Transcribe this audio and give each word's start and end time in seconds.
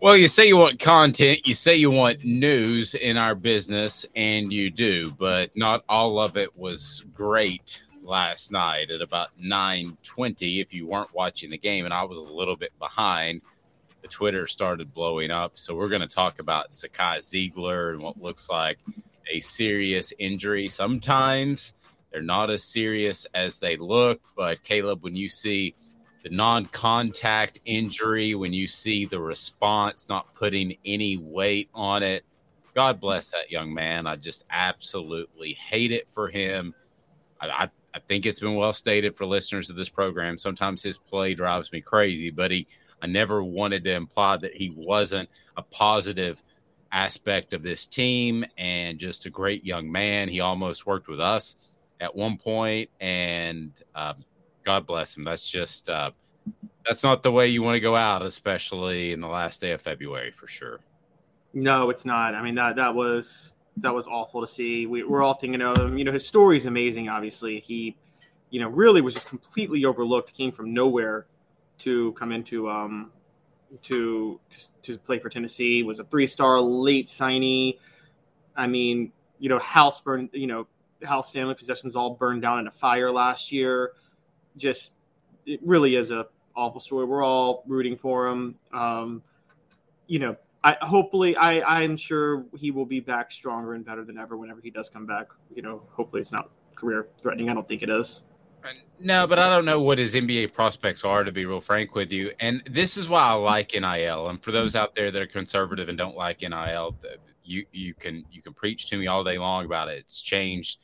Well, 0.00 0.16
you 0.16 0.28
say 0.28 0.46
you 0.46 0.56
want 0.56 0.78
content, 0.78 1.44
you 1.44 1.54
say 1.54 1.74
you 1.74 1.90
want 1.90 2.24
news 2.24 2.94
in 2.94 3.16
our 3.16 3.34
business, 3.34 4.06
and 4.14 4.52
you 4.52 4.70
do, 4.70 5.10
but 5.10 5.50
not 5.56 5.82
all 5.88 6.20
of 6.20 6.36
it 6.36 6.56
was 6.56 7.04
great 7.12 7.82
last 8.04 8.52
night 8.52 8.92
at 8.92 9.00
about 9.00 9.30
9:20 9.42 10.60
if 10.60 10.72
you 10.72 10.86
weren't 10.86 11.12
watching 11.12 11.50
the 11.50 11.58
game 11.58 11.84
and 11.84 11.92
I 11.92 12.04
was 12.04 12.16
a 12.16 12.20
little 12.20 12.54
bit 12.54 12.70
behind. 12.78 13.42
The 14.02 14.06
Twitter 14.06 14.46
started 14.46 14.94
blowing 14.94 15.32
up, 15.32 15.58
so 15.58 15.74
we're 15.74 15.88
going 15.88 16.02
to 16.02 16.06
talk 16.06 16.38
about 16.38 16.70
Zakai 16.70 17.18
Zeigler 17.18 17.92
and 17.92 18.00
what 18.00 18.22
looks 18.22 18.48
like 18.48 18.78
a 19.28 19.40
serious 19.40 20.12
injury. 20.20 20.68
Sometimes 20.68 21.74
they're 22.12 22.22
not 22.22 22.50
as 22.50 22.62
serious 22.62 23.26
as 23.34 23.58
they 23.58 23.76
look, 23.76 24.20
but 24.36 24.62
Caleb 24.62 25.02
when 25.02 25.16
you 25.16 25.28
see 25.28 25.74
the 26.22 26.30
non-contact 26.30 27.60
injury 27.64 28.34
when 28.34 28.52
you 28.52 28.66
see 28.66 29.04
the 29.04 29.20
response 29.20 30.08
not 30.08 30.34
putting 30.34 30.76
any 30.84 31.16
weight 31.16 31.68
on 31.74 32.02
it. 32.02 32.24
God 32.74 33.00
bless 33.00 33.30
that 33.30 33.50
young 33.50 33.72
man. 33.72 34.06
I 34.06 34.16
just 34.16 34.44
absolutely 34.50 35.54
hate 35.54 35.92
it 35.92 36.08
for 36.12 36.28
him. 36.28 36.74
I, 37.40 37.48
I, 37.48 37.70
I 37.94 37.98
think 38.00 38.26
it's 38.26 38.40
been 38.40 38.54
well 38.54 38.72
stated 38.72 39.16
for 39.16 39.26
listeners 39.26 39.70
of 39.70 39.76
this 39.76 39.88
program. 39.88 40.38
Sometimes 40.38 40.82
his 40.82 40.98
play 40.98 41.34
drives 41.34 41.72
me 41.72 41.80
crazy 41.80 42.30
but 42.30 42.50
he 42.50 42.66
i 43.00 43.06
never 43.06 43.44
wanted 43.44 43.84
to 43.84 43.94
imply 43.94 44.36
that 44.36 44.54
he 44.54 44.70
wasn't 44.70 45.28
a 45.56 45.62
positive 45.62 46.42
aspect 46.92 47.52
of 47.52 47.62
this 47.62 47.86
team 47.86 48.44
and 48.56 48.98
just 48.98 49.26
a 49.26 49.30
great 49.30 49.64
young 49.64 49.90
man. 49.90 50.28
He 50.28 50.40
almost 50.40 50.86
worked 50.86 51.08
with 51.08 51.20
us 51.20 51.56
at 52.00 52.14
one 52.14 52.38
point 52.38 52.90
and 53.00 53.72
um, 53.94 54.24
God 54.68 54.86
bless 54.86 55.16
him. 55.16 55.24
That's 55.24 55.50
just 55.50 55.88
uh, 55.88 56.10
that's 56.86 57.02
not 57.02 57.22
the 57.22 57.32
way 57.32 57.48
you 57.48 57.62
want 57.62 57.76
to 57.76 57.80
go 57.80 57.96
out, 57.96 58.20
especially 58.20 59.12
in 59.12 59.20
the 59.22 59.26
last 59.26 59.62
day 59.62 59.70
of 59.70 59.80
February 59.80 60.30
for 60.30 60.46
sure. 60.46 60.80
No, 61.54 61.88
it's 61.88 62.04
not. 62.04 62.34
I 62.34 62.42
mean 62.42 62.54
that 62.56 62.76
that 62.76 62.94
was 62.94 63.54
that 63.78 63.94
was 63.94 64.06
awful 64.06 64.42
to 64.42 64.46
see. 64.46 64.84
We, 64.84 65.04
we're 65.04 65.22
all 65.22 65.32
thinking 65.32 65.62
of 65.62 65.78
him. 65.78 65.96
You 65.96 66.04
know, 66.04 66.12
his 66.12 66.28
story 66.28 66.58
is 66.58 66.66
amazing. 66.66 67.08
Obviously, 67.08 67.60
he, 67.60 67.96
you 68.50 68.60
know, 68.60 68.68
really 68.68 69.00
was 69.00 69.14
just 69.14 69.26
completely 69.26 69.86
overlooked. 69.86 70.34
Came 70.34 70.52
from 70.52 70.74
nowhere 70.74 71.24
to 71.78 72.12
come 72.12 72.30
into 72.30 72.68
um 72.68 73.10
to 73.84 74.38
to, 74.50 74.68
to 74.82 74.98
play 74.98 75.18
for 75.18 75.30
Tennessee. 75.30 75.82
Was 75.82 75.98
a 75.98 76.04
three 76.04 76.26
star 76.26 76.60
late 76.60 77.06
signee. 77.06 77.78
I 78.54 78.66
mean, 78.66 79.12
you 79.38 79.48
know, 79.48 79.60
house 79.60 79.98
burned. 80.02 80.28
You 80.34 80.46
know, 80.46 80.66
house 81.02 81.32
family 81.32 81.54
possessions 81.54 81.96
all 81.96 82.16
burned 82.16 82.42
down 82.42 82.58
in 82.58 82.66
a 82.66 82.70
fire 82.70 83.10
last 83.10 83.50
year 83.50 83.92
just 84.58 84.94
it 85.46 85.60
really 85.64 85.96
is 85.96 86.10
a 86.10 86.26
awful 86.54 86.80
story. 86.80 87.06
We're 87.06 87.24
all 87.24 87.62
rooting 87.66 87.96
for 87.96 88.26
him. 88.26 88.56
Um, 88.72 89.22
you 90.06 90.18
know, 90.18 90.36
I 90.64 90.76
hopefully 90.82 91.36
I 91.36 91.82
I'm 91.82 91.96
sure 91.96 92.44
he 92.56 92.70
will 92.70 92.86
be 92.86 93.00
back 93.00 93.30
stronger 93.30 93.74
and 93.74 93.84
better 93.84 94.04
than 94.04 94.18
ever 94.18 94.36
whenever 94.36 94.60
he 94.60 94.70
does 94.70 94.90
come 94.90 95.06
back. 95.06 95.28
You 95.54 95.62
know, 95.62 95.82
hopefully 95.90 96.20
it's 96.20 96.32
not 96.32 96.50
career 96.74 97.08
threatening. 97.22 97.48
I 97.48 97.54
don't 97.54 97.66
think 97.66 97.82
it 97.82 97.90
is. 97.90 98.24
No, 99.00 99.26
but 99.26 99.38
I 99.38 99.48
don't 99.48 99.64
know 99.64 99.80
what 99.80 99.98
his 99.98 100.14
NBA 100.14 100.52
prospects 100.52 101.04
are, 101.04 101.22
to 101.22 101.30
be 101.30 101.46
real 101.46 101.60
frank 101.60 101.94
with 101.94 102.10
you. 102.10 102.32
And 102.40 102.62
this 102.68 102.96
is 102.96 103.08
why 103.08 103.22
I 103.22 103.34
like 103.34 103.72
NIL. 103.72 104.28
And 104.28 104.42
for 104.42 104.50
those 104.50 104.74
out 104.74 104.96
there 104.96 105.12
that 105.12 105.22
are 105.22 105.26
conservative 105.26 105.88
and 105.88 105.96
don't 105.96 106.16
like 106.16 106.40
NIL, 106.40 106.96
you 107.44 107.64
you 107.72 107.94
can 107.94 108.24
you 108.30 108.42
can 108.42 108.52
preach 108.52 108.86
to 108.86 108.98
me 108.98 109.06
all 109.06 109.22
day 109.22 109.38
long 109.38 109.64
about 109.64 109.88
it. 109.88 109.98
It's 109.98 110.20
changed 110.20 110.78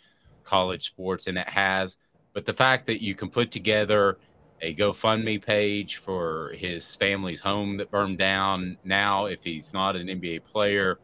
college 0.45 0.87
sports, 0.87 1.27
and 1.27 1.37
it 1.37 1.49
has. 1.49 1.97
But 2.35 2.45
the 2.45 2.53
fact 2.53 2.87
that 2.87 3.03
you 3.03 3.15
can 3.15 3.31
put 3.31 3.51
together 3.51 4.19
a 4.65 4.75
GoFundMe 4.75 5.45
page 5.45 5.97
for 5.97 6.53
his 6.55 6.95
family's 6.95 7.41
home 7.41 7.77
that 7.77 7.91
burned 7.91 8.19
down. 8.19 8.79
Now, 8.85 9.27
if 9.27 9.45
he's 9.45 9.73
not 9.73 9.95
an 9.95 10.07
NBA 10.07 10.45
player, 10.45 10.99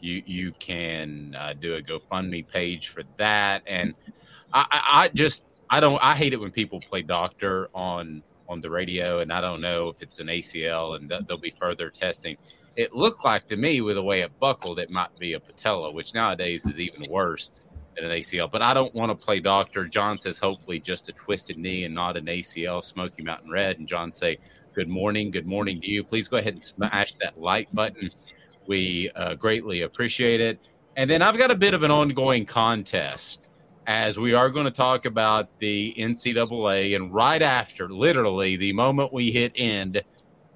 you 0.00 0.22
you 0.26 0.52
can 0.58 1.36
uh, 1.38 1.52
do 1.52 1.76
a 1.76 1.82
GoFundMe 1.82 2.46
page 2.46 2.88
for 2.88 3.02
that. 3.18 3.62
And 3.66 3.94
I, 4.52 4.66
I, 4.70 5.08
just 5.14 5.44
I 5.70 5.80
don't 5.80 6.02
I 6.02 6.14
hate 6.14 6.32
it 6.32 6.40
when 6.40 6.50
people 6.50 6.80
play 6.80 7.02
doctor 7.02 7.68
on 7.74 8.22
on 8.48 8.60
the 8.60 8.70
radio, 8.70 9.20
and 9.20 9.32
I 9.32 9.40
don't 9.40 9.60
know 9.60 9.88
if 9.88 10.02
it's 10.02 10.18
an 10.18 10.26
ACL 10.28 10.96
and 10.96 11.08
th- 11.08 11.22
there'll 11.26 11.40
be 11.40 11.54
further 11.58 11.90
testing. 11.90 12.36
It 12.76 12.94
looked 12.94 13.24
like 13.24 13.46
to 13.48 13.56
me 13.56 13.82
with 13.82 13.96
the 13.96 14.02
way 14.02 14.22
it 14.22 14.38
buckled, 14.40 14.78
it 14.78 14.90
might 14.90 15.16
be 15.18 15.34
a 15.34 15.40
patella, 15.40 15.90
which 15.92 16.14
nowadays 16.14 16.64
is 16.64 16.80
even 16.80 17.10
worse 17.10 17.50
an 17.98 18.10
ACL. 18.10 18.50
But 18.50 18.62
I 18.62 18.74
don't 18.74 18.94
want 18.94 19.10
to 19.10 19.14
play 19.14 19.40
doctor. 19.40 19.86
John 19.86 20.16
says 20.16 20.38
hopefully 20.38 20.80
just 20.80 21.08
a 21.08 21.12
twisted 21.12 21.58
knee 21.58 21.84
and 21.84 21.94
not 21.94 22.16
an 22.16 22.26
ACL. 22.26 22.84
Smoky 22.84 23.22
Mountain 23.22 23.50
Red. 23.50 23.78
And 23.78 23.86
John 23.86 24.12
say 24.12 24.38
good 24.74 24.88
morning. 24.88 25.30
Good 25.30 25.46
morning 25.46 25.80
to 25.80 25.88
you. 25.88 26.02
Please 26.02 26.28
go 26.28 26.38
ahead 26.38 26.54
and 26.54 26.62
smash 26.62 27.14
that 27.14 27.38
like 27.38 27.72
button. 27.72 28.10
We 28.66 29.10
uh, 29.14 29.34
greatly 29.34 29.82
appreciate 29.82 30.40
it. 30.40 30.58
And 30.96 31.08
then 31.08 31.22
I've 31.22 31.38
got 31.38 31.50
a 31.50 31.56
bit 31.56 31.74
of 31.74 31.82
an 31.82 31.90
ongoing 31.90 32.46
contest 32.46 33.48
as 33.86 34.18
we 34.18 34.34
are 34.34 34.50
going 34.50 34.64
to 34.64 34.70
talk 34.70 35.04
about 35.04 35.48
the 35.58 35.94
NCAA. 35.98 36.94
And 36.94 37.12
right 37.12 37.42
after, 37.42 37.88
literally, 37.88 38.56
the 38.56 38.72
moment 38.72 39.12
we 39.12 39.32
hit 39.32 39.52
end, 39.56 40.02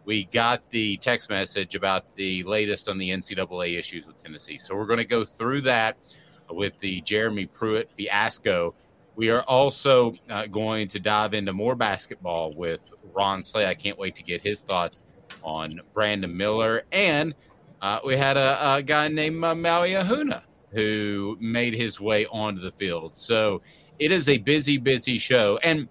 we 0.05 0.25
got 0.27 0.63
the 0.71 0.97
text 0.99 1.29
message 1.29 1.75
about 1.75 2.05
the 2.17 2.45
latest 2.45 2.89
on 2.89 2.99
the 2.99 3.11
NCAA 3.11 3.77
issues 3.79 4.07
with 4.07 4.23
Tennessee. 4.23 4.59
So 4.59 4.77
we're 4.77 4.87
going 4.87 4.99
to 4.99 5.05
go 5.05 5.25
through 5.25 5.63
that 5.63 5.97
with 6.51 6.79
the 6.81 7.01
Jeremy 7.03 7.47
Pruitt 7.47 7.91
fiasco. 7.97 8.75
We 9.15 9.31
are 9.31 9.43
also 9.43 10.15
uh, 10.29 10.47
going 10.47 10.89
to 10.89 11.01
dive 11.01 11.35
into 11.35 11.53
more 11.53 11.75
basketball 11.75 12.53
with 12.53 12.81
Ron 13.15 13.43
Slay. 13.43 13.67
I 13.67 13.75
can't 13.75 13.99
wait 13.99 14.15
to 14.17 14.23
get 14.23 14.43
his 14.43 14.61
thoughts 14.61 15.03
on 15.43 15.81
Brandon 15.95 16.37
Miller. 16.37 16.83
And 16.93 17.35
uh, 17.81 18.01
we 18.05 18.17
had 18.17 18.37
a, 18.37 18.77
a, 18.77 18.83
guy 18.83 19.09
named 19.09 19.43
uh, 19.43 19.55
Maui 19.55 19.91
Ahuna 19.91 20.43
who 20.73 21.37
made 21.41 21.75
his 21.75 22.01
way 22.01 22.27
onto 22.27 22.61
the 22.61 22.73
field. 22.73 23.17
So 23.17 23.63
it 23.99 24.13
is 24.13 24.29
a 24.29 24.39
busy, 24.39 24.77
busy 24.77 25.19
show. 25.19 25.59
And 25.63 25.89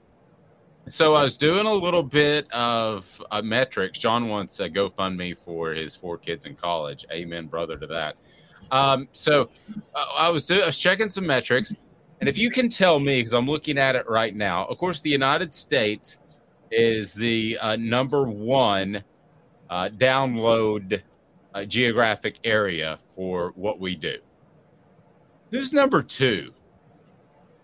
so 0.88 1.14
I 1.16 1.24
was 1.24 1.36
doing 1.36 1.66
a 1.66 1.74
little 1.74 2.04
bit 2.04 2.52
of 2.52 3.22
uh, 3.32 3.42
metrics. 3.42 3.98
John 3.98 4.28
wants 4.28 4.60
a 4.60 4.70
GoFundMe 4.70 5.36
for 5.44 5.72
his 5.72 5.96
four 5.96 6.18
kids 6.18 6.46
in 6.46 6.56
college. 6.56 7.06
Amen, 7.12 7.48
brother, 7.48 7.78
to 7.78 7.88
that. 7.88 8.18
Um, 8.72 9.08
so 9.14 9.50
uh, 9.94 10.06
I 10.16 10.30
was 10.30 10.46
doing, 10.46 10.64
I 10.64 10.66
was 10.66 10.78
checking 10.78 11.10
some 11.10 11.26
metrics, 11.26 11.74
and 12.20 12.30
if 12.30 12.38
you 12.38 12.50
can 12.50 12.70
tell 12.70 13.00
me, 13.00 13.18
because 13.18 13.34
I'm 13.34 13.48
looking 13.48 13.78
at 13.78 13.96
it 13.96 14.08
right 14.10 14.36
now, 14.36 14.66
of 14.66 14.78
course, 14.78 15.02
the 15.02 15.10
United 15.10 15.54
States 15.54 16.20
is 16.72 17.14
the 17.14 17.58
uh, 17.62 17.76
number 17.76 18.24
one 18.24 19.04
uh, 19.70 19.90
download 19.90 21.02
uh, 21.54 21.66
geographic 21.66 22.40
area 22.44 23.00
for 23.16 23.54
what 23.56 23.80
we 23.80 23.96
do. 23.96 24.18
Who's 25.52 25.72
number 25.72 26.02
two? 26.02 26.54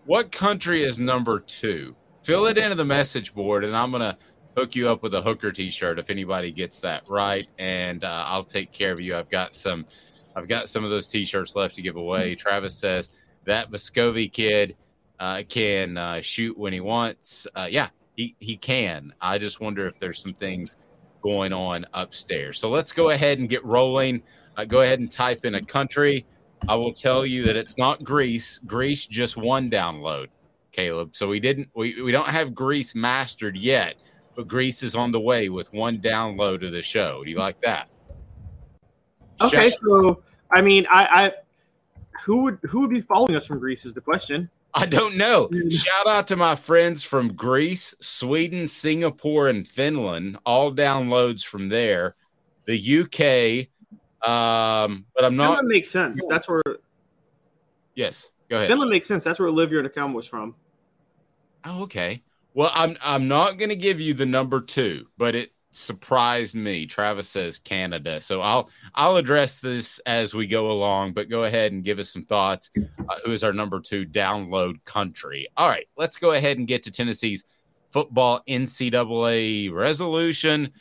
What 0.06 0.32
country 0.32 0.82
is 0.82 0.98
number 0.98 1.40
two? 1.40 1.94
Fill 2.22 2.46
it 2.46 2.58
into 2.58 2.74
the 2.74 2.84
message 2.84 3.34
board, 3.34 3.64
and 3.64 3.76
I'm 3.76 3.90
gonna 3.90 4.16
hook 4.56 4.74
you 4.74 4.88
up 4.88 5.02
with 5.02 5.14
a 5.14 5.22
hooker 5.22 5.50
T-shirt 5.50 5.98
if 5.98 6.10
anybody 6.10 6.52
gets 6.52 6.78
that 6.80 7.02
right, 7.08 7.48
and 7.58 8.04
uh, 8.04 8.24
I'll 8.26 8.44
take 8.44 8.72
care 8.72 8.92
of 8.92 9.00
you. 9.00 9.16
I've 9.16 9.28
got 9.28 9.54
some, 9.54 9.86
I've 10.34 10.48
got 10.48 10.68
some 10.68 10.84
of 10.84 10.90
those 10.90 11.06
T-shirts 11.06 11.54
left 11.54 11.74
to 11.76 11.82
give 11.82 11.96
away. 11.96 12.34
Travis 12.34 12.74
says 12.74 13.10
that 13.44 13.70
Vescovi 13.70 14.32
kid 14.32 14.76
uh, 15.20 15.42
can 15.48 15.96
uh, 15.96 16.20
shoot 16.20 16.56
when 16.56 16.72
he 16.72 16.80
wants. 16.80 17.46
Uh, 17.54 17.68
yeah, 17.70 17.88
he 18.16 18.34
he 18.40 18.56
can. 18.56 19.12
I 19.20 19.38
just 19.38 19.60
wonder 19.60 19.86
if 19.86 19.98
there's 19.98 20.20
some 20.20 20.34
things 20.34 20.76
going 21.22 21.52
on 21.52 21.86
upstairs. 21.94 22.58
So 22.58 22.68
let's 22.68 22.92
go 22.92 23.10
ahead 23.10 23.38
and 23.38 23.48
get 23.48 23.64
rolling. 23.64 24.22
Uh, 24.56 24.64
go 24.64 24.80
ahead 24.80 25.00
and 25.00 25.10
type 25.10 25.44
in 25.44 25.54
a 25.54 25.64
country. 25.64 26.26
I 26.68 26.74
will 26.74 26.92
tell 26.92 27.24
you 27.24 27.44
that 27.44 27.56
it's 27.56 27.78
not 27.78 28.04
Greece. 28.04 28.60
Greece 28.66 29.06
just 29.06 29.36
one 29.36 29.70
download, 29.70 30.28
Caleb. 30.72 31.10
So 31.14 31.28
we 31.28 31.40
didn't 31.40 31.68
we, 31.74 32.02
we 32.02 32.12
don't 32.12 32.28
have 32.28 32.54
Greece 32.54 32.94
mastered 32.94 33.56
yet, 33.56 33.96
but 34.34 34.48
Greece 34.48 34.82
is 34.82 34.94
on 34.94 35.12
the 35.12 35.20
way 35.20 35.48
with 35.48 35.72
one 35.72 35.98
download 35.98 36.64
of 36.66 36.72
the 36.72 36.82
show. 36.82 37.24
Do 37.24 37.30
you 37.30 37.38
like 37.38 37.60
that? 37.62 37.88
Okay, 39.40 39.70
so 39.70 40.22
I 40.50 40.60
mean, 40.60 40.86
I, 40.90 41.06
I 41.06 41.32
who 42.22 42.42
would 42.42 42.58
who 42.62 42.80
would 42.80 42.90
be 42.90 43.00
following 43.00 43.36
us 43.36 43.46
from 43.46 43.58
Greece 43.58 43.84
is 43.84 43.94
the 43.94 44.00
question. 44.00 44.50
I 44.74 44.86
don't 44.86 45.16
know. 45.16 45.50
Shout 45.70 46.06
out 46.06 46.28
to 46.28 46.36
my 46.36 46.54
friends 46.54 47.02
from 47.02 47.34
Greece, 47.34 47.94
Sweden, 48.00 48.66
Singapore, 48.66 49.48
and 49.48 49.66
Finland. 49.66 50.38
All 50.46 50.72
downloads 50.72 51.44
from 51.44 51.68
there. 51.68 52.14
The 52.66 53.00
UK, 53.00 53.68
um, 54.28 55.04
but 55.14 55.24
I'm 55.24 55.36
not. 55.36 55.48
Finland 55.48 55.68
makes 55.68 55.90
sense. 55.90 56.22
That's 56.28 56.48
where. 56.48 56.62
Yes, 57.94 58.28
go 58.48 58.56
ahead. 58.56 58.68
Finland 58.68 58.90
makes 58.90 59.06
sense. 59.06 59.24
That's 59.24 59.38
where 59.38 59.48
Olivier 59.48 59.82
Nkamhoua 59.82 60.14
was 60.14 60.26
from. 60.26 60.54
Oh, 61.64 61.82
okay. 61.82 62.22
Well, 62.54 62.70
I'm 62.74 62.96
I'm 63.02 63.28
not 63.28 63.58
going 63.58 63.70
to 63.70 63.76
give 63.76 64.00
you 64.00 64.14
the 64.14 64.26
number 64.26 64.60
two, 64.60 65.08
but 65.16 65.34
it 65.34 65.51
surprised 65.72 66.54
me. 66.54 66.86
Travis 66.86 67.28
says 67.28 67.58
Canada, 67.58 68.20
so 68.20 68.40
I'll 68.40 68.70
I'll 68.94 69.16
address 69.16 69.58
this 69.58 69.98
as 70.00 70.34
we 70.34 70.46
go 70.46 70.70
along. 70.70 71.12
But 71.12 71.28
go 71.28 71.44
ahead 71.44 71.72
and 71.72 71.84
give 71.84 71.98
us 71.98 72.10
some 72.10 72.24
thoughts. 72.24 72.70
Uh, 72.76 73.16
who 73.24 73.32
is 73.32 73.42
our 73.42 73.52
number 73.52 73.80
two 73.80 74.06
download 74.06 74.82
country? 74.84 75.48
All 75.56 75.68
right, 75.68 75.88
let's 75.96 76.16
go 76.16 76.32
ahead 76.32 76.58
and 76.58 76.68
get 76.68 76.82
to 76.84 76.90
Tennessee's 76.90 77.44
football 77.90 78.42
NCAA 78.48 79.72
resolution 79.72 80.72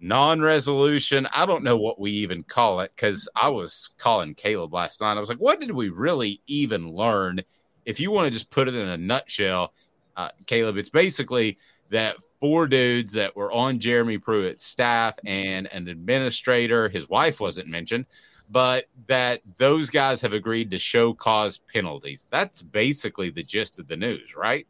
non-resolution. 0.00 1.28
I 1.32 1.46
don't 1.46 1.62
know 1.62 1.76
what 1.76 2.00
we 2.00 2.10
even 2.10 2.42
call 2.42 2.80
it 2.80 2.92
because 2.94 3.28
I 3.36 3.48
was 3.48 3.90
calling 3.98 4.34
Caleb 4.34 4.72
last 4.72 5.00
night. 5.00 5.16
I 5.16 5.20
was 5.20 5.28
like, 5.28 5.38
what 5.38 5.60
did 5.60 5.70
we 5.70 5.90
really 5.90 6.40
even 6.46 6.90
learn? 6.92 7.42
If 7.84 8.00
you 8.00 8.10
want 8.10 8.26
to 8.26 8.30
just 8.30 8.50
put 8.50 8.68
it 8.68 8.74
in 8.74 8.88
a 8.88 8.96
nutshell, 8.96 9.74
uh, 10.16 10.30
Caleb, 10.46 10.76
it's 10.76 10.90
basically 10.90 11.58
that 11.90 12.16
four 12.40 12.66
dudes 12.66 13.12
that 13.12 13.36
were 13.36 13.52
on 13.52 13.78
Jeremy 13.78 14.18
Pruitt's 14.18 14.64
staff 14.64 15.14
and 15.24 15.68
an 15.72 15.88
administrator, 15.88 16.88
his 16.88 17.08
wife 17.08 17.38
wasn't 17.38 17.68
mentioned, 17.68 18.06
but 18.50 18.86
that 19.06 19.42
those 19.58 19.90
guys 19.90 20.22
have 20.22 20.32
agreed 20.32 20.70
to 20.70 20.78
show 20.78 21.12
cause 21.12 21.58
penalties. 21.72 22.26
That's 22.30 22.62
basically 22.62 23.30
the 23.30 23.42
gist 23.42 23.78
of 23.78 23.86
the 23.86 23.96
news, 23.96 24.34
right? 24.34 24.66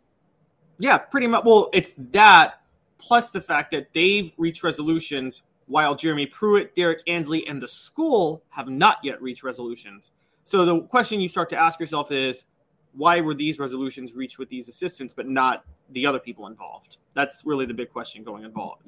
Yeah, 0.79 0.99
pretty 0.99 1.29
much. 1.29 1.45
Well, 1.45 1.71
it's 1.73 1.95
that 2.11 2.61
plus 2.99 3.31
the 3.31 3.41
fact 3.41 3.71
that 3.71 3.93
they've 3.95 4.33
reached 4.37 4.63
resolutions 4.63 5.45
while 5.67 5.95
Jeremy 5.95 6.27
Pruitt, 6.27 6.75
Derrick 6.75 7.01
Ansley, 7.07 7.47
and 7.47 7.63
the 7.63 7.69
school 7.69 8.43
have 8.49 8.69
not 8.69 8.99
yet 9.05 9.23
reached 9.23 9.45
resolutions. 9.45 10.11
So 10.43 10.65
the 10.65 10.81
question 10.81 11.21
you 11.21 11.29
start 11.29 11.49
to 11.51 11.57
ask 11.57 11.79
yourself 11.79 12.11
is, 12.11 12.45
why 12.93 13.21
were 13.21 13.35
these 13.35 13.61
resolutions 13.61 14.15
reached 14.15 14.39
with 14.39 14.49
these 14.49 14.69
assistants, 14.69 15.15
but 15.15 15.29
not 15.29 15.65
the 15.93 16.07
other 16.07 16.19
people 16.19 16.47
involved? 16.47 16.99
That's 17.15 17.43
really 17.45 17.67
the 17.67 17.75
big 17.75 17.91
question 17.91 18.23
going 18.23 18.45
involved 18.45 18.83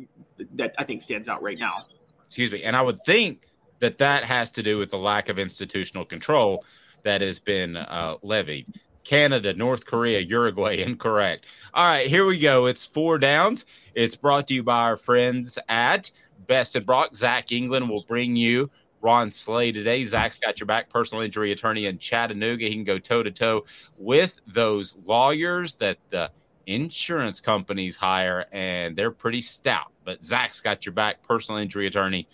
that 0.54 0.74
I 0.78 0.84
think 0.84 1.02
stands 1.02 1.28
out 1.28 1.42
right 1.42 1.58
now. 1.58 1.86
Excuse 2.26 2.50
me, 2.50 2.62
and 2.62 2.74
I 2.74 2.82
would 2.82 3.04
think 3.04 3.46
that 3.80 3.98
that 3.98 4.24
has 4.24 4.50
to 4.52 4.62
do 4.62 4.78
with 4.78 4.90
the 4.90 4.98
lack 4.98 5.28
of 5.28 5.38
institutional 5.38 6.04
control 6.04 6.64
that 7.02 7.20
has 7.20 7.38
been 7.38 7.76
uh, 7.76 8.16
levied. 8.22 8.66
Canada, 9.04 9.52
North 9.54 9.84
Korea, 9.84 10.20
Uruguay, 10.20 10.76
incorrect. 10.86 11.46
All 11.74 11.84
right, 11.84 12.08
here 12.08 12.24
we 12.24 12.38
go. 12.38 12.66
It's 12.66 12.86
four 12.86 13.18
downs. 13.18 13.66
It's 13.94 14.16
brought 14.16 14.48
to 14.48 14.54
you 14.54 14.62
by 14.62 14.80
our 14.80 14.96
friends 14.96 15.58
at 15.68 16.10
Best 16.46 16.76
and 16.76 16.86
Brock. 16.86 17.16
Zach 17.16 17.52
England 17.52 17.88
will 17.88 18.04
bring 18.04 18.36
you 18.36 18.70
Ron 19.00 19.30
Slay 19.30 19.72
today. 19.72 20.04
Zach's 20.04 20.38
got 20.38 20.60
your 20.60 20.66
back, 20.66 20.88
personal 20.88 21.22
injury 21.22 21.52
attorney 21.52 21.86
in 21.86 21.98
Chattanooga. 21.98 22.66
He 22.66 22.74
can 22.74 22.84
go 22.84 22.98
toe 22.98 23.22
to 23.22 23.30
toe 23.30 23.62
with 23.98 24.38
those 24.46 24.96
lawyers 25.04 25.74
that 25.74 25.98
the 26.10 26.30
insurance 26.66 27.40
companies 27.40 27.96
hire, 27.96 28.46
and 28.52 28.96
they're 28.96 29.10
pretty 29.10 29.40
stout. 29.42 29.92
But 30.04 30.24
Zach's 30.24 30.60
got 30.60 30.84
your 30.84 30.92
back, 30.92 31.22
personal 31.22 31.60
injury 31.60 31.86
attorney 31.86 32.28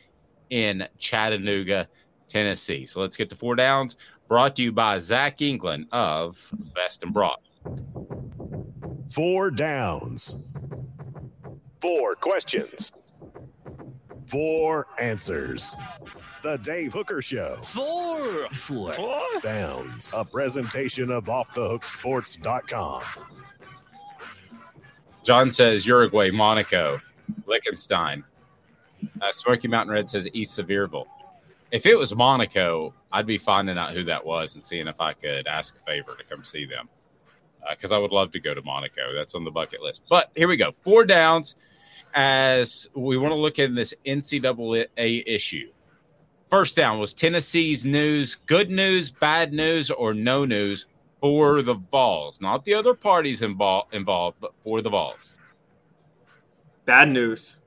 in 0.50 0.86
Chattanooga, 0.98 1.88
Tennessee. 2.28 2.86
So 2.86 3.00
let's 3.00 3.16
get 3.16 3.30
to 3.30 3.36
four 3.36 3.56
downs. 3.56 3.96
Brought 4.28 4.56
to 4.56 4.62
you 4.62 4.72
by 4.72 4.98
Zach 4.98 5.40
England 5.40 5.86
of 5.92 6.52
Best 6.74 7.02
and 7.02 7.12
Broad. 7.12 7.38
Four 9.10 9.50
downs. 9.50 10.54
Four 11.80 12.14
questions. 12.14 12.92
Four 14.26 14.86
answers. 14.98 15.74
The 16.42 16.58
Dave 16.58 16.92
Hooker 16.92 17.22
Show. 17.22 17.56
Four. 17.62 18.48
Four. 18.50 18.92
Four. 18.92 19.22
Downs. 19.42 20.12
A 20.14 20.24
presentation 20.24 21.10
of 21.10 21.24
OffTheHookSports.com. 21.24 23.02
John 25.28 25.50
says 25.50 25.84
Uruguay, 25.84 26.30
Monaco, 26.30 27.02
Liechtenstein. 27.44 28.24
Uh, 29.20 29.30
Smoky 29.30 29.68
Mountain 29.68 29.92
Red 29.92 30.08
says 30.08 30.26
East 30.32 30.58
Sevierville. 30.58 31.04
If 31.70 31.84
it 31.84 31.98
was 31.98 32.16
Monaco, 32.16 32.94
I'd 33.12 33.26
be 33.26 33.36
finding 33.36 33.76
out 33.76 33.92
who 33.92 34.04
that 34.04 34.24
was 34.24 34.54
and 34.54 34.64
seeing 34.64 34.88
if 34.88 35.02
I 35.02 35.12
could 35.12 35.46
ask 35.46 35.76
a 35.76 35.84
favor 35.84 36.16
to 36.16 36.24
come 36.24 36.44
see 36.44 36.64
them 36.64 36.88
because 37.68 37.92
uh, 37.92 37.96
I 37.96 37.98
would 37.98 38.10
love 38.10 38.32
to 38.32 38.40
go 38.40 38.54
to 38.54 38.62
Monaco. 38.62 39.12
That's 39.14 39.34
on 39.34 39.44
the 39.44 39.50
bucket 39.50 39.82
list. 39.82 40.04
But 40.08 40.30
here 40.34 40.48
we 40.48 40.56
go. 40.56 40.72
Four 40.80 41.04
downs 41.04 41.56
as 42.14 42.88
we 42.94 43.18
want 43.18 43.32
to 43.32 43.38
look 43.38 43.58
in 43.58 43.74
this 43.74 43.92
NCAA 44.06 45.24
issue. 45.26 45.70
First 46.48 46.74
down 46.74 46.98
was 46.98 47.12
Tennessee's 47.12 47.84
news, 47.84 48.36
good 48.46 48.70
news, 48.70 49.10
bad 49.10 49.52
news, 49.52 49.90
or 49.90 50.14
no 50.14 50.46
news 50.46 50.86
for 51.20 51.62
the 51.62 51.74
Vols, 51.74 52.40
not 52.40 52.64
the 52.64 52.74
other 52.74 52.94
parties 52.94 53.42
involved, 53.42 53.94
involved, 53.94 54.38
but 54.40 54.52
for 54.62 54.82
the 54.82 54.90
Vols. 54.90 55.38
Bad 56.84 57.10
news. 57.10 57.60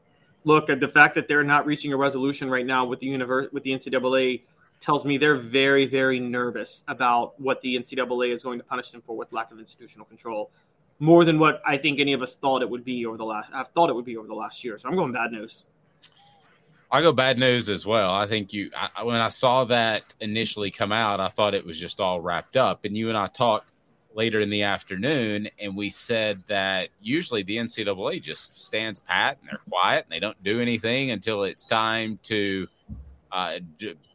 Look 0.44 0.70
at 0.70 0.80
the 0.80 0.88
fact 0.88 1.14
that 1.16 1.28
they're 1.28 1.44
not 1.44 1.66
reaching 1.66 1.94
a 1.94 1.98
resolution 1.98 2.50
right 2.50 2.66
now 2.66 2.86
with 2.86 3.00
the 3.00 3.08
universe 3.08 3.50
with 3.52 3.64
the 3.64 3.72
NCAA 3.72 4.42
tells 4.80 5.06
me 5.06 5.18
they're 5.18 5.36
very, 5.36 5.86
very 5.86 6.20
nervous 6.20 6.84
about 6.88 7.40
what 7.40 7.62
the 7.62 7.78
NCAA 7.78 8.34
is 8.34 8.42
going 8.42 8.58
to 8.58 8.66
punish 8.66 8.90
them 8.90 9.02
for 9.02 9.16
with 9.16 9.32
lack 9.32 9.52
of 9.52 9.60
institutional 9.60 10.06
control, 10.06 10.50
more 10.98 11.24
than 11.24 11.38
what 11.38 11.62
I 11.66 11.78
think 11.78 12.00
any 12.00 12.14
of 12.14 12.24
us 12.24 12.36
thought 12.36 12.64
it 12.64 12.70
would 12.70 12.84
be 12.84 13.06
over 13.06 13.18
the 13.18 13.26
last. 13.26 13.52
I've 13.54 13.68
thought 13.70 13.90
it 13.90 13.94
would 13.94 14.06
be 14.06 14.18
over 14.18 14.28
the 14.28 14.34
last 14.34 14.64
year. 14.64 14.78
So 14.80 14.90
I'm 14.90 14.96
going 14.96 15.12
bad 15.12 15.32
news. 15.32 15.68
I 16.92 17.02
go 17.02 17.14
bad 17.14 17.40
news 17.40 17.70
as 17.70 17.86
well. 17.86 18.14
I 18.14 18.28
think 18.28 18.52
you 18.52 18.70
I, 18.76 19.04
when 19.04 19.22
I 19.22 19.30
saw 19.30 19.64
that 19.66 20.14
initially 20.20 20.72
come 20.72 20.92
out, 20.92 21.20
I 21.20 21.30
thought 21.30 21.54
it 21.54 21.66
was 21.66 21.80
just 21.80 22.00
all 22.00 22.20
wrapped 22.20 22.58
up. 22.58 22.84
And 22.84 22.98
you 22.98 23.10
and 23.10 23.18
I 23.18 23.28
talked 23.28 23.68
later 24.14 24.42
in 24.42 24.50
the 24.50 24.64
afternoon, 24.64 25.48
and 25.58 25.76
we 25.76 25.90
said 25.90 26.44
that 26.48 26.90
usually 27.02 27.44
the 27.44 27.58
NCAA 27.58 28.22
just 28.22 28.62
stands 28.62 29.00
pat 29.00 29.38
and 29.40 29.50
they're 29.50 29.62
quiet 29.70 30.06
and 30.06 30.12
they 30.12 30.20
don't 30.20 30.42
do 30.44 30.60
anything 30.60 31.12
until 31.12 31.44
it's 31.44 31.64
time 31.64 32.20
to 32.24 32.68
uh, 33.32 33.60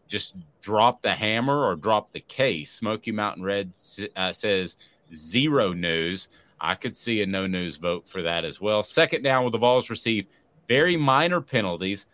just 0.06 0.36
drop 0.60 1.00
the 1.00 1.12
hammer 1.12 1.64
or 1.64 1.76
drop 1.76 2.12
the 2.12 2.20
case. 2.20 2.72
Smoky 2.72 3.12
Mountain 3.12 3.42
Red 3.42 3.72
uh, 4.16 4.32
says 4.32 4.76
zero 5.14 5.72
news. 5.72 6.28
I 6.60 6.74
could 6.74 6.96
see 6.96 7.22
a 7.22 7.26
no 7.26 7.46
news 7.46 7.76
vote 7.76 8.06
for 8.08 8.22
that 8.22 8.44
as 8.44 8.60
well. 8.60 8.82
Second 8.82 9.22
down, 9.22 9.44
with 9.44 9.52
the 9.52 9.58
Vols 9.58 9.88
received 9.88 10.28
very 10.68 10.96
minor 10.96 11.40
penalties. 11.40 12.06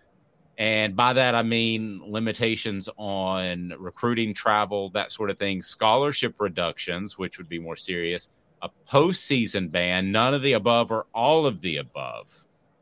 And 0.59 0.95
by 0.95 1.15
that, 1.15 1.35
I 1.35 1.43
mean 1.43 2.03
limitations 2.05 2.89
on 2.97 3.75
recruiting, 3.79 4.35
travel, 4.35 4.91
that 4.91 5.11
sort 5.11 5.31
of 5.31 5.39
thing, 5.39 5.63
scholarship 5.63 6.35
reductions, 6.39 7.17
which 7.17 7.39
would 7.39 7.49
be 7.49 7.59
more 7.59 7.77
serious, 7.77 8.29
a 8.61 8.71
postseason 8.89 9.71
ban, 9.71 10.13
none 10.13 10.35
of 10.35 10.43
the 10.43 10.53
above 10.53 10.93
or 10.93 11.07
all 11.15 11.47
of 11.47 11.61
the 11.63 11.79
above. 11.79 12.29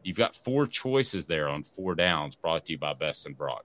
You've 0.02 0.16
got 0.16 0.34
four 0.34 0.66
choices 0.66 1.26
there 1.26 1.48
on 1.48 1.62
four 1.62 1.94
downs 1.94 2.34
brought 2.34 2.66
to 2.66 2.72
you 2.72 2.78
by 2.78 2.94
Best 2.94 3.26
and 3.26 3.36
Broad. 3.36 3.62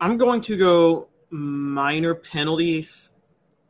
I'm 0.00 0.16
going 0.16 0.40
to 0.42 0.56
go 0.56 1.08
minor 1.30 2.14
penalties. 2.14 3.12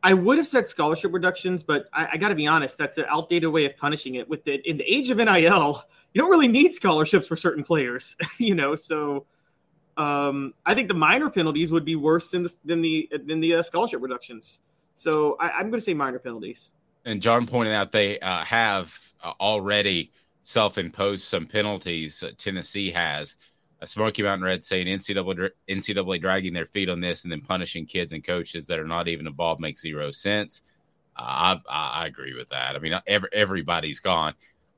I 0.03 0.13
would 0.13 0.37
have 0.37 0.47
said 0.47 0.67
scholarship 0.67 1.13
reductions, 1.13 1.63
but 1.63 1.87
I, 1.91 2.09
I 2.13 2.17
got 2.17 2.29
to 2.29 2.35
be 2.35 2.45
honest, 2.45 2.77
that's 2.77 2.97
an 2.97 3.05
outdated 3.09 3.49
way 3.49 3.65
of 3.65 3.75
punishing 3.77 4.15
it. 4.15 4.29
With 4.29 4.43
the 4.43 4.55
in 4.69 4.77
the 4.77 4.83
age 4.83 5.09
of 5.09 5.17
NIL, 5.17 5.81
you 6.15 6.21
don't 6.21 6.31
really 6.31 6.47
need 6.47 6.73
scholarships 6.73 7.27
for 7.27 7.35
certain 7.35 7.63
players, 7.63 8.15
you 8.39 8.55
know. 8.55 8.73
So 8.73 9.25
um, 9.97 10.53
I 10.65 10.73
think 10.73 10.87
the 10.87 10.95
minor 10.95 11.29
penalties 11.29 11.71
would 11.71 11.85
be 11.85 11.97
worse 11.97 12.31
than 12.31 12.43
the 12.43 12.53
than 12.63 12.81
the 12.81 13.09
than 13.25 13.41
the 13.41 13.55
uh, 13.55 13.63
scholarship 13.63 14.01
reductions. 14.01 14.61
So 14.95 15.35
I, 15.41 15.59
am 15.59 15.69
going 15.69 15.73
to 15.73 15.81
say 15.81 15.93
minor 15.93 16.19
penalties. 16.19 16.73
And 17.03 17.21
John 17.21 17.45
pointed 17.45 17.73
out 17.73 17.91
they 17.91 18.17
uh, 18.19 18.45
have 18.45 18.97
uh, 19.21 19.33
already 19.41 20.13
self-imposed 20.43 21.25
some 21.25 21.45
penalties. 21.45 22.23
Uh, 22.23 22.31
Tennessee 22.37 22.89
has. 22.91 23.35
A 23.81 23.87
Smoky 23.87 24.23
Mountain 24.23 24.45
Red 24.45 24.63
saying 24.63 24.87
NCAA, 24.87 25.49
NCAA 25.69 26.21
dragging 26.21 26.53
their 26.53 26.65
feet 26.65 26.87
on 26.87 27.01
this 27.01 27.23
and 27.23 27.31
then 27.31 27.41
punishing 27.41 27.85
kids 27.85 28.13
and 28.13 28.23
coaches 28.23 28.65
that 28.67 28.79
are 28.79 28.87
not 28.87 29.09
even 29.09 29.27
involved 29.27 29.59
makes 29.59 29.81
zero 29.81 30.11
sense. 30.11 30.61
Uh, 31.17 31.57
I, 31.69 32.01
I 32.03 32.07
agree 32.07 32.33
with 32.33 32.47
that. 32.49 32.77
I 32.77 32.79
mean, 32.79 32.97
every, 33.05 33.27
everybody's 33.33 33.99
gone. 33.99 34.33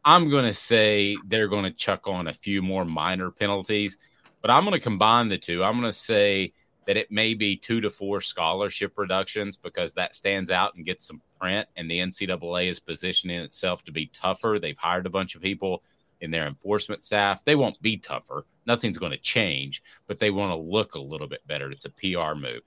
I'm 0.08 0.30
going 0.30 0.46
to 0.46 0.54
say 0.54 1.18
they're 1.26 1.50
going 1.50 1.66
to 1.66 1.72
chuck 1.72 2.08
on 2.08 2.28
a 2.28 2.34
few 2.34 2.62
more 2.62 2.86
minor 2.86 3.30
penalties, 3.30 3.98
but 4.42 4.50
I'm 4.50 4.64
going 4.64 4.74
to 4.74 4.80
combine 4.80 5.28
the 5.28 5.38
two. 5.38 5.66
I'm 5.66 5.78
going 5.78 5.92
to 5.92 5.92
say 5.92 6.54
that 6.86 6.96
it 6.96 7.12
may 7.12 7.34
be 7.34 7.58
two 7.58 7.82
to 7.82 7.92
four 7.92 8.22
scholarship 8.22 8.94
reductions 8.98 9.58
because 9.58 9.92
that 9.96 10.16
stands 10.16 10.50
out 10.50 10.76
and 10.76 10.86
gets 10.86 11.06
some 11.06 11.22
print. 11.42 11.68
And 11.76 11.92
the 11.92 12.00
NCAA 12.00 12.70
is 12.70 12.80
positioning 12.80 13.42
itself 13.42 13.84
to 13.84 13.92
be 13.92 14.06
tougher. 14.14 14.60
They've 14.62 14.78
hired 14.78 15.06
a 15.08 15.10
bunch 15.10 15.36
of 15.36 15.42
people 15.42 15.84
in 16.22 16.32
their 16.32 16.48
enforcement 16.48 17.04
staff. 17.04 17.44
They 17.44 17.56
won't 17.56 17.82
be 17.82 17.98
tougher. 17.98 18.46
Nothing's 18.66 18.98
going 18.98 19.12
to 19.12 19.18
change, 19.18 19.84
but 20.08 20.20
they 20.20 20.32
want 20.32 20.54
to 20.54 20.56
look 20.56 20.96
a 20.96 21.02
little 21.02 21.28
bit 21.28 21.46
better. 21.48 21.70
It's 21.70 21.84
a 21.84 21.90
PR 21.90 22.34
move. 22.34 22.62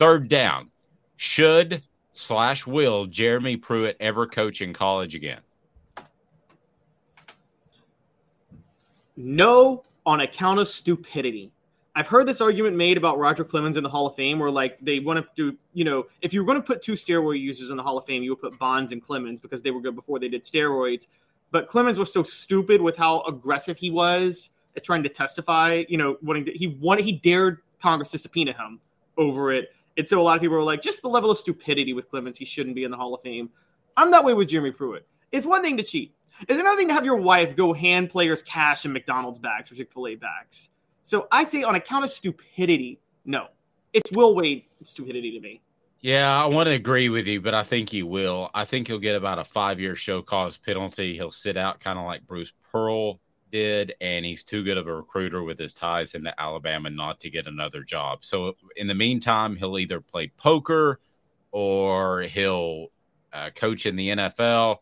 Third 0.00 0.28
down. 0.28 0.72
Should 1.14 1.84
slash 2.10 2.66
will 2.66 3.06
Jeremy 3.06 3.56
Pruitt 3.56 3.96
ever 4.00 4.26
coach 4.26 4.60
in 4.60 4.72
college 4.72 5.14
again? 5.14 5.42
No, 9.16 9.82
on 10.06 10.20
account 10.20 10.58
of 10.58 10.68
stupidity. 10.68 11.52
I've 11.94 12.08
heard 12.08 12.26
this 12.26 12.40
argument 12.40 12.74
made 12.76 12.96
about 12.96 13.18
Roger 13.18 13.44
Clemens 13.44 13.76
in 13.76 13.82
the 13.82 13.88
Hall 13.88 14.06
of 14.06 14.16
Fame, 14.16 14.38
where 14.38 14.50
like 14.50 14.78
they 14.80 14.98
want 14.98 15.18
to 15.18 15.28
do, 15.36 15.56
you 15.74 15.84
know, 15.84 16.06
if 16.22 16.32
you're 16.32 16.44
going 16.44 16.56
to 16.56 16.62
put 16.62 16.80
two 16.80 16.92
steroid 16.92 17.38
users 17.40 17.68
in 17.68 17.76
the 17.76 17.82
Hall 17.82 17.98
of 17.98 18.06
Fame, 18.06 18.22
you 18.22 18.30
would 18.30 18.40
put 18.40 18.58
Bonds 18.58 18.92
and 18.92 19.02
Clemens 19.02 19.40
because 19.40 19.62
they 19.62 19.70
were 19.70 19.80
good 19.80 19.94
before 19.94 20.18
they 20.18 20.28
did 20.28 20.42
steroids. 20.42 21.08
But 21.50 21.68
Clemens 21.68 21.98
was 21.98 22.10
so 22.10 22.22
stupid 22.22 22.80
with 22.80 22.96
how 22.96 23.20
aggressive 23.22 23.76
he 23.76 23.90
was 23.90 24.50
at 24.74 24.84
trying 24.84 25.02
to 25.02 25.10
testify. 25.10 25.84
You 25.88 25.98
know, 25.98 26.16
wanting 26.22 26.46
to, 26.46 26.52
he 26.52 26.68
wanted 26.68 27.04
he 27.04 27.12
dared 27.12 27.58
Congress 27.78 28.10
to 28.12 28.18
subpoena 28.18 28.54
him 28.54 28.80
over 29.18 29.52
it, 29.52 29.74
and 29.98 30.08
so 30.08 30.18
a 30.18 30.22
lot 30.22 30.36
of 30.36 30.40
people 30.40 30.56
were 30.56 30.62
like, 30.62 30.80
just 30.80 31.02
the 31.02 31.08
level 31.08 31.30
of 31.30 31.36
stupidity 31.36 31.92
with 31.92 32.08
Clemens, 32.08 32.38
he 32.38 32.46
shouldn't 32.46 32.74
be 32.74 32.84
in 32.84 32.90
the 32.90 32.96
Hall 32.96 33.14
of 33.14 33.20
Fame. 33.20 33.50
I'm 33.98 34.10
that 34.12 34.24
way 34.24 34.32
with 34.32 34.48
Jeremy 34.48 34.70
Pruitt. 34.70 35.06
It's 35.30 35.44
one 35.44 35.62
thing 35.62 35.76
to 35.76 35.82
cheat. 35.82 36.14
It's 36.48 36.58
another 36.58 36.76
thing 36.76 36.88
to 36.88 36.94
have 36.94 37.04
your 37.04 37.16
wife 37.16 37.54
go 37.56 37.72
hand 37.72 38.10
players 38.10 38.42
cash 38.42 38.84
in 38.84 38.92
McDonald's 38.92 39.38
bags 39.38 39.70
or 39.70 39.76
Chick 39.76 39.92
Fil 39.92 40.08
A 40.08 40.14
bags. 40.16 40.70
So 41.02 41.28
I 41.30 41.44
say 41.44 41.62
on 41.62 41.74
account 41.74 42.04
of 42.04 42.10
stupidity, 42.10 43.00
no. 43.24 43.48
It's 43.92 44.10
Will 44.12 44.34
Wade 44.34 44.64
stupidity 44.82 45.32
to 45.32 45.40
me. 45.40 45.62
Yeah, 46.00 46.42
I 46.42 46.46
want 46.46 46.66
to 46.66 46.72
agree 46.72 47.10
with 47.10 47.28
you, 47.28 47.40
but 47.40 47.54
I 47.54 47.62
think 47.62 47.90
he 47.90 48.02
will. 48.02 48.50
I 48.54 48.64
think 48.64 48.88
he'll 48.88 48.98
get 48.98 49.14
about 49.14 49.38
a 49.38 49.44
five 49.44 49.78
year 49.78 49.94
show 49.94 50.20
cause 50.20 50.56
penalty. 50.56 51.14
He'll 51.14 51.30
sit 51.30 51.56
out 51.56 51.78
kind 51.78 51.98
of 51.98 52.06
like 52.06 52.26
Bruce 52.26 52.52
Pearl 52.70 53.20
did, 53.52 53.94
and 54.00 54.24
he's 54.24 54.42
too 54.42 54.64
good 54.64 54.78
of 54.78 54.88
a 54.88 54.94
recruiter 54.94 55.44
with 55.44 55.58
his 55.58 55.74
ties 55.74 56.14
into 56.14 56.34
Alabama 56.40 56.90
not 56.90 57.20
to 57.20 57.30
get 57.30 57.46
another 57.46 57.84
job. 57.84 58.24
So 58.24 58.54
in 58.76 58.88
the 58.88 58.94
meantime, 58.94 59.54
he'll 59.54 59.78
either 59.78 60.00
play 60.00 60.32
poker 60.36 60.98
or 61.52 62.22
he'll 62.22 62.88
uh, 63.32 63.50
coach 63.50 63.86
in 63.86 63.94
the 63.94 64.08
NFL. 64.08 64.78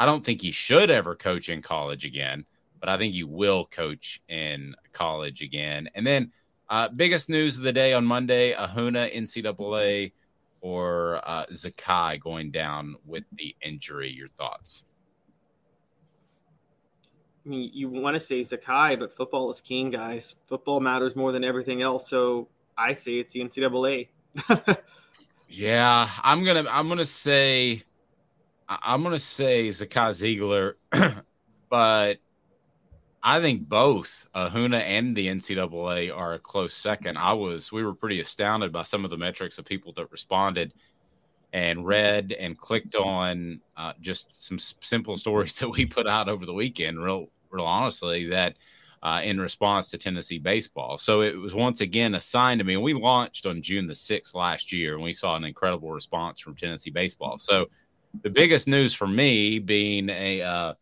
I 0.00 0.06
don't 0.06 0.24
think 0.24 0.40
he 0.40 0.50
should 0.50 0.90
ever 0.90 1.14
coach 1.14 1.48
in 1.48 1.62
college 1.62 2.04
again 2.04 2.44
but 2.80 2.88
I 2.88 2.96
think 2.96 3.14
you 3.14 3.28
will 3.28 3.66
coach 3.66 4.20
in 4.28 4.74
college 4.92 5.42
again. 5.42 5.88
And 5.94 6.06
then, 6.06 6.32
uh, 6.68 6.88
biggest 6.88 7.28
news 7.28 7.56
of 7.56 7.62
the 7.62 7.72
day 7.72 7.92
on 7.92 8.04
Monday: 8.04 8.54
Ahuna 8.54 9.14
NCAA 9.14 10.12
or 10.62 11.20
uh, 11.24 11.46
Zakai 11.46 12.20
going 12.20 12.50
down 12.50 12.96
with 13.04 13.24
the 13.32 13.54
injury. 13.62 14.10
Your 14.10 14.28
thoughts? 14.28 14.84
I 17.44 17.48
mean, 17.48 17.70
you 17.72 17.88
want 17.88 18.14
to 18.14 18.20
say 18.20 18.40
Zakai, 18.40 18.98
but 18.98 19.12
football 19.12 19.50
is 19.50 19.60
king, 19.60 19.90
guys. 19.90 20.36
Football 20.46 20.80
matters 20.80 21.16
more 21.16 21.32
than 21.32 21.44
everything 21.44 21.82
else. 21.82 22.08
So 22.08 22.48
I 22.76 22.94
say 22.94 23.14
it's 23.14 23.32
the 23.32 23.40
NCAA. 23.40 24.08
yeah, 25.48 26.08
I'm 26.22 26.44
gonna 26.44 26.64
I'm 26.70 26.88
gonna 26.88 27.04
say 27.04 27.82
I'm 28.70 29.02
gonna 29.02 29.18
say 29.18 29.68
Zakai 29.68 30.38
Zeigler, 30.38 30.74
but 31.68 32.18
I 33.22 33.40
think 33.40 33.68
both 33.68 34.28
Ahuna 34.34 34.80
and 34.80 35.16
the 35.16 35.26
NCAA 35.26 36.16
are 36.16 36.34
a 36.34 36.38
close 36.38 36.72
second. 36.72 37.18
I 37.18 37.32
was 37.32 37.72
we 37.72 37.84
were 37.84 37.94
pretty 37.94 38.20
astounded 38.20 38.72
by 38.72 38.84
some 38.84 39.04
of 39.04 39.10
the 39.10 39.18
metrics 39.18 39.58
of 39.58 39.64
people 39.64 39.92
that 39.94 40.12
responded 40.12 40.72
and 41.52 41.84
read 41.84 42.32
and 42.38 42.56
clicked 42.56 42.94
on 42.94 43.60
uh, 43.76 43.92
just 44.00 44.28
some 44.46 44.58
simple 44.58 45.16
stories 45.16 45.54
that 45.58 45.68
we 45.68 45.84
put 45.84 46.06
out 46.06 46.28
over 46.28 46.46
the 46.46 46.54
weekend. 46.54 47.02
Real, 47.02 47.28
real 47.50 47.64
honestly, 47.64 48.26
that 48.28 48.56
uh, 49.02 49.20
in 49.24 49.40
response 49.40 49.90
to 49.90 49.98
Tennessee 49.98 50.38
baseball. 50.38 50.96
So 50.96 51.22
it 51.22 51.36
was 51.36 51.54
once 51.54 51.80
again 51.80 52.14
a 52.14 52.20
sign 52.20 52.58
to 52.58 52.64
me. 52.64 52.74
And 52.74 52.82
we 52.82 52.94
launched 52.94 53.46
on 53.46 53.62
June 53.62 53.86
the 53.86 53.94
sixth 53.94 54.34
last 54.34 54.72
year, 54.72 54.94
and 54.94 55.02
we 55.02 55.12
saw 55.12 55.36
an 55.36 55.44
incredible 55.44 55.90
response 55.90 56.40
from 56.40 56.54
Tennessee 56.54 56.90
baseball. 56.90 57.38
So 57.38 57.66
the 58.22 58.30
biggest 58.30 58.68
news 58.68 58.94
for 58.94 59.06
me, 59.06 59.58
being 59.58 60.08
a 60.10 60.42
uh, 60.42 60.74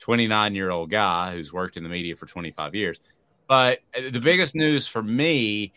29 0.00 0.54
year 0.54 0.70
old 0.70 0.90
guy 0.90 1.32
who's 1.32 1.52
worked 1.52 1.76
in 1.76 1.82
the 1.82 1.88
media 1.88 2.16
for 2.16 2.26
25 2.26 2.74
years. 2.74 2.98
But 3.48 3.80
the 3.94 4.20
biggest 4.20 4.54
news 4.54 4.86
for 4.86 5.02
me 5.02 5.72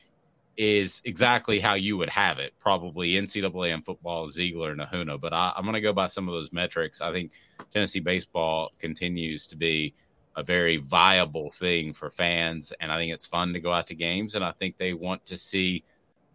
is 0.57 1.01
exactly 1.05 1.59
how 1.59 1.75
you 1.75 1.97
would 1.97 2.09
have 2.09 2.37
it. 2.37 2.53
Probably 2.59 3.13
NCAA 3.13 3.73
and 3.73 3.85
football, 3.85 4.27
Zeigler 4.27 4.71
and 4.71 4.81
Ahuna. 4.81 5.19
But 5.19 5.33
I, 5.33 5.53
am 5.55 5.63
going 5.63 5.73
to 5.73 5.81
go 5.81 5.93
by 5.93 6.07
some 6.07 6.27
of 6.27 6.33
those 6.33 6.51
metrics. 6.51 7.01
I 7.01 7.11
think 7.11 7.31
Tennessee 7.71 8.01
baseball 8.01 8.71
continues 8.77 9.47
to 9.47 9.55
be 9.55 9.93
a 10.35 10.43
very 10.43 10.77
viable 10.77 11.49
thing 11.49 11.93
for 11.93 12.09
fans. 12.09 12.73
And 12.79 12.91
I 12.91 12.97
think 12.97 13.13
it's 13.13 13.25
fun 13.25 13.53
to 13.53 13.59
go 13.59 13.71
out 13.71 13.87
to 13.87 13.95
games. 13.95 14.35
And 14.35 14.43
I 14.43 14.51
think 14.51 14.77
they 14.77 14.93
want 14.93 15.25
to 15.27 15.37
see 15.37 15.83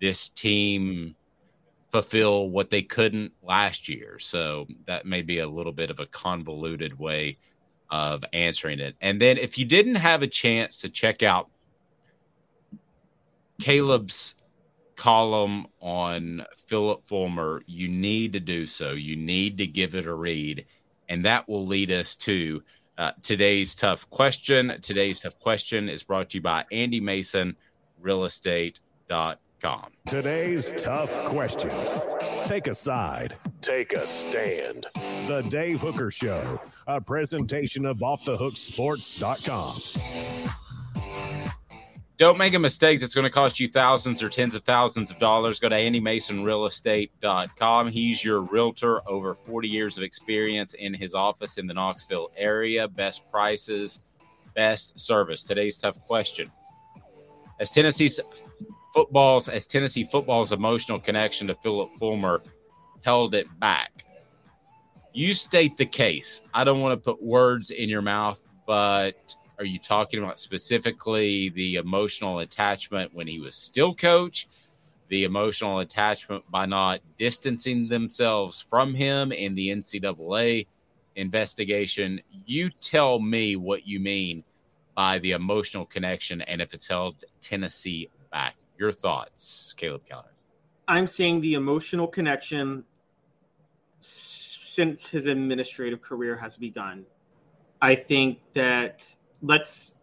this 0.01 0.29
team 0.31 1.15
fulfill 1.93 2.51
what 2.51 2.71
they 2.71 2.83
couldn't 2.83 3.33
last 3.43 3.89
year. 3.89 4.19
So 4.19 4.67
that 4.87 5.07
may 5.07 5.23
be 5.23 5.39
a 5.39 5.49
little 5.49 5.73
bit 5.73 5.91
of 5.91 6.01
a 6.01 6.07
convoluted 6.07 6.99
way 6.99 7.39
of 7.91 8.25
answering 8.33 8.81
it. 8.81 8.97
And 9.01 9.21
then 9.21 9.39
if 9.39 9.59
you 9.59 9.65
didn't 9.65 9.95
have 9.97 10.23
a 10.23 10.27
chance 10.27 10.79
to 10.79 10.89
check 10.89 11.23
out 11.23 11.49
Caleb's 13.61 14.37
column 14.97 15.67
on 15.81 16.45
Phillip 16.67 17.07
Fulmer, 17.07 17.63
you 17.67 17.89
need 17.89 18.33
to 18.33 18.41
do 18.41 18.67
so. 18.67 18.93
You 18.93 19.17
need 19.17 19.59
to 19.59 19.67
give 19.67 19.95
it 19.95 20.07
a 20.07 20.15
read. 20.15 20.67
And 21.09 21.25
that 21.25 21.49
will 21.49 21.67
lead 21.67 21.91
us 21.91 22.17
to 22.17 22.63
uh, 22.99 23.13
today's 23.23 23.75
tough 23.75 24.09
question. 24.11 24.79
Today's 24.83 25.21
tough 25.21 25.39
question 25.39 25.89
is 25.89 26.03
brought 26.03 26.31
to 26.31 26.39
you 26.39 26.43
by 26.43 26.65
Andy 26.73 27.01
Mason, 27.01 27.57
realestate.com. 29.67 29.91
Today's 30.09 30.73
tough 30.83 31.13
question. 31.27 31.71
Take 32.45 32.67
a 32.69 32.75
side, 32.75 33.35
take 33.61 33.93
a 33.93 34.07
stand. 34.07 34.87
The 34.95 35.45
Dave 35.49 35.81
Hooker 35.81 36.13
Show, 36.13 36.61
a 36.87 37.01
presentation 37.01 37.85
of 37.87 37.97
OffTheHookSports.com. 37.99 40.53
Don't 42.19 42.39
make 42.39 42.55
a 42.55 42.59
mistake 42.59 42.99
that's 43.01 43.15
going 43.15 43.25
to 43.25 43.31
cost 43.31 43.61
you 43.61 43.69
thousands 43.69 44.23
or 44.23 44.31
tens 44.31 44.55
of 44.55 44.65
thousands 44.65 45.11
of 45.11 45.19
dollars. 45.19 45.61
Go 45.61 45.69
to 45.69 45.75
AndyMasonRealEstate.com. 45.75 47.89
He's 47.89 48.25
your 48.25 48.41
realtor, 48.41 49.07
over 49.07 49.35
40 49.35 49.69
years 49.69 49.99
of 49.99 50.03
experience 50.03 50.73
in 50.73 50.95
his 50.95 51.15
office 51.15 51.59
in 51.59 51.67
the 51.67 51.75
Knoxville 51.75 52.31
area. 52.35 52.89
Best 52.89 53.31
prices, 53.31 54.01
best 54.55 54.99
service. 54.99 55.43
Today's 55.43 55.77
tough 55.77 56.01
question. 56.07 56.51
As 57.61 57.73
Tennessee's 57.73 58.19
football's 58.97 59.47
as 59.47 59.67
Tennessee 59.67 60.05
football's 60.05 60.53
emotional 60.53 60.99
connection 60.99 61.47
to 61.49 61.55
Phillip 61.57 61.91
Fulmer 61.99 62.43
held 63.05 63.35
it 63.35 63.47
back. 63.61 64.07
You 65.13 65.35
state 65.35 65.77
the 65.77 65.85
case. 65.85 66.41
I 66.55 66.65
don't 66.65 66.81
want 66.81 66.99
to 66.99 67.05
put 67.05 67.23
words 67.23 67.71
in 67.71 67.91
your 67.91 68.01
mouth, 68.01 68.41
but 68.67 69.37
are 69.59 69.67
you 69.67 69.79
talking 69.79 70.23
about 70.23 70.41
specifically 70.41 71.51
the 71.51 71.75
emotional 71.75 72.39
attachment 72.39 73.13
when 73.13 73.27
he 73.27 73.39
was 73.39 73.55
still 73.55 73.95
coach, 73.95 74.49
the 75.09 75.25
emotional 75.25 75.81
attachment 75.81 76.43
by 76.51 76.65
not 76.65 77.01
distancing 77.19 77.87
themselves 77.87 78.65
from 78.71 78.95
him 78.95 79.31
in 79.31 79.55
the 79.55 79.69
NCAA 79.69 80.67
investigation? 81.17 82.19
You 82.47 82.71
tell 82.81 83.21
me 83.21 83.57
what 83.57 83.87
you 83.87 84.01
mean 84.01 84.43
by 84.95 85.19
the 85.19 85.33
emotional 85.33 85.85
connection 85.85 86.41
and 86.41 86.63
if 86.63 86.73
it's 86.73 86.87
held 86.87 87.27
Tennessee 87.43 88.09
back. 88.33 88.57
Your 88.79 88.93
thoughts, 88.93 89.75
Caleb 89.77 90.05
Keller? 90.05 90.33
I'm 90.89 91.07
saying 91.07 91.41
the 91.41 91.55
emotional 91.55 92.07
connection 92.07 92.85
since 94.01 95.09
his 95.09 95.27
administrative 95.27 96.03
career 96.03 96.37
has 96.37 96.57
begun. 96.57 97.05
I 97.81 97.95
think 97.95 98.39
that 98.53 99.17
let's 99.43 99.95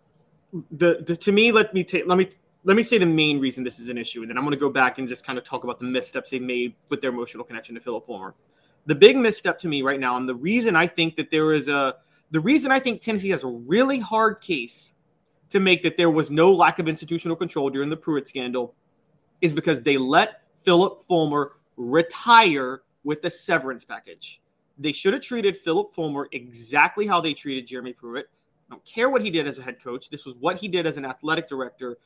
the, 0.72 1.04
the 1.06 1.16
to 1.18 1.32
me 1.32 1.52
let 1.52 1.74
me 1.74 1.84
take 1.84 2.06
let 2.06 2.18
me 2.18 2.30
let 2.64 2.76
me 2.76 2.84
say 2.84 2.98
the 2.98 3.06
main 3.06 3.40
reason 3.40 3.64
this 3.64 3.80
is 3.80 3.90
an 3.90 3.98
issue, 3.98 4.22
and 4.22 4.30
then 4.30 4.38
I'm 4.38 4.44
going 4.44 4.54
to 4.54 4.60
go 4.60 4.70
back 4.70 4.98
and 4.98 5.08
just 5.08 5.26
kind 5.26 5.38
of 5.38 5.44
talk 5.44 5.64
about 5.64 5.80
the 5.80 5.86
missteps 5.86 6.30
they 6.30 6.40
made 6.40 6.76
with 6.90 7.02
their 7.02 7.10
emotional 7.10 7.44
connection 7.44 7.76
to 7.76 7.82
Phillip 7.82 8.06
Fulmer. 8.06 8.36
The 8.86 8.96
big 8.96 9.18
misstep 9.18 9.60
to 9.60 9.68
me 9.68 9.82
right 9.82 10.00
now, 10.00 10.18
and 10.18 10.28
the 10.28 10.36
reason 10.36 10.76
I 10.76 10.88
think 10.88 11.16
that 11.16 11.30
there 11.32 11.54
is 11.54 11.68
a, 11.70 11.96
the 12.32 12.40
reason 12.40 12.72
I 12.72 12.80
think 12.80 13.02
Tennessee 13.02 13.30
has 13.30 13.44
a 13.44 13.48
really 13.48 14.00
hard 14.00 14.42
case 14.42 14.96
to 15.54 15.60
make 15.60 15.84
that 15.84 15.98
there 15.98 16.10
was 16.10 16.32
no 16.32 16.52
lack 16.52 16.80
of 16.80 16.88
institutional 16.88 17.38
control 17.38 17.70
during 17.70 17.88
the 17.88 17.96
Pruitt 17.96 18.28
scandal 18.28 18.74
is 19.40 19.54
because 19.54 19.84
they 19.84 19.98
let 19.98 20.42
Phillip 20.64 21.02
Fulmer 21.02 21.58
retire 21.78 22.82
with 23.04 23.22
the 23.22 23.30
severance 23.30 23.86
package. 23.86 24.42
They 24.80 24.92
should 24.92 25.14
have 25.14 25.22
treated 25.22 25.56
Phillip 25.56 25.94
Fulmer 25.94 26.28
exactly 26.32 27.06
how 27.06 27.22
they 27.22 27.36
treated 27.36 27.68
Jeremy 27.68 27.94
Pruitt. 27.94 28.30
I 28.68 28.74
don't 28.74 28.84
care 28.84 29.12
what 29.12 29.22
he 29.22 29.30
did 29.30 29.46
as 29.46 29.60
a 29.60 29.62
head 29.62 29.80
coach. 29.80 30.10
This 30.10 30.26
was 30.26 30.36
what 30.38 30.58
he 30.58 30.68
did 30.68 30.88
as 30.88 30.98
an 30.98 31.06
athletic 31.06 31.48
director. 31.48 32.00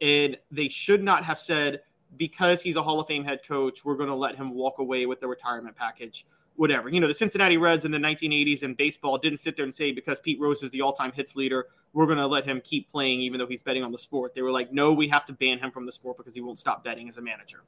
And 0.00 0.36
they 0.50 0.66
should 0.66 1.04
not 1.04 1.24
have 1.24 1.38
said, 1.38 1.82
because 2.16 2.62
he's 2.62 2.74
a 2.74 2.82
Hall 2.82 2.98
of 2.98 3.06
Fame 3.06 3.22
head 3.22 3.42
coach, 3.46 3.84
we're 3.84 3.94
going 3.94 4.08
to 4.08 4.14
let 4.16 4.34
him 4.34 4.54
walk 4.54 4.80
away 4.80 5.06
with 5.06 5.20
the 5.20 5.28
retirement 5.28 5.76
package. 5.76 6.26
Whatever. 6.58 6.88
You 6.88 7.00
know, 7.00 7.06
the 7.06 7.14
Cincinnati 7.14 7.56
Reds 7.56 7.84
in 7.84 7.92
the 7.92 7.98
1980s 7.98 8.64
and 8.64 8.76
baseball 8.76 9.16
didn't 9.16 9.38
sit 9.38 9.54
there 9.54 9.64
and 9.64 9.72
say, 9.72 9.92
because 9.92 10.18
Pete 10.18 10.40
Rose 10.40 10.62
is 10.62 10.70
the 10.72 10.80
all 10.80 10.92
time 10.92 11.12
hits 11.12 11.36
leader, 11.36 11.68
we're 11.92 12.06
going 12.06 12.18
to 12.18 12.26
let 12.26 12.44
him 12.44 12.60
keep 12.62 12.90
playing 12.90 13.20
even 13.20 13.38
though 13.38 13.46
he's 13.46 13.62
betting 13.62 13.84
on 13.84 13.92
the 13.92 13.98
sport. 13.98 14.34
They 14.34 14.42
were 14.42 14.50
like, 14.50 14.72
no, 14.72 14.92
we 14.92 15.08
have 15.08 15.24
to 15.26 15.32
ban 15.32 15.58
him 15.60 15.70
from 15.70 15.86
the 15.86 15.92
sport 15.92 16.16
because 16.16 16.34
he 16.34 16.40
won't 16.40 16.58
stop 16.58 16.82
betting 16.82 17.08
as 17.08 17.16
a 17.16 17.22
manager. 17.22 17.62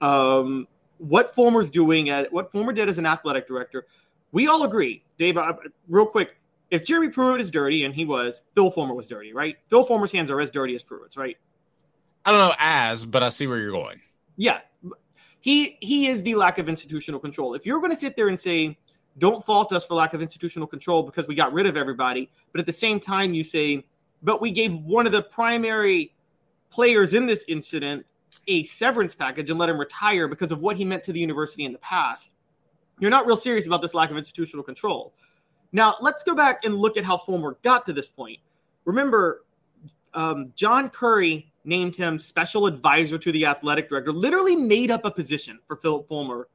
Um, 0.00 0.68
what 0.98 1.34
Fulmer's 1.34 1.70
doing 1.70 2.08
at 2.08 2.32
what 2.32 2.52
Fulmer 2.52 2.72
did 2.72 2.88
as 2.88 2.98
an 2.98 3.06
athletic 3.06 3.48
director, 3.48 3.86
we 4.32 4.46
all 4.46 4.62
agree. 4.62 5.02
Dave, 5.18 5.36
uh, 5.36 5.54
real 5.88 6.06
quick, 6.06 6.36
if 6.70 6.84
Jeremy 6.84 7.08
Pruitt 7.08 7.40
is 7.40 7.50
dirty, 7.50 7.84
and 7.84 7.94
he 7.94 8.04
was, 8.04 8.42
Phil 8.54 8.70
Fulmer 8.70 8.94
was 8.94 9.08
dirty, 9.08 9.32
right? 9.32 9.56
Phil 9.68 9.84
Fulmer's 9.84 10.12
hands 10.12 10.30
are 10.30 10.40
as 10.40 10.50
dirty 10.50 10.74
as 10.74 10.82
Pruitt's, 10.82 11.16
right? 11.16 11.36
I 12.24 12.30
don't 12.30 12.40
know 12.40 12.54
as, 12.58 13.04
but 13.04 13.22
I 13.22 13.30
see 13.30 13.46
where 13.46 13.58
you're 13.58 13.72
going. 13.72 14.00
Yeah, 14.36 14.60
he 15.40 15.78
he 15.80 16.08
is 16.08 16.22
the 16.22 16.34
lack 16.34 16.58
of 16.58 16.68
institutional 16.68 17.20
control. 17.20 17.54
If 17.54 17.66
you're 17.66 17.80
going 17.80 17.92
to 17.92 17.98
sit 17.98 18.16
there 18.16 18.28
and 18.28 18.38
say, 18.38 18.78
"Don't 19.18 19.44
fault 19.44 19.72
us 19.72 19.84
for 19.84 19.94
lack 19.94 20.14
of 20.14 20.22
institutional 20.22 20.68
control 20.68 21.02
because 21.02 21.26
we 21.26 21.34
got 21.34 21.52
rid 21.52 21.66
of 21.66 21.76
everybody," 21.76 22.30
but 22.52 22.60
at 22.60 22.66
the 22.66 22.72
same 22.72 23.00
time 23.00 23.34
you 23.34 23.42
say, 23.42 23.84
"But 24.22 24.40
we 24.40 24.50
gave 24.50 24.74
one 24.78 25.06
of 25.06 25.12
the 25.12 25.22
primary 25.22 26.14
players 26.70 27.14
in 27.14 27.26
this 27.26 27.44
incident 27.48 28.06
a 28.46 28.64
severance 28.64 29.14
package 29.14 29.50
and 29.50 29.58
let 29.58 29.68
him 29.68 29.78
retire 29.78 30.28
because 30.28 30.52
of 30.52 30.62
what 30.62 30.76
he 30.76 30.84
meant 30.84 31.02
to 31.04 31.12
the 31.12 31.20
university 31.20 31.64
in 31.64 31.72
the 31.72 31.78
past," 31.78 32.32
you're 32.98 33.10
not 33.10 33.26
real 33.26 33.36
serious 33.36 33.66
about 33.66 33.82
this 33.82 33.94
lack 33.94 34.10
of 34.10 34.16
institutional 34.16 34.62
control. 34.62 35.14
Now, 35.72 35.96
let's 36.00 36.22
go 36.22 36.34
back 36.34 36.64
and 36.64 36.76
look 36.76 36.96
at 36.96 37.04
how 37.04 37.16
Fulmer 37.16 37.56
got 37.62 37.86
to 37.86 37.92
this 37.92 38.08
point. 38.08 38.38
Remember, 38.84 39.44
um, 40.14 40.46
John 40.56 40.90
Currie 40.90 41.49
named 41.64 41.96
him 41.96 42.18
special 42.18 42.66
advisor 42.66 43.18
to 43.18 43.32
the 43.32 43.46
athletic 43.46 43.88
director, 43.88 44.12
literally 44.12 44.56
made 44.56 44.90
up 44.90 45.04
a 45.04 45.10
position 45.10 45.58
for 45.66 45.76
Phillip 45.76 46.08
Fulmer 46.08 46.48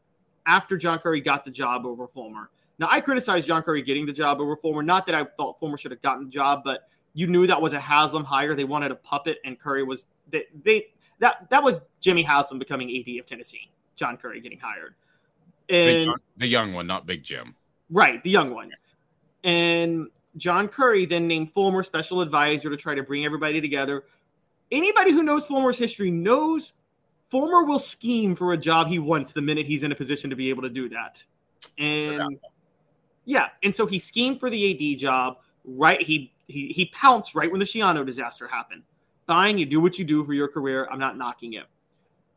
after 0.45 0.77
John 0.77 0.99
Currie 0.99 1.21
got 1.21 1.45
the 1.45 1.51
job 1.51 1.85
over 1.85 2.07
Fulmer. 2.07 2.49
Now, 2.77 2.87
I 2.89 2.99
criticized 2.99 3.47
John 3.47 3.61
Currie 3.61 3.81
getting 3.81 4.05
the 4.05 4.13
job 4.13 4.41
over 4.41 4.55
Fulmer. 4.55 4.83
Not 4.83 5.05
that 5.05 5.15
I 5.15 5.23
thought 5.37 5.59
Fulmer 5.59 5.77
should 5.77 5.91
have 5.91 6.01
gotten 6.01 6.25
the 6.25 6.29
job, 6.29 6.61
but 6.63 6.89
you 7.13 7.27
knew 7.27 7.47
that 7.47 7.61
was 7.61 7.73
a 7.73 7.79
Haslam 7.79 8.23
hire. 8.23 8.53
They 8.53 8.65
wanted 8.65 8.91
a 8.91 8.95
puppet, 8.95 9.39
and 9.45 9.57
Currie 9.57 9.83
was 9.83 10.07
they, 10.29 10.45
they 10.63 10.87
that 11.19 11.49
that 11.49 11.63
was 11.63 11.81
Jimmy 12.01 12.23
Haslam 12.23 12.59
becoming 12.59 12.89
AD 12.89 13.19
of 13.19 13.25
Tennessee. 13.25 13.71
John 13.95 14.17
Currie 14.17 14.41
getting 14.41 14.59
hired, 14.59 14.95
and 15.69 15.89
the 15.89 16.03
young, 16.03 16.17
the 16.37 16.47
young 16.47 16.73
one, 16.73 16.87
not 16.87 17.05
Big 17.05 17.23
Jim. 17.23 17.55
Right, 17.89 18.21
the 18.23 18.29
young 18.29 18.53
one. 18.53 18.71
And 19.45 20.07
John 20.37 20.67
Currie 20.67 21.05
then 21.05 21.27
named 21.27 21.51
Fulmer 21.51 21.83
special 21.83 22.19
advisor 22.19 22.69
to 22.69 22.75
try 22.75 22.95
to 22.95 23.03
bring 23.03 23.25
everybody 23.25 23.61
together. 23.61 24.03
Anybody 24.71 25.11
who 25.11 25.23
knows 25.23 25.45
Fulmer's 25.45 25.77
history 25.77 26.11
knows 26.11 26.73
Fulmer 27.29 27.63
will 27.63 27.79
scheme 27.79 28.35
for 28.35 28.53
a 28.53 28.57
job 28.57 28.87
he 28.87 28.99
wants 28.99 29.33
the 29.33 29.41
minute 29.41 29.65
he's 29.65 29.83
in 29.83 29.91
a 29.91 29.95
position 29.95 30.29
to 30.29 30.35
be 30.35 30.49
able 30.49 30.63
to 30.63 30.69
do 30.69 30.89
that. 30.89 31.23
And 31.77 32.39
yeah, 33.25 33.47
and 33.63 33.75
so 33.75 33.85
he 33.85 33.99
schemed 33.99 34.39
for 34.39 34.49
the 34.49 34.93
AD 34.93 34.99
job. 34.99 35.37
Right, 35.63 36.01
he 36.01 36.31
he 36.47 36.67
he 36.67 36.85
pounced 36.87 37.35
right 37.35 37.49
when 37.49 37.59
the 37.59 37.65
Schiano 37.65 38.05
disaster 38.05 38.47
happened. 38.47 38.83
Fine, 39.25 39.57
you 39.57 39.65
do 39.65 39.81
what 39.81 39.97
you 39.97 40.05
do 40.05 40.23
for 40.23 40.33
your 40.33 40.47
career. 40.47 40.87
I'm 40.91 40.99
not 40.99 41.17
knocking 41.17 41.53
it. 41.53 41.65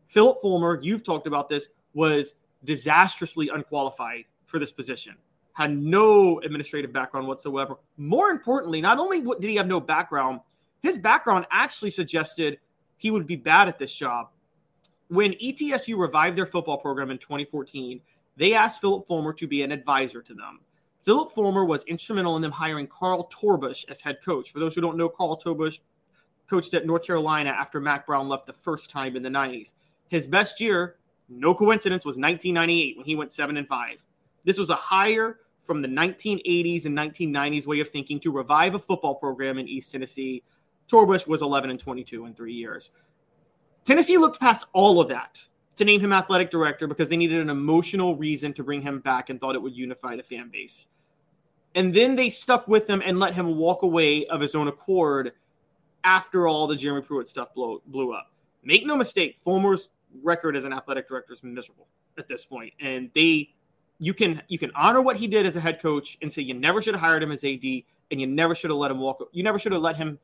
Phillip 0.08 0.40
Fulmer, 0.40 0.80
you've 0.82 1.04
talked 1.04 1.26
about 1.26 1.50
this, 1.50 1.68
was 1.92 2.32
disastrously 2.64 3.50
unqualified 3.50 4.24
for 4.46 4.58
this 4.58 4.72
position. 4.72 5.14
Had 5.52 5.76
no 5.76 6.40
administrative 6.40 6.92
background 6.92 7.28
whatsoever. 7.28 7.76
More 7.98 8.30
importantly, 8.30 8.80
not 8.80 8.98
only 8.98 9.20
did 9.20 9.50
he 9.50 9.56
have 9.56 9.66
no 9.66 9.80
background, 9.80 10.40
his 10.82 10.98
background 10.98 11.46
actually 11.50 11.90
suggested 11.90 12.58
he 12.96 13.10
would 13.10 13.26
be 13.26 13.36
bad 13.36 13.68
at 13.68 13.78
this 13.78 13.94
job. 13.94 14.28
When 15.08 15.32
ETSU 15.32 15.98
revived 15.98 16.36
their 16.36 16.46
football 16.46 16.78
program 16.78 17.10
in 17.10 17.18
2014, 17.18 18.00
they 18.36 18.54
asked 18.54 18.80
Phillip 18.80 19.06
Fulmer 19.06 19.32
to 19.34 19.46
be 19.46 19.62
an 19.62 19.72
advisor 19.72 20.22
to 20.22 20.34
them. 20.34 20.60
Phillip 21.02 21.34
Fulmer 21.34 21.64
was 21.64 21.84
instrumental 21.84 22.36
in 22.36 22.42
them 22.42 22.52
hiring 22.52 22.86
Carl 22.86 23.30
Torbush 23.32 23.84
as 23.88 24.00
head 24.00 24.18
coach. 24.24 24.52
For 24.52 24.58
those 24.58 24.74
who 24.74 24.80
don't 24.80 24.96
know, 24.96 25.08
Carl 25.08 25.40
Torbush 25.40 25.78
coached 26.48 26.74
at 26.74 26.86
North 26.86 27.06
Carolina 27.06 27.50
after 27.50 27.80
Mack 27.80 28.06
Brown 28.06 28.28
left 28.28 28.46
the 28.46 28.52
first 28.52 28.90
time 28.90 29.16
in 29.16 29.22
the 29.22 29.28
90s. 29.28 29.74
His 30.08 30.28
best 30.28 30.60
year, 30.60 30.96
no 31.28 31.54
coincidence, 31.54 32.04
was 32.04 32.16
1998 32.16 32.96
when 32.96 33.06
he 33.06 33.16
went 33.16 33.32
7 33.32 33.56
and 33.56 33.68
5. 33.68 34.04
This 34.44 34.58
was 34.58 34.70
a 34.70 34.74
hire 34.74 35.38
from 35.62 35.82
the 35.82 35.88
1980s 35.88 36.86
and 36.86 36.96
1990s 36.96 37.66
way 37.66 37.80
of 37.80 37.90
thinking 37.90 38.18
to 38.20 38.32
revive 38.32 38.74
a 38.74 38.78
football 38.78 39.14
program 39.14 39.58
in 39.58 39.68
East 39.68 39.92
Tennessee. 39.92 40.42
Torbush 40.88 41.26
was 41.26 41.42
11 41.42 41.70
and 41.70 41.78
22 41.78 42.26
in 42.26 42.34
3 42.34 42.52
years. 42.52 42.90
Tennessee 43.84 44.18
looked 44.18 44.40
past 44.40 44.66
all 44.72 45.00
of 45.00 45.08
that 45.08 45.44
to 45.76 45.84
name 45.84 46.00
him 46.00 46.12
athletic 46.12 46.50
director 46.50 46.86
because 46.86 47.08
they 47.08 47.16
needed 47.16 47.40
an 47.40 47.50
emotional 47.50 48.16
reason 48.16 48.52
to 48.52 48.64
bring 48.64 48.82
him 48.82 48.98
back 49.00 49.30
and 49.30 49.40
thought 49.40 49.54
it 49.54 49.62
would 49.62 49.76
unify 49.76 50.16
the 50.16 50.22
fan 50.22 50.48
base. 50.48 50.88
And 51.74 51.94
then 51.94 52.14
they 52.14 52.30
stuck 52.30 52.66
with 52.66 52.88
him 52.88 53.02
and 53.04 53.20
let 53.20 53.34
him 53.34 53.56
walk 53.56 53.82
away 53.82 54.26
of 54.26 54.40
his 54.40 54.54
own 54.54 54.68
accord 54.68 55.32
after 56.04 56.48
all 56.48 56.66
the 56.66 56.76
Jeremy 56.76 57.02
Pruitt 57.02 57.28
stuff 57.28 57.54
blew, 57.54 57.80
blew 57.86 58.12
up. 58.12 58.32
Make 58.64 58.86
no 58.86 58.96
mistake, 58.96 59.38
Fulmer's 59.44 59.90
record 60.22 60.56
as 60.56 60.64
an 60.64 60.72
athletic 60.72 61.06
director 61.06 61.32
is 61.32 61.42
miserable 61.42 61.86
at 62.18 62.28
this 62.28 62.44
point, 62.44 62.72
and 62.80 63.10
they 63.14 63.50
you 64.00 64.14
can 64.14 64.42
you 64.48 64.58
can 64.58 64.70
honor 64.74 65.00
what 65.00 65.16
he 65.16 65.26
did 65.26 65.46
as 65.46 65.56
a 65.56 65.60
head 65.60 65.80
coach 65.80 66.18
and 66.22 66.30
say 66.30 66.42
you 66.42 66.54
never 66.54 66.80
should 66.80 66.94
have 66.94 67.00
hired 67.00 67.22
him 67.22 67.32
as 67.32 67.44
AD, 67.44 67.64
and 68.10 68.20
you 68.20 68.26
never 68.26 68.54
should 68.54 68.70
have 68.70 68.78
let 68.78 68.90
him 68.90 68.98
walk. 68.98 69.28
You 69.32 69.42
never 69.42 69.58
should 69.58 69.72
have 69.72 69.82
let 69.82 69.96
him 69.96 70.18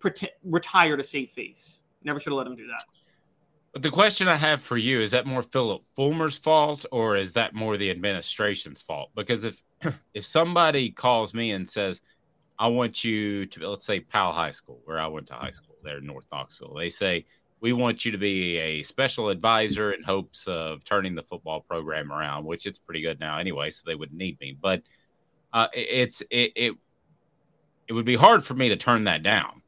pretend, 0.00 0.32
retire 0.42 0.96
to 0.96 1.04
save 1.04 1.30
face. 1.30 1.82
Never 2.02 2.18
should 2.18 2.32
have 2.32 2.38
let 2.38 2.46
him 2.46 2.56
do 2.56 2.66
that. 2.66 2.84
But 3.72 3.82
the 3.82 3.90
question 3.90 4.26
I 4.26 4.34
have 4.34 4.62
for 4.62 4.76
you 4.76 5.00
is 5.00 5.12
that 5.12 5.26
more 5.26 5.44
Phillip 5.44 5.82
Fulmer's 5.96 6.36
fault 6.36 6.84
or 6.90 7.16
is 7.16 7.32
that 7.34 7.54
more 7.54 7.76
the 7.76 7.90
administration's 7.90 8.82
fault? 8.82 9.10
Because 9.14 9.44
if 9.44 9.62
if 10.14 10.26
somebody 10.26 10.90
calls 10.90 11.34
me 11.34 11.52
and 11.52 11.68
says, 11.68 12.02
I 12.58 12.66
want 12.66 13.04
you 13.04 13.46
to 13.46 13.68
let's 13.68 13.84
say 13.84 14.00
Powell 14.00 14.32
High 14.32 14.50
School, 14.50 14.80
where 14.84 14.98
I 14.98 15.06
went 15.06 15.28
to 15.28 15.34
high 15.34 15.50
school 15.50 15.76
there 15.84 15.98
in 15.98 16.06
North 16.06 16.26
Knoxville. 16.32 16.74
They 16.74 16.90
say 16.90 17.24
we 17.60 17.72
want 17.72 18.04
you 18.04 18.12
to 18.12 18.18
be 18.18 18.56
a 18.58 18.82
special 18.82 19.28
advisor 19.28 19.92
in 19.92 20.02
hopes 20.02 20.46
of 20.46 20.82
turning 20.84 21.14
the 21.14 21.22
football 21.22 21.60
program 21.60 22.10
around, 22.10 22.44
which 22.44 22.66
it's 22.66 22.78
pretty 22.78 23.02
good 23.02 23.20
now 23.20 23.38
anyway, 23.38 23.70
so 23.70 23.82
they 23.86 23.94
wouldn't 23.94 24.18
need 24.18 24.40
me. 24.40 24.56
But 24.60 24.82
uh, 25.52 25.68
it's 25.74 26.22
it, 26.30 26.52
it 26.56 26.74
it 27.88 27.92
would 27.92 28.04
be 28.04 28.16
hard 28.16 28.44
for 28.44 28.54
me 28.54 28.68
to 28.70 28.76
turn 28.76 29.04
that 29.04 29.22
down, 29.22 29.59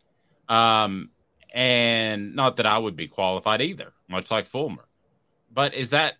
um, 0.52 1.08
and 1.54 2.36
not 2.36 2.56
that 2.56 2.66
I 2.66 2.76
would 2.76 2.94
be 2.94 3.08
qualified 3.08 3.62
either, 3.62 3.92
much 4.06 4.30
like 4.30 4.46
Fulmer. 4.46 4.84
But 5.50 5.74
is 5.74 5.90
that 5.90 6.14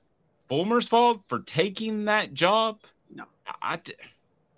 Fulmer's 0.49 0.89
fault 0.89 1.23
for 1.29 1.41
taking 1.41 2.07
that 2.07 2.33
job? 2.33 2.81
No, 3.15 3.25
I, 3.61 3.79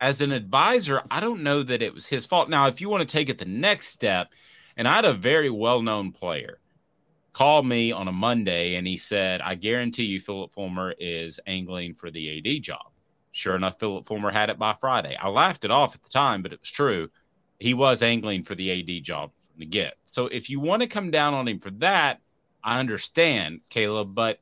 as 0.01 0.21
an 0.21 0.31
advisor, 0.31 1.03
I 1.11 1.19
don't 1.19 1.43
know 1.43 1.65
that 1.65 1.83
it 1.83 1.93
was 1.93 2.07
his 2.07 2.25
fault. 2.25 2.49
Now, 2.49 2.69
if 2.69 2.81
you 2.81 2.89
want 2.89 3.09
to 3.09 3.13
take 3.13 3.29
it 3.29 3.39
the 3.39 3.45
next 3.47 3.89
step, 3.89 4.29
and 4.77 4.87
I 4.87 4.95
had 4.95 5.05
a 5.05 5.13
very 5.13 5.51
well 5.51 5.83
known 5.83 6.13
player 6.13 6.61
call 7.33 7.65
me 7.65 7.91
on 7.91 8.07
a 8.07 8.13
Monday 8.13 8.77
and 8.77 8.87
he 8.87 8.97
said, 8.97 9.41
I 9.41 9.57
guarantee 9.57 10.05
you 10.05 10.21
Phillip 10.21 10.53
Fulmer 10.53 10.95
is 11.01 11.41
angling 11.49 11.95
for 11.95 12.13
the 12.13 12.39
AD 12.39 12.63
job. 12.63 12.93
Sure 13.33 13.57
enough, 13.57 13.81
Phillip 13.81 14.07
Fulmer 14.07 14.31
had 14.31 14.51
it 14.51 14.59
by 14.59 14.77
Friday. 14.81 15.17
I 15.21 15.29
laughed 15.29 15.65
it 15.65 15.73
off 15.73 15.97
at 15.97 16.03
the 16.05 16.11
time, 16.11 16.43
but 16.43 16.53
it 16.53 16.61
was 16.61 16.71
true. 16.71 17.11
He 17.59 17.75
was 17.75 18.03
angling 18.03 18.45
for 18.45 18.55
the 18.55 18.71
AD 18.71 19.03
job 19.03 19.33
to 19.61 19.67
get. 19.67 19.95
So 20.05 20.27
if 20.27 20.51
you 20.51 20.61
want 20.61 20.83
to 20.83 20.89
come 20.89 21.11
down 21.11 21.35
on 21.35 21.49
him 21.49 21.61
for 21.61 21.71
that, 21.71 22.21
I 22.63 22.81
understand, 22.81 23.61
Caleb, 23.69 24.15
but 24.15 24.41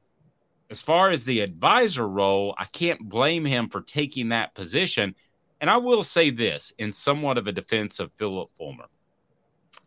as 0.71 0.81
far 0.81 1.11
as 1.11 1.25
the 1.25 1.41
advisor 1.41 2.09
role, 2.09 2.55
I 2.57 2.65
can't 2.67 3.09
blame 3.09 3.45
him 3.45 3.69
for 3.69 3.83
taking 3.83 4.31
that 4.31 4.55
position 4.55 5.15
and 5.63 5.71
I 5.71 5.77
will 5.77 6.03
say 6.03 6.31
this 6.31 6.75
in 6.79 6.93
somewhat 6.93 7.39
of 7.39 7.47
a 7.47 7.53
defense 7.53 8.01
of 8.01 8.11
Phillip 8.17 8.51
Fulmer. 8.59 8.89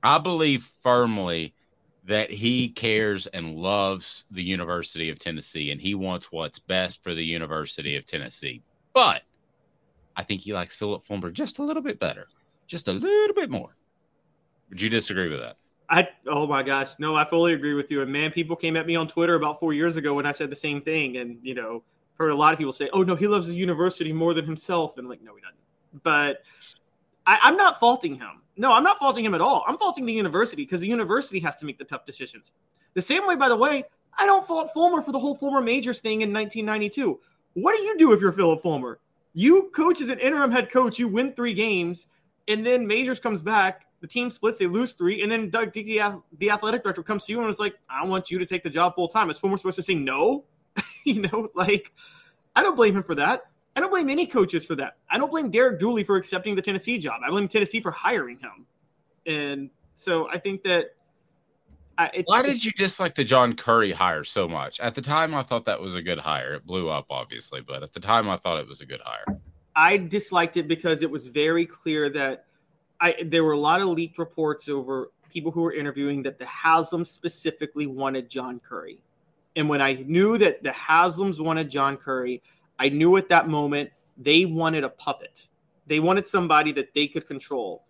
I 0.02 0.20
believe 0.20 0.72
firmly 0.82 1.54
that 2.06 2.32
he 2.32 2.70
cares 2.70 3.28
and 3.28 3.58
loves 3.58 4.24
the 4.32 4.42
University 4.42 5.10
of 5.10 5.20
Tennessee 5.20 5.72
and 5.72 5.82
he 5.82 5.94
wants 5.94 6.32
what's 6.32 6.60
best 6.60 7.04
for 7.04 7.14
the 7.14 7.26
University 7.26 7.98
of 7.98 8.06
Tennessee. 8.06 8.62
But 8.94 9.24
I 10.16 10.24
think 10.24 10.40
he 10.40 10.54
likes 10.54 10.78
Phillip 10.78 11.06
Fulmer 11.06 11.30
just 11.30 11.60
a 11.60 11.64
little 11.64 11.84
bit 11.84 12.00
better, 12.00 12.28
just 12.68 12.88
a 12.88 12.94
little 12.94 13.36
bit 13.36 13.50
more. 13.50 13.76
Would 14.76 14.82
you 14.82 14.90
disagree 14.90 15.30
with 15.30 15.40
that? 15.40 15.56
I 15.90 16.06
oh 16.28 16.46
my 16.46 16.62
gosh, 16.62 17.00
no, 17.00 17.16
I 17.16 17.24
fully 17.24 17.54
agree 17.54 17.76
with 17.76 17.90
you. 17.90 18.02
And 18.02 18.12
man, 18.12 18.30
people 18.30 18.58
came 18.58 18.76
at 18.76 18.86
me 18.86 18.98
on 18.98 19.08
Twitter 19.08 19.36
about 19.36 19.58
four 19.58 19.72
years 19.72 19.96
ago 19.96 20.14
when 20.14 20.26
I 20.26 20.34
said 20.34 20.50
the 20.50 20.56
same 20.58 20.82
thing, 20.82 21.16
and 21.16 21.38
you 21.42 21.54
know, 21.54 21.82
heard 22.16 22.32
a 22.32 22.36
lot 22.36 22.52
of 22.52 22.58
people 22.58 22.74
say, 22.74 22.90
"Oh 22.92 23.02
no, 23.02 23.16
he 23.16 23.26
loves 23.26 23.48
the 23.48 23.56
university 23.56 24.12
more 24.12 24.34
than 24.34 24.44
himself," 24.44 24.98
and 24.98 25.08
like, 25.08 25.22
no, 25.22 25.34
he 25.34 25.40
doesn't. 25.40 26.04
But 26.04 26.40
I, 27.26 27.40
I'm 27.42 27.56
not 27.56 27.80
faulting 27.80 28.16
him. 28.16 28.42
No, 28.58 28.74
I'm 28.74 28.84
not 28.84 28.98
faulting 29.00 29.24
him 29.24 29.34
at 29.34 29.40
all. 29.40 29.64
I'm 29.66 29.78
faulting 29.78 30.06
the 30.06 30.12
university 30.12 30.64
because 30.64 30.82
the 30.82 30.90
university 30.90 31.40
has 31.40 31.56
to 31.60 31.66
make 31.66 31.78
the 31.78 31.86
tough 31.86 32.04
decisions. 32.04 32.52
The 32.96 33.02
same 33.02 33.26
way, 33.26 33.38
by 33.38 33.48
the 33.48 33.56
way, 33.56 33.86
I 34.20 34.26
don't 34.26 34.46
fault 34.46 34.72
Fulmer 34.74 35.02
for 35.02 35.14
the 35.14 35.20
whole 35.20 35.36
Fulmer 35.36 35.62
majors 35.62 36.02
thing 36.02 36.20
in 36.20 36.34
1992. 36.34 37.18
What 37.54 37.78
do 37.78 37.82
you 37.82 37.98
do 37.98 38.12
if 38.12 38.20
you're 38.20 38.34
Phillip 38.34 38.62
Fulmer? 38.62 39.00
You 39.34 39.72
coach 39.74 40.02
as 40.02 40.10
an 40.10 40.20
interim 40.20 40.52
head 40.52 40.70
coach, 40.70 41.00
you 41.00 41.08
win 41.08 41.32
three 41.32 41.54
games, 41.54 42.08
and 42.50 42.66
then 42.66 42.86
Majors 42.86 43.20
comes 43.20 43.42
back, 43.42 43.86
the 44.06 44.13
team 44.13 44.30
splits, 44.30 44.60
they 44.60 44.68
lose 44.68 44.94
three, 44.94 45.24
and 45.24 45.32
then 45.32 45.50
Doug 45.50 45.74
Dickey, 45.74 46.00
the 46.38 46.50
athletic 46.52 46.84
director, 46.84 47.02
comes 47.02 47.26
to 47.26 47.32
you 47.32 47.39
and 47.39 47.48
was 47.48 47.60
like, 47.60 47.74
I 47.89 48.06
want 48.06 48.30
you 48.30 48.38
to 48.38 48.46
take 48.46 48.62
the 48.62 48.70
job 48.70 48.94
full 48.94 49.08
time. 49.08 49.32
Is 49.32 49.39
Fulmer 49.39 49.58
supposed 49.58 49.78
to 49.78 49.82
say 49.82 49.96
no? 49.96 50.44
you 51.06 51.22
know, 51.22 51.50
like, 51.56 51.91
I 52.56 52.62
don't 52.62 52.76
blame 52.76 52.96
him 52.96 53.02
for 53.02 53.15
that. 53.15 53.46
I 53.76 53.80
don't 53.80 53.89
blame 53.89 54.10
any 54.10 54.28
coaches 54.28 54.63
for 54.63 54.76
that. 54.76 54.98
I 55.10 55.18
don't 55.18 55.32
blame 55.32 55.50
Derek 55.50 55.80
Dooley 55.80 56.04
for 56.04 56.18
accepting 56.18 56.56
the 56.56 56.62
Tennessee 56.62 57.00
job. 57.00 57.22
I 57.26 57.32
blame 57.32 57.48
Tennessee 57.48 57.82
for 57.82 57.89
hiring 57.89 58.38
him. 58.38 58.68
And 59.26 59.72
so 59.96 60.30
I 60.30 60.38
think 60.38 60.62
that 60.63 60.91
I, 61.98 62.24
Why 62.26 62.44
did 62.44 62.63
you 62.63 62.72
dislike 62.74 63.15
the 63.15 63.24
John 63.24 63.56
Currie 63.56 63.91
hire 63.91 64.24
so 64.24 64.48
much? 64.48 64.80
At 64.80 64.94
the 64.94 65.02
time, 65.02 65.34
I 65.34 65.41
thought 65.41 65.65
that 65.65 65.82
was 65.82 65.96
a 65.96 66.02
good 66.02 66.20
hire. 66.20 66.54
It 66.54 66.65
blew 66.65 66.89
up, 66.89 67.08
obviously, 67.10 67.62
but 67.62 67.82
at 67.82 67.94
the 67.94 68.00
time, 68.00 68.30
I 68.30 68.38
thought 68.38 68.60
it 68.60 68.68
was 68.68 68.82
a 68.82 68.86
good 68.86 69.02
hire. 69.04 69.39
I 69.76 69.98
disliked 69.98 70.58
it 70.58 70.68
because 70.68 71.02
it 71.02 71.10
was 71.10 71.26
very 71.26 71.65
clear 71.65 72.10
that 72.12 72.45
I 73.00 73.16
there 73.26 73.44
were 73.44 73.54
a 73.54 73.58
lot 73.58 73.82
of 73.82 73.88
leaked 73.88 74.18
reports 74.18 74.70
over 74.70 75.12
people 75.30 75.52
who 75.52 75.62
were 75.62 75.74
interviewing 75.74 76.24
that 76.24 76.40
the 76.40 76.46
Haslams 76.46 77.08
specifically 77.08 77.88
wanted 77.88 78.30
John 78.30 78.60
Currie. 78.60 79.02
And 79.56 79.70
when 79.70 79.82
I 79.82 79.94
knew 79.94 80.38
that 80.38 80.64
the 80.64 80.70
Haslams 80.70 81.44
wanted 81.44 81.70
John 81.70 81.98
Currie, 81.98 82.42
I 82.80 82.90
knew 82.90 83.18
at 83.18 83.30
that 83.30 83.48
moment 83.48 83.90
they 84.18 84.46
wanted 84.46 84.84
a 84.84 84.90
puppet. 84.90 85.48
They 85.88 86.00
wanted 86.00 86.28
somebody 86.28 86.72
that 86.74 86.94
they 86.94 87.08
could 87.08 87.28
control. 87.28 87.84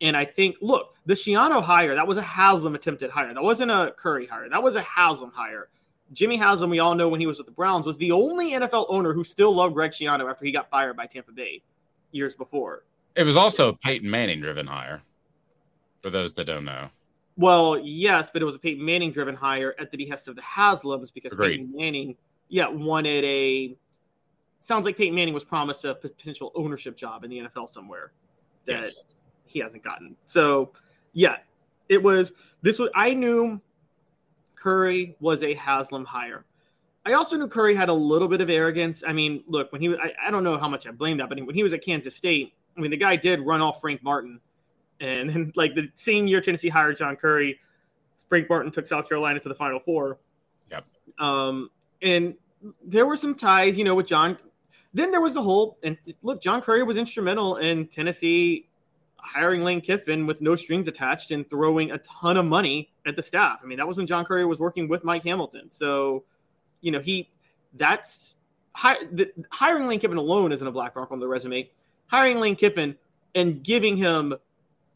And 0.00 0.16
I 0.16 0.24
think, 0.24 0.56
look, 0.60 0.96
the 1.06 1.14
Schiano 1.14 1.62
hire, 1.62 1.94
that 1.94 2.06
was 2.06 2.16
a 2.16 2.22
Haslam 2.22 2.74
attempted 2.74 3.10
hire. 3.10 3.32
That 3.32 3.42
wasn't 3.42 3.70
a 3.70 3.94
Currie 3.96 4.26
hire. 4.26 4.48
That 4.48 4.62
was 4.62 4.74
a 4.74 4.82
Haslam 4.82 5.30
hire. 5.32 5.68
Jimmy 6.12 6.36
Haslam, 6.36 6.70
we 6.70 6.80
all 6.80 6.94
know 6.94 7.08
when 7.08 7.20
he 7.20 7.26
was 7.26 7.38
with 7.38 7.46
the 7.46 7.52
Browns, 7.52 7.86
was 7.86 7.96
the 7.98 8.12
only 8.12 8.52
NFL 8.52 8.86
owner 8.88 9.12
who 9.12 9.24
still 9.24 9.54
loved 9.54 9.74
Greg 9.74 9.92
Schiano 9.92 10.28
after 10.28 10.44
he 10.44 10.52
got 10.52 10.68
fired 10.70 10.96
by 10.96 11.06
Tampa 11.06 11.32
Bay 11.32 11.62
years 12.10 12.34
before. 12.34 12.84
It 13.14 13.24
was 13.24 13.36
also 13.36 13.68
a 13.68 13.76
Peyton 13.76 14.10
Manning 14.10 14.40
driven 14.40 14.66
hire, 14.66 15.02
for 16.00 16.10
those 16.10 16.34
that 16.34 16.44
don't 16.44 16.64
know. 16.64 16.90
Well, 17.36 17.78
yes, 17.82 18.30
but 18.32 18.42
it 18.42 18.44
was 18.44 18.54
a 18.54 18.58
Peyton 18.58 18.84
Manning 18.84 19.10
driven 19.10 19.34
hire 19.34 19.74
at 19.78 19.90
the 19.90 19.96
behest 19.96 20.28
of 20.28 20.36
the 20.36 20.42
Haslams 20.42 21.12
because 21.12 21.32
Agreed. 21.32 21.58
Peyton 21.58 21.72
Manning, 21.74 22.16
yeah, 22.48 22.68
wanted 22.68 23.24
a. 23.24 23.76
Sounds 24.60 24.84
like 24.84 24.96
Peyton 24.96 25.14
Manning 25.14 25.34
was 25.34 25.44
promised 25.44 25.84
a 25.84 25.94
potential 25.94 26.52
ownership 26.54 26.96
job 26.96 27.24
in 27.24 27.30
the 27.30 27.38
NFL 27.40 27.68
somewhere. 27.68 28.12
That 28.66 28.82
yes 28.84 29.14
he 29.52 29.60
hasn't 29.60 29.84
gotten. 29.84 30.16
So, 30.26 30.72
yeah, 31.12 31.36
it 31.88 32.02
was 32.02 32.32
this 32.62 32.78
was 32.78 32.90
I 32.94 33.14
knew 33.14 33.60
Currie 34.54 35.16
was 35.20 35.42
a 35.42 35.54
Haslam 35.54 36.04
hire. 36.04 36.44
I 37.04 37.14
also 37.14 37.36
knew 37.36 37.48
Currie 37.48 37.74
had 37.74 37.88
a 37.88 37.92
little 37.92 38.28
bit 38.28 38.40
of 38.40 38.48
arrogance. 38.48 39.02
I 39.06 39.12
mean, 39.12 39.42
look, 39.46 39.72
when 39.72 39.80
he 39.80 39.88
was, 39.88 39.98
I, 39.98 40.28
I 40.28 40.30
don't 40.30 40.44
know 40.44 40.56
how 40.56 40.68
much 40.68 40.86
I 40.86 40.92
blame 40.92 41.16
that, 41.18 41.28
but 41.28 41.44
when 41.44 41.54
he 41.54 41.62
was 41.62 41.72
at 41.72 41.84
Kansas 41.84 42.14
State, 42.14 42.54
I 42.76 42.80
mean, 42.80 42.90
the 42.90 42.96
guy 42.96 43.16
did 43.16 43.40
run 43.40 43.60
off 43.60 43.80
Frank 43.80 44.02
Martin. 44.02 44.40
And 45.00 45.28
then, 45.28 45.52
like, 45.56 45.74
the 45.74 45.88
same 45.94 46.26
year 46.26 46.40
Tennessee 46.40 46.68
hired 46.68 46.96
John 46.96 47.16
Currie, 47.16 47.58
Frank 48.28 48.48
Martin 48.48 48.70
took 48.70 48.86
South 48.86 49.08
Carolina 49.08 49.40
to 49.40 49.48
the 49.48 49.54
Final 49.54 49.80
Four. 49.80 50.18
Yep. 50.70 50.84
Um, 51.18 51.70
and 52.02 52.34
there 52.84 53.06
were 53.06 53.16
some 53.16 53.34
ties, 53.34 53.76
you 53.76 53.84
know, 53.84 53.94
with 53.94 54.06
John. 54.06 54.38
Then 54.94 55.10
there 55.10 55.20
was 55.20 55.34
the 55.34 55.42
whole, 55.42 55.78
and 55.82 55.96
look, 56.22 56.42
John 56.42 56.60
Currie 56.60 56.82
was 56.82 56.96
instrumental 56.96 57.56
in 57.56 57.86
Tennessee 57.86 58.68
hiring 59.22 59.62
Lane 59.62 59.80
Kiffin 59.80 60.26
with 60.26 60.42
no 60.42 60.56
strings 60.56 60.88
attached 60.88 61.30
and 61.30 61.48
throwing 61.48 61.92
a 61.92 61.98
ton 61.98 62.36
of 62.36 62.44
money 62.44 62.90
at 63.06 63.16
the 63.16 63.22
staff. 63.22 63.60
I 63.62 63.66
mean, 63.66 63.78
that 63.78 63.86
was 63.86 63.96
when 63.96 64.06
John 64.06 64.24
Currie 64.24 64.44
was 64.44 64.58
working 64.58 64.88
with 64.88 65.04
Mike 65.04 65.22
Hamilton. 65.22 65.70
So, 65.70 66.24
you 66.80 66.90
know, 66.90 67.00
he 67.00 67.30
that's 67.74 68.34
hi, 68.74 68.96
the, 69.12 69.30
hiring 69.50 69.86
Lane 69.86 70.00
Kiffin 70.00 70.18
alone 70.18 70.52
isn't 70.52 70.66
a 70.66 70.72
black 70.72 70.94
mark 70.96 71.10
on 71.12 71.20
the 71.20 71.28
resume. 71.28 71.70
Hiring 72.08 72.40
Lane 72.40 72.56
Kiffin 72.56 72.96
and 73.34 73.62
giving 73.62 73.96
him 73.96 74.34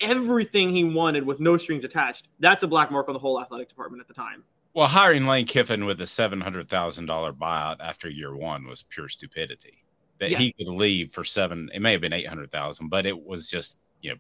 everything 0.01 0.71
he 0.71 0.85
wanted 0.85 1.25
with 1.25 1.41
no 1.41 1.57
strings 1.57 1.85
attached, 1.85 2.29
that's 2.41 2.63
a 2.63 2.67
black 2.67 2.91
mark 2.91 3.09
on 3.09 3.15
the 3.15 3.19
whole 3.19 3.41
athletic 3.41 3.69
department 3.69 4.01
at 4.01 4.09
the 4.09 4.15
time. 4.15 4.45
Well, 4.75 4.87
hiring 4.87 5.27
Lane 5.27 5.47
Kiffin 5.47 5.87
with 5.87 6.01
a 6.03 6.07
seven 6.07 6.41
hundred 6.41 6.69
thousand 6.69 7.07
dollar 7.07 7.33
buyout 7.33 7.77
after 7.81 8.11
year 8.11 8.37
one 8.37 8.67
was 8.67 8.83
pure 8.83 9.09
stupidity. 9.09 9.83
That 10.19 10.33
he 10.33 10.53
could 10.53 10.69
leave 10.69 11.13
for 11.13 11.25
seven, 11.25 11.71
it 11.75 11.81
may 11.81 11.93
have 11.93 12.01
been 12.01 12.13
eight 12.13 12.29
hundred 12.29 12.53
thousand, 12.53 12.89
but 12.89 13.07
it 13.07 13.27
was 13.27 13.49
just 13.51 13.79
you 14.03 14.11
know 14.11 14.17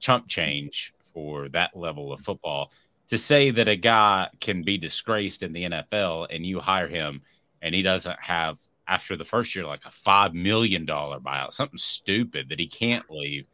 chump 0.00 0.26
change 0.26 0.92
for 1.14 1.48
that 1.50 1.76
level 1.76 2.12
of 2.12 2.20
football. 2.20 2.72
To 3.08 3.18
say 3.18 3.50
that 3.50 3.68
a 3.68 3.76
guy 3.76 4.28
can 4.40 4.62
be 4.62 4.78
disgraced 4.78 5.42
in 5.42 5.52
the 5.52 5.64
NFL 5.64 6.28
and 6.30 6.46
you 6.46 6.60
hire 6.60 6.86
him 6.86 7.22
and 7.62 7.74
he 7.74 7.82
doesn't 7.82 8.18
have 8.20 8.58
after 8.90 9.16
the 9.16 9.24
first 9.24 9.54
year 9.54 9.64
like 9.64 9.84
a 9.84 9.90
five 9.90 10.34
million 10.34 10.84
dollar 10.84 11.20
buyout, 11.20 11.52
something 11.52 11.78
stupid 11.78 12.48
that 12.48 12.58
he 12.58 12.66
can't 12.66 13.08
leave, 13.08 13.46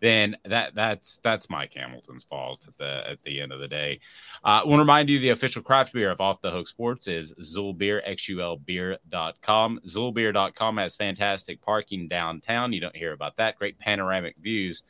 then 0.00 0.36
that 0.44 0.74
that's 0.74 1.16
that's 1.24 1.48
Mike 1.48 1.72
Hamilton's 1.74 2.24
fault 2.24 2.66
at 2.68 2.76
the 2.76 3.10
at 3.10 3.22
the 3.22 3.40
end 3.40 3.52
of 3.52 3.60
the 3.60 3.68
day. 3.68 4.00
Uh, 4.44 4.60
I 4.62 4.66
want 4.66 4.74
to 4.76 4.82
remind 4.82 5.08
you 5.08 5.18
the 5.18 5.30
official 5.30 5.62
craft 5.62 5.94
beer 5.94 6.10
of 6.10 6.20
Off 6.20 6.42
the 6.42 6.50
Hook 6.50 6.68
Sports 6.68 7.08
is 7.08 7.32
Xul 7.40 7.76
Beer, 7.76 8.02
Xulbeer.com. 8.06 9.80
Xulbeer.com 9.86 10.76
has 10.76 10.94
fantastic 10.94 11.62
parking 11.62 12.06
downtown. 12.06 12.74
You 12.74 12.80
don't 12.80 12.96
hear 12.96 13.12
about 13.12 13.38
that. 13.38 13.58
Great 13.58 13.78
panoramic 13.78 14.36
views 14.36 14.82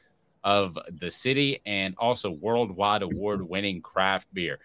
of 0.43 0.77
the 0.89 1.13
city 1.13 1.61
and 1.65 1.95
also 1.97 2.31
worldwide 2.33 3.03
award 3.03 3.49
winning 3.49 3.81
craft 3.81 4.27
beer. 4.35 4.59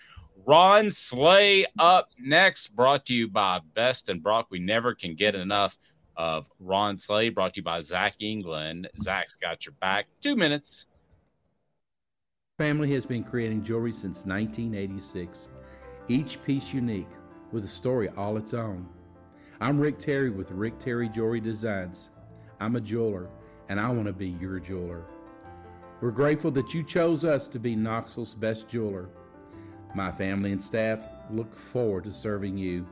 Ron 0.46 0.92
Slay 0.92 1.66
up 1.80 2.10
next, 2.20 2.76
brought 2.76 3.06
to 3.08 3.14
you 3.14 3.28
by 3.28 3.60
Best 3.74 4.10
and 4.10 4.22
Brock. 4.22 4.48
We 4.50 4.60
never 4.60 4.94
can 4.94 5.16
get 5.16 5.36
enough 5.36 5.78
of 6.16 6.46
Ron 6.60 6.98
Slay, 6.98 7.30
brought 7.30 7.54
to 7.56 7.60
you 7.60 7.64
by 7.64 7.82
Zach 7.82 8.16
England. 8.20 8.90
Zach's 9.02 9.34
got 9.34 9.66
your 9.66 9.74
back. 9.82 10.08
Two 10.22 10.36
minutes. 10.36 10.86
Family 12.58 12.92
has 12.94 13.06
been 13.06 13.24
creating 13.24 13.64
jewelry 13.64 13.94
since 13.94 14.26
1986, 14.26 15.50
each 16.08 16.44
piece 16.44 16.74
unique 16.74 17.10
with 17.52 17.64
a 17.64 17.68
story 17.68 18.10
all 18.18 18.38
its 18.38 18.54
own. 18.54 18.90
I'm 19.60 19.80
Rick 19.80 20.00
Terry 20.00 20.30
with 20.30 20.52
Rick 20.52 20.80
Terry 20.80 21.10
Jewelry 21.10 21.40
Designs. 21.40 22.10
I'm 22.60 22.76
a 22.76 22.82
jeweler, 22.82 23.30
and 23.70 23.80
I 23.80 23.90
want 23.90 24.08
to 24.08 24.14
be 24.14 24.30
your 24.30 24.60
jeweler. 24.60 25.04
We're 26.02 26.12
grateful 26.12 26.52
that 26.52 26.74
you 26.74 26.84
chose 26.84 27.24
us 27.24 27.48
to 27.50 27.60
be 27.60 27.76
Knoxville's 27.76 28.34
best 28.34 28.68
jeweler. 28.68 29.10
My 29.96 30.12
family 30.12 30.52
and 30.52 30.62
staff 30.62 31.00
look 31.32 31.56
forward 31.56 32.04
to 32.06 32.14
serving 32.14 32.58
you. 32.58 32.86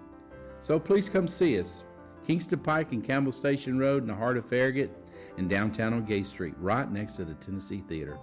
So 0.62 0.80
please 0.80 1.10
come 1.10 1.28
see 1.28 1.60
us. 1.60 1.84
Kingston 2.26 2.60
Pike 2.60 2.92
and 2.92 3.04
Campbell 3.04 3.32
Station 3.32 3.78
Road 3.78 4.04
in 4.04 4.08
the 4.08 4.16
heart 4.16 4.38
of 4.38 4.46
Farragut 4.48 4.90
and 5.38 5.50
downtown 5.50 5.94
on 5.94 6.06
Gay 6.06 6.24
Street, 6.24 6.56
right 6.60 6.90
next 6.92 7.14
to 7.18 7.26
the 7.26 7.36
Tennessee 7.36 7.84
Theater. 7.88 8.18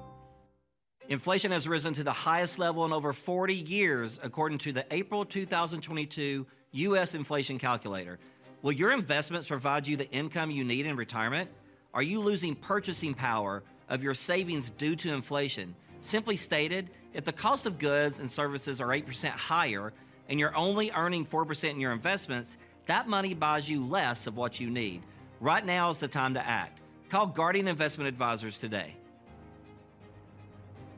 Inflation 1.08 1.52
has 1.52 1.68
risen 1.68 1.94
to 1.94 2.04
the 2.04 2.12
highest 2.12 2.58
level 2.58 2.84
in 2.84 2.92
over 2.92 3.12
40 3.12 3.54
years, 3.54 4.18
according 4.22 4.58
to 4.58 4.72
the 4.72 4.86
April 4.90 5.24
2022 5.24 6.46
U.S. 6.72 7.14
Inflation 7.14 7.58
Calculator. 7.58 8.18
Will 8.62 8.72
your 8.72 8.92
investments 8.92 9.46
provide 9.46 9.86
you 9.86 9.96
the 9.96 10.10
income 10.10 10.50
you 10.50 10.64
need 10.64 10.86
in 10.86 10.96
retirement? 10.96 11.50
Are 11.92 12.02
you 12.02 12.20
losing 12.20 12.54
purchasing 12.54 13.12
power 13.14 13.62
of 13.92 14.02
your 14.02 14.14
savings 14.14 14.70
due 14.70 14.96
to 14.96 15.12
inflation. 15.12 15.76
Simply 16.02 16.34
stated, 16.36 16.90
if 17.14 17.24
the 17.24 17.32
cost 17.32 17.64
of 17.64 17.78
goods 17.78 18.18
and 18.18 18.30
services 18.30 18.80
are 18.80 18.88
8% 18.88 19.28
higher 19.30 19.92
and 20.28 20.38
you're 20.38 20.54
only 20.56 20.90
earning 20.90 21.24
4% 21.24 21.70
in 21.70 21.80
your 21.80 21.92
investments, 21.92 22.56
that 22.86 23.08
money 23.08 23.34
buys 23.34 23.68
you 23.68 23.86
less 23.86 24.26
of 24.26 24.36
what 24.36 24.58
you 24.58 24.68
need. 24.68 25.02
Right 25.40 25.64
now 25.64 25.90
is 25.90 26.00
the 26.00 26.08
time 26.08 26.34
to 26.34 26.46
act. 26.46 26.80
Call 27.08 27.26
Guardian 27.26 27.68
Investment 27.68 28.08
Advisors 28.08 28.58
today. 28.58 28.96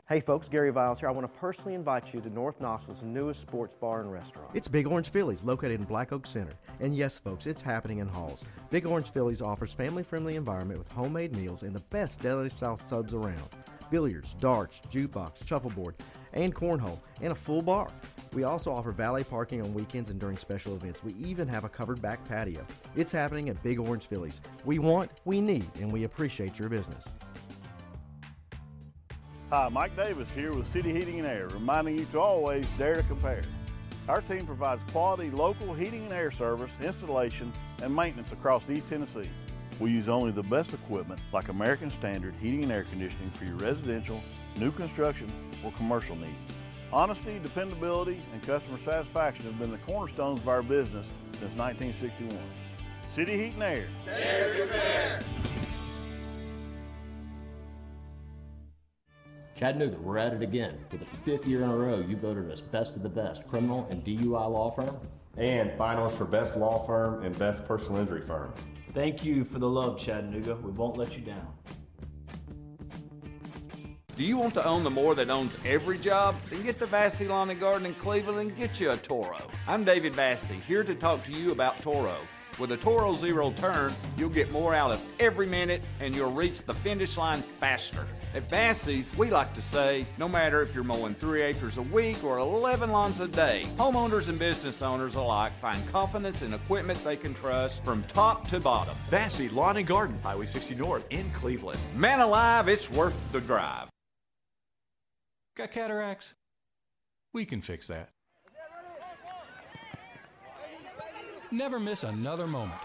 Hey 0.07 0.19
folks, 0.19 0.47
Gary 0.47 0.71
Viles 0.71 0.99
here. 0.99 1.09
I 1.09 1.11
want 1.11 1.31
to 1.31 1.39
personally 1.39 1.73
invite 1.73 2.13
you 2.13 2.21
to 2.21 2.29
North 2.29 2.61
Knoxville's 2.61 3.01
newest 3.01 3.41
sports 3.41 3.75
bar 3.75 4.01
and 4.01 4.11
restaurant. 4.11 4.49
It's 4.53 4.67
Big 4.67 4.85
Orange 4.85 5.09
Phillies, 5.09 5.43
located 5.43 5.79
in 5.79 5.85
Black 5.85 6.13
Oak 6.13 6.27
Center. 6.27 6.53
And 6.79 6.95
yes, 6.95 7.17
folks, 7.17 7.47
it's 7.47 7.61
happening 7.61 7.97
in 7.99 8.07
Halls. 8.07 8.43
Big 8.69 8.85
Orange 8.85 9.11
Phillies 9.11 9.41
offers 9.41 9.73
family-friendly 9.73 10.35
environment 10.35 10.79
with 10.79 10.89
homemade 10.89 11.35
meals 11.35 11.63
and 11.63 11.75
the 11.75 11.79
best 11.79 12.21
deli-style 12.21 12.77
subs 12.77 13.15
around. 13.15 13.49
Billiards, 13.89 14.35
darts, 14.35 14.81
jukebox, 14.91 15.45
shuffleboard, 15.47 15.95
and 16.33 16.53
cornhole, 16.53 16.99
and 17.21 17.31
a 17.31 17.35
full 17.35 17.61
bar. 17.61 17.89
We 18.33 18.43
also 18.43 18.71
offer 18.71 18.91
valet 18.91 19.23
parking 19.23 19.61
on 19.61 19.73
weekends 19.73 20.09
and 20.09 20.19
during 20.19 20.37
special 20.37 20.75
events. 20.75 21.03
We 21.03 21.13
even 21.13 21.47
have 21.47 21.63
a 21.63 21.69
covered 21.69 22.01
back 22.01 22.25
patio. 22.27 22.65
It's 22.95 23.11
happening 23.11 23.49
at 23.49 23.61
Big 23.63 23.79
Orange 23.79 24.07
Phillies. 24.07 24.41
We 24.65 24.79
want, 24.79 25.11
we 25.23 25.39
need, 25.41 25.69
and 25.79 25.91
we 25.91 26.03
appreciate 26.03 26.59
your 26.59 26.69
business. 26.69 27.05
Hi, 29.51 29.69
Mike 29.69 29.95
Davis 29.95 30.27
here 30.35 30.51
with 30.51 30.69
City 30.73 30.91
Heating 30.91 31.19
and 31.19 31.27
Air, 31.27 31.47
reminding 31.47 31.99
you 31.99 32.05
to 32.11 32.19
always 32.19 32.67
dare 32.77 32.95
to 32.95 33.03
compare. 33.03 33.43
Our 34.09 34.21
team 34.21 34.45
provides 34.45 34.81
quality 34.91 35.31
local 35.31 35.73
heating 35.73 36.03
and 36.03 36.13
air 36.13 36.31
service, 36.31 36.71
installation, 36.81 37.53
and 37.81 37.95
maintenance 37.95 38.31
across 38.31 38.69
East 38.69 38.89
Tennessee. 38.89 39.29
We 39.79 39.91
use 39.91 40.07
only 40.07 40.31
the 40.31 40.43
best 40.43 40.73
equipment 40.73 41.19
like 41.33 41.49
American 41.49 41.91
Standard 41.91 42.33
heating 42.41 42.63
and 42.63 42.71
air 42.71 42.83
conditioning 42.83 43.29
for 43.31 43.43
your 43.43 43.55
residential, 43.55 44.23
new 44.57 44.71
construction, 44.71 45.29
or 45.63 45.71
commercial 45.73 46.15
needs. 46.15 46.31
Honesty, 46.93 47.39
dependability, 47.39 48.21
and 48.31 48.41
customer 48.43 48.79
satisfaction 48.85 49.45
have 49.45 49.59
been 49.59 49.71
the 49.71 49.77
cornerstones 49.79 50.39
of 50.39 50.47
our 50.47 50.61
business 50.61 51.07
since 51.39 51.53
1961. 51.57 52.37
City 53.13 53.37
Heat 53.37 53.53
and 53.55 53.63
Air. 53.63 53.87
Dare 54.05 54.53
to 54.53 54.59
compare. 54.61 55.19
Chattanooga, 59.55 59.97
we're 59.97 60.17
at 60.17 60.33
it 60.33 60.41
again. 60.41 60.77
For 60.89 60.97
the 60.97 61.05
fifth 61.05 61.45
year 61.45 61.63
in 61.63 61.69
a 61.69 61.75
row, 61.75 61.99
you 61.99 62.15
voted 62.15 62.49
us 62.49 62.61
best 62.61 62.95
of 62.95 63.03
the 63.03 63.09
best 63.09 63.45
criminal 63.47 63.87
and 63.89 64.03
DUI 64.03 64.31
law 64.31 64.71
firm. 64.71 64.97
And 65.37 65.71
finalist 65.71 66.13
for 66.13 66.25
best 66.25 66.55
law 66.55 66.85
firm 66.85 67.25
and 67.25 67.37
best 67.37 67.65
personal 67.65 67.99
injury 67.99 68.21
firm. 68.21 68.53
Thank 68.95 69.25
you 69.25 69.43
for 69.43 69.59
the 69.59 69.67
love, 69.67 69.99
Chattanooga. 69.99 70.55
We 70.55 70.71
won't 70.71 70.95
let 70.95 71.17
you 71.17 71.21
down. 71.21 71.53
Do 74.15 74.23
you 74.23 74.37
want 74.37 74.53
to 74.53 74.65
own 74.65 74.83
the 74.83 74.89
more 74.89 75.13
that 75.15 75.29
owns 75.29 75.53
every 75.65 75.97
job? 75.97 76.37
Then 76.49 76.63
get 76.63 76.79
to 76.79 76.85
Vassy 76.85 77.27
Lawn 77.27 77.49
and 77.49 77.59
Garden 77.59 77.85
in 77.85 77.93
Cleveland 77.95 78.39
and 78.39 78.57
get 78.57 78.79
you 78.79 78.91
a 78.91 78.97
Toro. 78.97 79.37
I'm 79.67 79.83
David 79.83 80.15
Vassy, 80.15 80.61
here 80.65 80.85
to 80.85 80.95
talk 80.95 81.25
to 81.25 81.33
you 81.33 81.51
about 81.51 81.77
Toro. 81.79 82.15
With 82.57 82.71
a 82.71 82.77
Toro 82.77 83.11
Zero 83.11 83.53
Turn, 83.57 83.93
you'll 84.17 84.29
get 84.29 84.49
more 84.53 84.73
out 84.73 84.91
of 84.91 85.03
every 85.19 85.45
minute 85.45 85.83
and 85.99 86.15
you'll 86.15 86.31
reach 86.31 86.59
the 86.59 86.73
finish 86.73 87.17
line 87.17 87.41
faster. 87.41 88.07
At 88.35 88.49
Vassy's, 88.49 89.09
we 89.17 89.29
like 89.29 89.53
to 89.55 89.61
say, 89.61 90.05
no 90.17 90.27
matter 90.27 90.59
if 90.59 90.75
you're 90.75 90.83
mowing 90.83 91.13
three 91.13 91.41
acres 91.41 91.77
a 91.77 91.81
week 91.83 92.21
or 92.21 92.39
11 92.39 92.91
lawns 92.91 93.21
a 93.21 93.29
day, 93.29 93.65
homeowners 93.77 94.27
and 94.27 94.37
business 94.37 94.81
owners 94.81 95.15
alike 95.15 95.53
find 95.61 95.81
confidence 95.89 96.41
in 96.41 96.53
equipment 96.53 97.01
they 97.05 97.15
can 97.15 97.33
trust 97.33 97.81
from 97.85 98.03
top 98.03 98.45
to 98.49 98.59
bottom. 98.59 98.93
Vassy 99.09 99.47
Lawn 99.47 99.77
and 99.77 99.87
Garden, 99.87 100.19
Highway 100.21 100.47
60 100.47 100.75
North 100.75 101.07
in 101.11 101.31
Cleveland. 101.31 101.79
Man 101.95 102.19
alive, 102.19 102.67
it's 102.67 102.91
worth 102.91 103.31
the 103.31 103.39
drive. 103.39 103.87
Got 105.55 105.71
cataracts? 105.71 106.33
We 107.31 107.45
can 107.45 107.61
fix 107.61 107.87
that. 107.87 108.09
Never 111.51 111.79
miss 111.79 112.03
another 112.03 112.47
moment. 112.47 112.81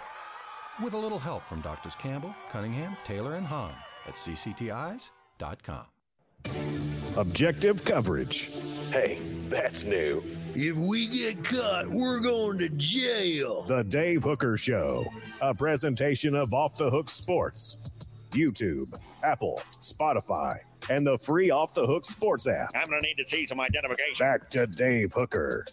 With 0.81 0.95
a 0.95 0.99
little 0.99 1.19
help 1.19 1.45
from 1.49 1.61
Doctors 1.61 1.97
Campbell, 1.97 2.37
Cunningham, 2.53 2.97
Taylor, 3.05 3.35
and 3.35 3.47
Hahn 3.47 3.75
at 4.07 4.15
cctis.com. 5.41 5.85
Objective 7.17 7.85
coverage. 7.85 8.51
Hey, 8.91 9.19
that's 9.49 9.85
new. 9.85 10.23
If 10.55 10.77
we 10.77 11.07
get 11.07 11.45
caught, 11.45 11.89
we're 11.89 12.21
going 12.21 12.59
to 12.59 12.69
jail. 12.71 13.63
The 13.63 13.85
Dave 13.85 14.25
Hooker 14.25 14.57
Show, 14.57 15.07
a 15.41 15.55
presentation 15.55 16.35
of 16.35 16.53
Off 16.53 16.77
the 16.77 16.91
Hook 16.91 17.09
Sports. 17.09 17.93
YouTube, 18.33 18.95
Apple, 19.25 19.61
Spotify, 19.81 20.59
and 20.89 21.05
the 21.07 21.19
free 21.19 21.51
Off 21.51 21.75
the 21.75 21.85
Hook 21.87 22.05
Sports 22.05 22.47
app. 22.47 22.71
I'm 22.75 22.89
going 22.89 23.01
to 23.01 23.07
need 23.07 23.17
to 23.17 23.29
see 23.29 23.45
some 23.45 23.61
identification. 23.61 24.25
Back 24.25 24.51
to 24.51 24.67
Dave 24.69 25.13
Hooker. 25.13 25.67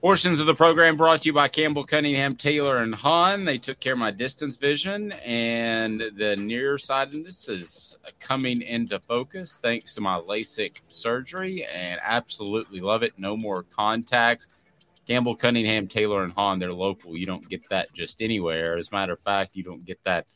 Portions 0.00 0.40
of 0.40 0.46
the 0.46 0.54
program 0.54 0.96
brought 0.96 1.20
to 1.20 1.26
you 1.26 1.34
by 1.34 1.46
Campbell 1.46 1.84
Cunningham, 1.84 2.34
Taylor, 2.34 2.76
and 2.76 2.94
Hahn. 2.94 3.44
They 3.44 3.58
took 3.58 3.80
care 3.80 3.92
of 3.92 3.98
my 3.98 4.10
distance 4.10 4.56
vision, 4.56 5.12
and 5.12 6.00
the 6.16 6.36
nearsightedness 6.36 7.50
is 7.50 7.98
coming 8.18 8.62
into 8.62 8.98
focus 8.98 9.60
thanks 9.62 9.94
to 9.96 10.00
my 10.00 10.18
LASIK 10.18 10.80
surgery, 10.88 11.66
and 11.66 12.00
absolutely 12.02 12.80
love 12.80 13.02
it. 13.02 13.12
No 13.18 13.36
more 13.36 13.64
contacts. 13.64 14.48
Campbell 15.06 15.36
Cunningham, 15.36 15.86
Taylor, 15.86 16.24
and 16.24 16.32
Hahn, 16.32 16.58
they're 16.58 16.72
local. 16.72 17.14
You 17.14 17.26
don't 17.26 17.46
get 17.50 17.68
that 17.68 17.92
just 17.92 18.22
anywhere. 18.22 18.78
As 18.78 18.88
a 18.88 18.94
matter 18.94 19.12
of 19.12 19.20
fact, 19.20 19.54
you 19.54 19.62
don't 19.62 19.84
get 19.84 20.02
that 20.04 20.26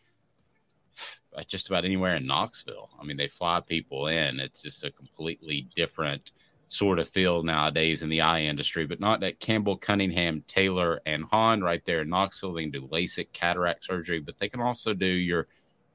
just 1.46 1.68
about 1.68 1.86
anywhere 1.86 2.16
in 2.16 2.26
Knoxville. 2.26 2.90
I 3.00 3.04
mean, 3.04 3.16
they 3.16 3.28
fly 3.28 3.60
people 3.60 4.08
in. 4.08 4.40
It's 4.40 4.60
just 4.60 4.84
a 4.84 4.90
completely 4.90 5.68
different– 5.74 6.32
sort 6.68 6.98
of 6.98 7.08
feel 7.08 7.42
nowadays 7.42 8.02
in 8.02 8.08
the 8.08 8.20
eye 8.20 8.42
industry, 8.42 8.86
but 8.86 9.00
not 9.00 9.20
that 9.20 9.40
Campbell, 9.40 9.76
Cunningham, 9.76 10.42
Taylor, 10.46 11.00
and 11.06 11.24
Hahn 11.24 11.62
right 11.62 11.84
there 11.84 12.00
in 12.02 12.08
Knoxville. 12.08 12.54
They 12.54 12.62
can 12.62 12.70
do 12.70 12.88
LASIK 12.88 13.32
cataract 13.32 13.84
surgery, 13.84 14.20
but 14.20 14.38
they 14.38 14.48
can 14.48 14.60
also 14.60 14.94
do 14.94 15.06
your 15.06 15.46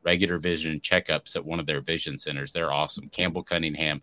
regular 0.03 0.37
vision 0.37 0.79
checkups 0.79 1.35
at 1.35 1.43
one 1.43 1.59
of 1.59 1.65
their 1.65 1.81
vision 1.81 2.17
centers. 2.17 2.53
They're 2.53 2.71
awesome. 2.71 3.09
Campbell, 3.09 3.43
Cunningham, 3.43 4.01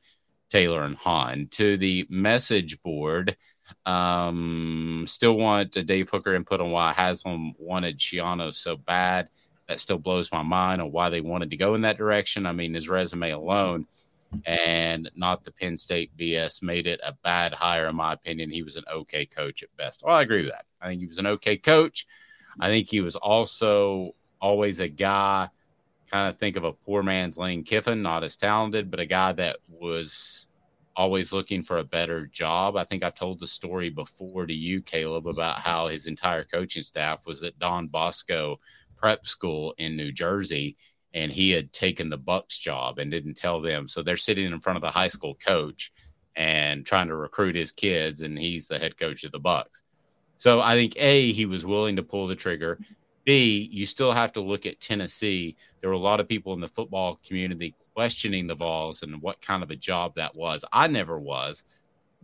Taylor, 0.50 0.82
and 0.82 0.96
Hahn. 0.96 1.48
To 1.52 1.76
the 1.76 2.06
message 2.10 2.82
board, 2.82 3.36
um, 3.86 5.04
still 5.08 5.38
want 5.38 5.76
a 5.76 5.82
Dave 5.82 6.10
Hooker 6.10 6.34
input 6.34 6.60
on 6.60 6.70
why 6.70 6.92
Haslam 6.92 7.54
wanted 7.58 7.98
Schiano 7.98 8.52
so 8.52 8.76
bad. 8.76 9.28
That 9.68 9.80
still 9.80 9.98
blows 9.98 10.30
my 10.30 10.42
mind 10.42 10.80
on 10.80 10.92
why 10.92 11.10
they 11.10 11.20
wanted 11.20 11.50
to 11.50 11.56
go 11.56 11.74
in 11.74 11.80
that 11.82 11.98
direction. 11.98 12.46
I 12.46 12.52
mean, 12.52 12.74
his 12.74 12.88
resume 12.88 13.30
alone– 13.30 13.86
and 14.44 15.10
not 15.14 15.44
the 15.44 15.52
Penn 15.52 15.76
State 15.76 16.16
BS 16.16 16.62
made 16.62 16.86
it 16.86 17.00
a 17.04 17.12
bad 17.24 17.52
hire, 17.52 17.88
in 17.88 17.96
my 17.96 18.12
opinion. 18.12 18.50
He 18.50 18.62
was 18.62 18.76
an 18.76 18.84
okay 18.92 19.26
coach 19.26 19.62
at 19.62 19.76
best. 19.76 20.02
Well, 20.04 20.16
I 20.16 20.22
agree 20.22 20.42
with 20.42 20.52
that. 20.52 20.66
I 20.80 20.88
think 20.88 21.00
he 21.00 21.06
was 21.06 21.18
an 21.18 21.26
okay 21.26 21.56
coach. 21.56 22.06
I 22.58 22.68
think 22.68 22.88
he 22.88 23.00
was 23.00 23.16
also 23.16 24.14
always 24.40 24.80
a 24.80 24.88
guy, 24.88 25.48
kind 26.10 26.28
of 26.28 26.38
think 26.38 26.56
of 26.56 26.64
a 26.64 26.72
poor 26.72 27.02
man's 27.02 27.38
Lane 27.38 27.64
Kiffin, 27.64 28.02
not 28.02 28.24
as 28.24 28.36
talented, 28.36 28.90
but 28.90 29.00
a 29.00 29.06
guy 29.06 29.32
that 29.32 29.58
was 29.68 30.48
always 30.94 31.32
looking 31.32 31.62
for 31.62 31.78
a 31.78 31.84
better 31.84 32.26
job. 32.26 32.76
I 32.76 32.84
think 32.84 33.02
I've 33.02 33.14
told 33.14 33.38
the 33.38 33.46
story 33.46 33.90
before 33.90 34.46
to 34.46 34.54
you, 34.54 34.80
Caleb, 34.80 35.28
about 35.28 35.60
how 35.60 35.88
his 35.88 36.06
entire 36.06 36.44
coaching 36.44 36.82
staff 36.82 37.26
was 37.26 37.42
at 37.42 37.58
Don 37.58 37.88
Bosco 37.88 38.58
Prep 38.96 39.26
School 39.26 39.74
in 39.76 39.96
New 39.96 40.10
Jersey 40.10 40.76
and 41.16 41.32
he 41.32 41.50
had 41.50 41.72
taken 41.72 42.10
the 42.10 42.18
Bucs 42.18 42.60
job 42.60 42.98
and 42.98 43.10
didn't 43.10 43.38
tell 43.38 43.62
them. 43.62 43.88
So 43.88 44.02
they're 44.02 44.18
sitting 44.18 44.52
in 44.52 44.60
front 44.60 44.76
of 44.76 44.82
the 44.82 44.90
high 44.90 45.08
school 45.08 45.34
coach 45.34 45.90
and 46.36 46.84
trying 46.84 47.08
to 47.08 47.16
recruit 47.16 47.54
his 47.54 47.72
kids, 47.72 48.20
and 48.20 48.38
he's 48.38 48.68
the 48.68 48.78
head 48.78 48.98
coach 48.98 49.24
of 49.24 49.32
the 49.32 49.40
Bucs. 49.40 49.80
So 50.36 50.60
I 50.60 50.74
think 50.74 50.92
A, 50.98 51.32
he 51.32 51.46
was 51.46 51.64
willing 51.64 51.96
to 51.96 52.02
pull 52.02 52.26
the 52.26 52.36
trigger. 52.36 52.78
B, 53.24 53.66
you 53.72 53.86
still 53.86 54.12
have 54.12 54.34
to 54.34 54.42
look 54.42 54.66
at 54.66 54.78
Tennessee. 54.78 55.56
There 55.80 55.88
were 55.88 55.96
a 55.96 55.98
lot 55.98 56.20
of 56.20 56.28
people 56.28 56.52
in 56.52 56.60
the 56.60 56.68
football 56.68 57.18
community 57.26 57.74
questioning 57.94 58.46
the 58.46 58.54
Vols 58.54 59.02
and 59.02 59.22
what 59.22 59.40
kind 59.40 59.62
of 59.62 59.70
a 59.70 59.76
job 59.76 60.16
that 60.16 60.36
was. 60.36 60.66
I 60.70 60.86
never 60.86 61.18
was. 61.18 61.64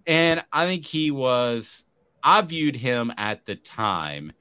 And 0.07 0.45
I 0.53 0.67
think 0.67 0.85
he 0.85 1.11
was, 1.11 1.87
I 2.23 2.43
viewed 2.43 2.77
him 2.77 3.11
at 3.17 3.47
the 3.47 3.57
time 3.57 4.33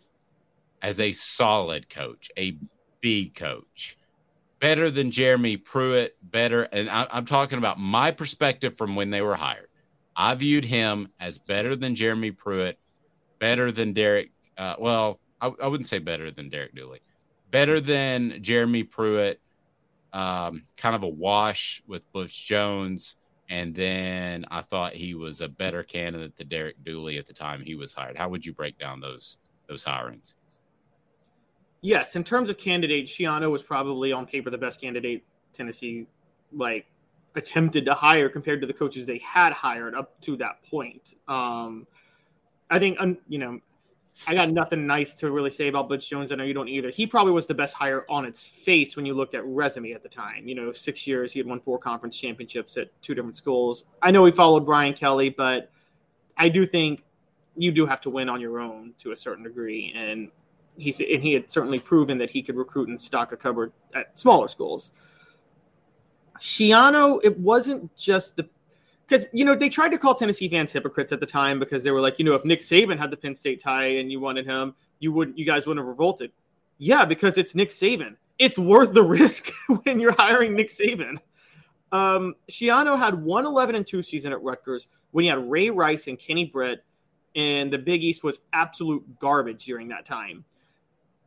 as 0.81 0.99
a 0.99 1.13
solid 1.13 1.89
coach, 1.89 2.29
a 2.37 2.57
B 2.99 3.29
coach 3.33 3.95
better 4.61 4.91
than 4.91 5.11
Jeremy 5.11 5.57
Pruitt, 5.57 6.15
better. 6.21 6.63
And 6.63 6.89
I, 6.89 7.07
am 7.11 7.25
talking 7.25 7.57
about 7.57 7.79
my 7.79 8.11
perspective 8.11 8.77
from 8.77 8.95
when 8.95 9.09
they 9.09 9.21
were 9.21 9.35
hired. 9.35 9.67
I 10.15 10.35
viewed 10.35 10.63
him 10.63 11.09
as 11.19 11.39
better 11.39 11.75
than 11.75 11.95
Jeremy 11.95 12.31
Pruitt, 12.31 12.77
better 13.39 13.71
than 13.71 13.91
Derek. 13.91 14.31
Uh, 14.57 14.75
well, 14.79 15.19
I, 15.41 15.51
I, 15.61 15.67
wouldn't 15.67 15.87
say 15.87 15.97
better 15.97 16.29
than 16.29 16.49
Derek 16.49 16.75
Dooley, 16.75 17.01
better 17.49 17.81
than 17.81 18.37
Jeremy 18.43 18.83
Pruitt, 18.83 19.41
um, 20.13 20.63
kind 20.77 20.95
of 20.95 21.03
a 21.03 21.09
wash 21.09 21.81
with 21.87 22.09
Butch 22.13 22.45
Jones. 22.45 23.15
And 23.49 23.73
then 23.73 24.45
I 24.51 24.61
thought 24.61 24.93
he 24.93 25.15
was 25.15 25.41
a 25.41 25.49
better 25.49 25.83
candidate 25.83 26.37
than 26.37 26.47
Derek 26.47 26.81
Dooley 26.85 27.17
at 27.17 27.27
the 27.27 27.33
time 27.33 27.63
he 27.63 27.75
was 27.75 27.93
hired. 27.93 28.15
How 28.15 28.29
would 28.29 28.45
you 28.45 28.53
break 28.53 28.77
down 28.77 28.99
those 28.99 29.37
those 29.67 29.83
hirings? 29.83 30.35
Yes, 31.81 32.15
in 32.15 32.23
terms 32.23 32.49
of 32.49 32.57
candidate, 32.57 33.07
Schiano 33.07 33.49
was 33.49 33.63
probably 33.63 34.11
on 34.11 34.25
paper 34.25 34.49
the 34.49 34.57
best 34.57 34.81
candidate 34.81 35.23
Tennessee 35.51 36.05
like 36.53 36.85
attempted 37.35 37.85
to 37.85 37.93
hire 37.93 38.29
compared 38.29 38.61
to 38.61 38.67
the 38.67 38.73
coaches 38.73 39.05
they 39.05 39.19
had 39.19 39.53
hired 39.53 39.95
up 39.95 40.19
to 40.21 40.37
that 40.37 40.63
point. 40.63 41.15
Um, 41.27 41.87
I 42.69 42.77
think 42.77 42.97
you 43.27 43.39
know 43.39 43.59
I 44.27 44.35
got 44.35 44.49
nothing 44.51 44.85
nice 44.85 45.13
to 45.15 45.31
really 45.31 45.49
say 45.49 45.67
about 45.67 45.89
Butch 45.89 46.09
Jones. 46.09 46.31
I 46.31 46.35
know 46.35 46.43
you 46.43 46.53
don't 46.53 46.67
either. 46.67 46.89
He 46.89 47.07
probably 47.07 47.33
was 47.33 47.47
the 47.47 47.55
best 47.55 47.73
hire 47.73 48.05
on 48.09 48.25
its 48.25 48.45
face 48.45 48.95
when 48.95 49.05
you 49.05 49.13
looked 49.13 49.33
at 49.33 49.43
resume 49.45 49.93
at 49.93 50.03
the 50.03 50.09
time. 50.09 50.47
You 50.47 50.55
know, 50.55 50.71
six 50.71 51.07
years 51.07 51.33
he 51.33 51.39
had 51.39 51.47
won 51.47 51.59
four 51.59 51.79
conference 51.79 52.17
championships 52.17 52.77
at 52.77 52.89
two 53.01 53.15
different 53.15 53.35
schools. 53.35 53.85
I 54.01 54.11
know 54.11 54.23
he 54.25 54.31
followed 54.31 54.65
Brian 54.65 54.93
Kelly, 54.93 55.29
but 55.29 55.71
I 56.37 56.49
do 56.49 56.65
think 56.65 57.03
you 57.55 57.71
do 57.71 57.85
have 57.85 58.01
to 58.01 58.09
win 58.09 58.29
on 58.29 58.39
your 58.39 58.59
own 58.59 58.93
to 58.99 59.11
a 59.11 59.15
certain 59.15 59.43
degree. 59.43 59.93
And 59.95 60.29
he's 60.77 60.99
and 60.99 61.21
he 61.21 61.33
had 61.33 61.49
certainly 61.49 61.79
proven 61.79 62.17
that 62.19 62.29
he 62.29 62.41
could 62.41 62.55
recruit 62.55 62.89
and 62.89 63.01
stock 63.01 63.31
a 63.31 63.37
cupboard 63.37 63.73
at 63.95 64.17
smaller 64.17 64.47
schools. 64.47 64.93
Schiano, 66.39 67.19
it 67.23 67.37
wasn't 67.39 67.95
just 67.95 68.35
the 68.35 68.49
because 69.07 69.25
you 69.33 69.45
know 69.45 69.55
they 69.55 69.69
tried 69.69 69.89
to 69.89 69.97
call 69.97 70.15
Tennessee 70.15 70.49
fans 70.49 70.71
hypocrites 70.71 71.11
at 71.11 71.19
the 71.19 71.25
time 71.25 71.59
because 71.59 71.83
they 71.83 71.91
were 71.91 72.01
like, 72.01 72.17
you 72.17 72.25
know, 72.25 72.33
if 72.33 72.45
Nick 72.45 72.59
Saban 72.59 72.97
had 72.97 73.11
the 73.11 73.17
Penn 73.17 73.35
State 73.35 73.61
tie 73.61 73.97
and 73.97 74.11
you 74.11 74.19
wanted 74.19 74.45
him, 74.45 74.73
you 74.99 75.11
wouldn't, 75.11 75.37
you 75.37 75.45
guys 75.45 75.67
wouldn't 75.67 75.83
have 75.85 75.89
revolted. 75.89 76.31
Yeah, 76.77 77.05
because 77.05 77.37
it's 77.37 77.53
Nick 77.53 77.69
Saban. 77.69 78.15
It's 78.39 78.57
worth 78.57 78.93
the 78.93 79.03
risk 79.03 79.51
when 79.83 79.99
you're 79.99 80.15
hiring 80.17 80.55
Nick 80.55 80.69
Saban. 80.69 81.17
Um, 81.91 82.35
Schiano 82.49 82.97
had 82.97 83.21
one 83.21 83.45
11 83.45 83.75
and 83.75 83.85
2 83.85 84.01
season 84.01 84.31
at 84.31 84.41
Rutgers 84.41 84.87
when 85.11 85.23
he 85.23 85.29
had 85.29 85.49
Ray 85.49 85.69
Rice 85.69 86.07
and 86.07 86.17
Kenny 86.17 86.45
Britt, 86.45 86.83
and 87.35 87.71
the 87.71 87.77
Big 87.77 88.03
East 88.03 88.23
was 88.23 88.39
absolute 88.53 89.19
garbage 89.19 89.65
during 89.65 89.89
that 89.89 90.05
time. 90.05 90.45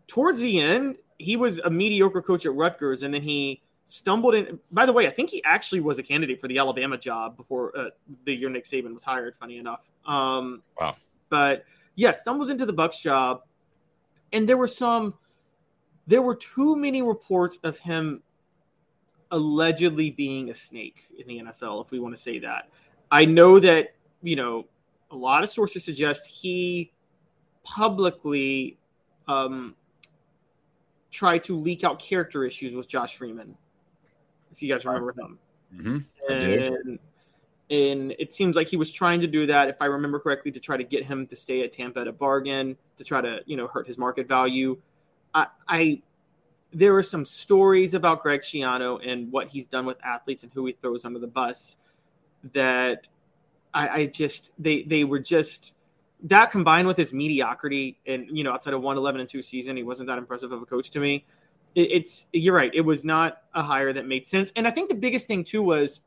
Towards 0.06 0.38
the 0.38 0.60
end, 0.60 0.96
he 1.18 1.36
was 1.36 1.58
a 1.60 1.70
mediocre 1.70 2.22
coach 2.22 2.46
at 2.46 2.54
Rutgers, 2.54 3.02
and 3.02 3.12
then 3.12 3.22
he 3.22 3.62
stumbled 3.84 4.34
in. 4.34 4.58
By 4.70 4.86
the 4.86 4.92
way, 4.92 5.06
I 5.06 5.10
think 5.10 5.30
he 5.30 5.42
actually 5.44 5.80
was 5.80 5.98
a 5.98 6.02
candidate 6.02 6.40
for 6.40 6.48
the 6.48 6.58
Alabama 6.58 6.98
job 6.98 7.36
before 7.36 7.76
uh, 7.76 7.90
the 8.24 8.34
year 8.34 8.50
Nick 8.50 8.64
Saban 8.64 8.92
was 8.92 9.04
hired. 9.04 9.34
Funny 9.36 9.58
enough. 9.58 9.90
Um, 10.06 10.62
wow. 10.80 10.96
But 11.28 11.64
yeah, 11.94 12.12
stumbles 12.12 12.50
into 12.50 12.66
the 12.66 12.74
Bucs 12.74 13.00
job, 13.00 13.42
and 14.32 14.48
there 14.48 14.56
were 14.56 14.68
some. 14.68 15.14
There 16.06 16.20
were 16.20 16.36
too 16.36 16.76
many 16.76 17.00
reports 17.00 17.58
of 17.64 17.78
him 17.78 18.22
allegedly 19.30 20.10
being 20.10 20.50
a 20.50 20.54
snake 20.54 21.06
in 21.18 21.26
the 21.26 21.42
NFL, 21.50 21.82
if 21.82 21.90
we 21.90 21.98
want 21.98 22.14
to 22.14 22.20
say 22.20 22.38
that. 22.40 22.68
I 23.10 23.24
know 23.24 23.58
that 23.58 23.94
you 24.22 24.36
know 24.36 24.66
a 25.10 25.16
lot 25.16 25.42
of 25.42 25.50
sources 25.50 25.84
suggest 25.84 26.26
he 26.26 26.92
publicly 27.62 28.78
um, 29.28 29.74
tried 31.14 31.44
to 31.44 31.56
leak 31.56 31.84
out 31.84 32.00
character 32.00 32.44
issues 32.44 32.74
with 32.74 32.88
Josh 32.88 33.16
Freeman 33.16 33.56
if 34.50 34.60
you 34.60 34.68
guys 34.68 34.84
remember 34.84 35.14
him. 35.16 35.38
Mm-hmm. 35.72 36.32
And, 36.32 36.98
and 37.70 38.14
it 38.18 38.34
seems 38.34 38.56
like 38.56 38.66
he 38.66 38.76
was 38.76 38.90
trying 38.90 39.20
to 39.20 39.28
do 39.28 39.46
that, 39.46 39.68
if 39.68 39.76
I 39.80 39.86
remember 39.86 40.18
correctly, 40.18 40.50
to 40.50 40.60
try 40.60 40.76
to 40.76 40.82
get 40.82 41.04
him 41.04 41.24
to 41.26 41.36
stay 41.36 41.62
at 41.62 41.72
Tampa 41.72 42.00
at 42.00 42.08
a 42.08 42.12
bargain, 42.12 42.76
to 42.98 43.04
try 43.04 43.20
to, 43.20 43.40
you 43.46 43.56
know, 43.56 43.68
hurt 43.68 43.86
his 43.86 43.96
market 43.96 44.26
value. 44.26 44.76
I, 45.32 45.46
I 45.68 46.02
there 46.72 46.92
were 46.92 47.02
some 47.04 47.24
stories 47.24 47.94
about 47.94 48.22
Greg 48.24 48.42
Schiano 48.42 49.00
and 49.06 49.30
what 49.30 49.46
he's 49.46 49.66
done 49.68 49.86
with 49.86 49.96
athletes 50.04 50.42
and 50.42 50.52
who 50.52 50.66
he 50.66 50.72
throws 50.72 51.04
under 51.04 51.20
the 51.20 51.28
bus 51.28 51.76
that 52.52 53.06
I, 53.72 53.88
I 53.88 54.06
just 54.06 54.50
they 54.58 54.82
they 54.82 55.04
were 55.04 55.20
just 55.20 55.74
that 56.24 56.50
combined 56.50 56.88
with 56.88 56.96
his 56.96 57.12
mediocrity 57.12 57.98
and 58.06 58.26
you 58.36 58.44
know 58.44 58.52
outside 58.52 58.74
of 58.74 58.82
one 58.82 58.96
eleven 58.96 59.20
and 59.20 59.28
two 59.28 59.42
season, 59.42 59.76
he 59.76 59.82
wasn't 59.82 60.08
that 60.08 60.18
impressive 60.18 60.52
of 60.52 60.62
a 60.62 60.66
coach 60.66 60.90
to 60.90 61.00
me 61.00 61.24
it, 61.74 61.92
it's 61.92 62.26
you're 62.32 62.54
right. 62.54 62.70
It 62.74 62.82
was 62.82 63.04
not 63.04 63.42
a 63.54 63.62
hire 63.62 63.92
that 63.92 64.06
made 64.06 64.26
sense. 64.26 64.52
And 64.56 64.66
I 64.66 64.70
think 64.70 64.88
the 64.88 64.94
biggest 64.94 65.26
thing 65.26 65.44
too 65.44 65.62
was 65.62 66.00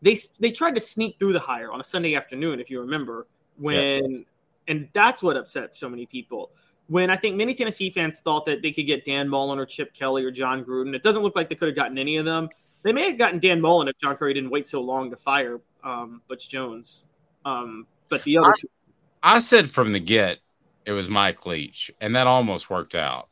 they 0.00 0.18
they 0.38 0.50
tried 0.50 0.74
to 0.74 0.80
sneak 0.80 1.18
through 1.18 1.32
the 1.32 1.40
hire 1.40 1.70
on 1.70 1.80
a 1.80 1.84
Sunday 1.84 2.14
afternoon, 2.14 2.60
if 2.60 2.70
you 2.70 2.80
remember, 2.80 3.26
when 3.56 3.76
yes. 3.76 4.24
and 4.68 4.88
that's 4.92 5.22
what 5.22 5.36
upset 5.36 5.74
so 5.74 5.88
many 5.88 6.06
people. 6.06 6.50
When 6.88 7.10
I 7.10 7.16
think 7.16 7.36
many 7.36 7.54
Tennessee 7.54 7.90
fans 7.90 8.20
thought 8.20 8.44
that 8.46 8.60
they 8.60 8.72
could 8.72 8.86
get 8.86 9.04
Dan 9.04 9.28
Mullen 9.28 9.58
or 9.58 9.64
Chip 9.64 9.94
Kelly 9.94 10.24
or 10.24 10.30
Jon 10.30 10.64
Gruden, 10.64 10.94
it 10.94 11.02
doesn't 11.02 11.22
look 11.22 11.36
like 11.36 11.48
they 11.48 11.54
could 11.54 11.68
have 11.68 11.76
gotten 11.76 11.96
any 11.96 12.16
of 12.16 12.24
them. 12.24 12.48
They 12.82 12.92
may 12.92 13.08
have 13.08 13.18
gotten 13.18 13.38
Dan 13.38 13.60
Mullen 13.60 13.88
if 13.88 13.96
John 13.98 14.16
Currie 14.16 14.34
didn't 14.34 14.50
wait 14.50 14.66
so 14.66 14.80
long 14.80 15.08
to 15.10 15.16
fire 15.16 15.60
um, 15.84 16.20
Butch 16.28 16.48
Jones. 16.48 17.06
Um, 17.44 17.86
but 18.08 18.22
the 18.24 18.36
other, 18.36 18.48
I, 18.48 18.54
two- 18.60 18.68
I 19.22 19.38
said 19.38 19.70
from 19.70 19.92
the 19.92 20.00
get 20.00 20.38
it 20.84 20.92
was 20.92 21.08
Mike 21.08 21.46
Leach, 21.46 21.90
and 22.00 22.16
that 22.16 22.26
almost 22.26 22.68
worked 22.68 22.94
out. 22.94 23.28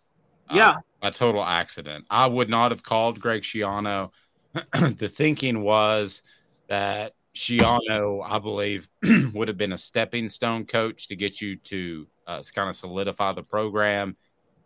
Yeah, 0.53 0.71
uh, 0.71 0.81
a 1.03 1.11
total 1.11 1.45
accident. 1.45 2.07
I 2.11 2.27
would 2.27 2.49
not 2.49 2.71
have 2.71 2.83
called 2.83 3.21
Greg 3.21 3.43
Schiano. 3.43 4.11
the 4.73 5.09
thinking 5.09 5.63
was 5.63 6.23
that 6.69 7.15
Schiano, 7.35 8.25
I 8.25 8.39
believe, 8.39 8.89
would 9.35 9.49
have 9.49 9.57
been 9.57 9.73
a 9.73 9.79
stepping 9.79 10.29
stone 10.29 10.65
coach 10.65 11.09
to 11.09 11.17
get 11.17 11.41
you 11.41 11.57
to 11.57 12.07
uh, 12.27 12.43
kind 12.55 12.69
of 12.69 12.77
solidify 12.77 13.33
the 13.33 13.43
program. 13.43 14.17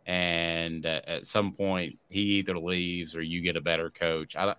And 0.06 0.84
uh, 0.84 1.00
at 1.06 1.26
some 1.26 1.52
point, 1.52 1.98
he 2.08 2.20
either 2.38 2.58
leaves 2.58 3.16
or 3.16 3.22
you 3.22 3.40
get 3.40 3.56
a 3.56 3.60
better 3.60 3.90
coach. 3.90 4.36
I, 4.36 4.54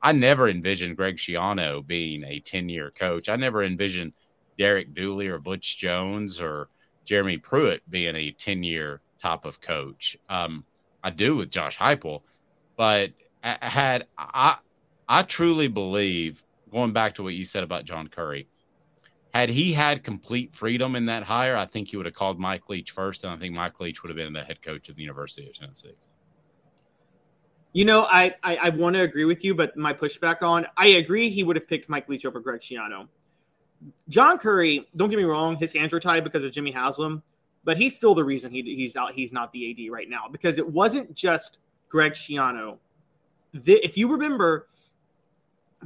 I 0.00 0.12
never 0.12 0.48
envisioned 0.48 0.96
Greg 0.96 1.16
Schiano 1.16 1.86
being 1.86 2.24
a 2.24 2.40
10 2.40 2.68
year 2.68 2.90
coach. 2.90 3.28
I 3.28 3.36
never 3.36 3.62
envisioned 3.62 4.12
Derek 4.58 4.94
Dooley 4.94 5.28
or 5.28 5.38
Butch 5.38 5.78
Jones 5.78 6.40
or 6.40 6.68
Jeremy 7.04 7.38
Pruitt 7.38 7.88
being 7.88 8.16
a 8.16 8.32
10 8.32 8.62
year 8.62 9.00
type 9.18 9.44
of 9.44 9.60
coach. 9.60 10.16
Um, 10.28 10.64
I 11.02 11.10
do 11.10 11.36
with 11.36 11.50
Josh 11.50 11.78
Heupel, 11.78 12.22
but 12.76 13.12
I 13.42 13.56
had 13.60 14.06
I 14.18 14.56
I 15.08 15.22
truly 15.22 15.68
believe 15.68 16.44
going 16.70 16.92
back 16.92 17.14
to 17.14 17.22
what 17.22 17.34
you 17.34 17.44
said 17.44 17.64
about 17.64 17.84
John 17.84 18.08
Currie, 18.08 18.48
had 19.32 19.48
he 19.48 19.72
had 19.72 20.02
complete 20.02 20.54
freedom 20.54 20.96
in 20.96 21.06
that 21.06 21.22
hire, 21.22 21.56
I 21.56 21.66
think 21.66 21.88
he 21.88 21.96
would 21.96 22.06
have 22.06 22.14
called 22.14 22.38
Mike 22.38 22.68
Leach 22.68 22.90
first, 22.90 23.24
and 23.24 23.32
I 23.32 23.36
think 23.36 23.54
Mike 23.54 23.78
Leach 23.80 24.02
would 24.02 24.10
have 24.10 24.16
been 24.16 24.32
the 24.32 24.42
head 24.42 24.62
coach 24.62 24.88
of 24.88 24.96
the 24.96 25.02
University 25.02 25.48
of 25.48 25.54
Tennessee. 25.54 25.92
You 27.72 27.84
know, 27.84 28.04
I, 28.04 28.34
I, 28.42 28.56
I 28.56 28.68
want 28.70 28.96
to 28.96 29.02
agree 29.02 29.24
with 29.24 29.44
you, 29.44 29.54
but 29.54 29.76
my 29.76 29.92
pushback 29.92 30.42
on 30.42 30.66
I 30.76 30.88
agree 30.88 31.28
he 31.28 31.44
would 31.44 31.56
have 31.56 31.68
picked 31.68 31.88
Mike 31.88 32.08
Leach 32.08 32.24
over 32.24 32.40
Greg 32.40 32.60
Schiano. 32.60 33.08
John 34.08 34.38
Currie, 34.38 34.88
don't 34.96 35.08
get 35.08 35.18
me 35.18 35.24
wrong, 35.24 35.56
his 35.56 35.72
hands 35.72 35.92
were 35.92 36.00
tied 36.00 36.24
because 36.24 36.44
of 36.44 36.52
Jimmy 36.52 36.70
Haslam, 36.70 37.22
but 37.64 37.76
he's 37.76 37.96
still 37.96 38.14
the 38.14 38.24
reason 38.24 38.50
he, 38.50 38.62
he's 38.62 38.96
out. 38.96 39.12
He's 39.12 39.32
not 39.32 39.52
the 39.52 39.70
AD 39.70 39.92
right 39.92 40.08
now 40.08 40.26
because 40.30 40.58
it 40.58 40.68
wasn't 40.68 41.14
just 41.14 41.58
Greg 41.88 42.12
Schiano. 42.12 42.78
The, 43.54 43.74
if 43.84 43.96
you 43.96 44.08
remember, 44.10 44.68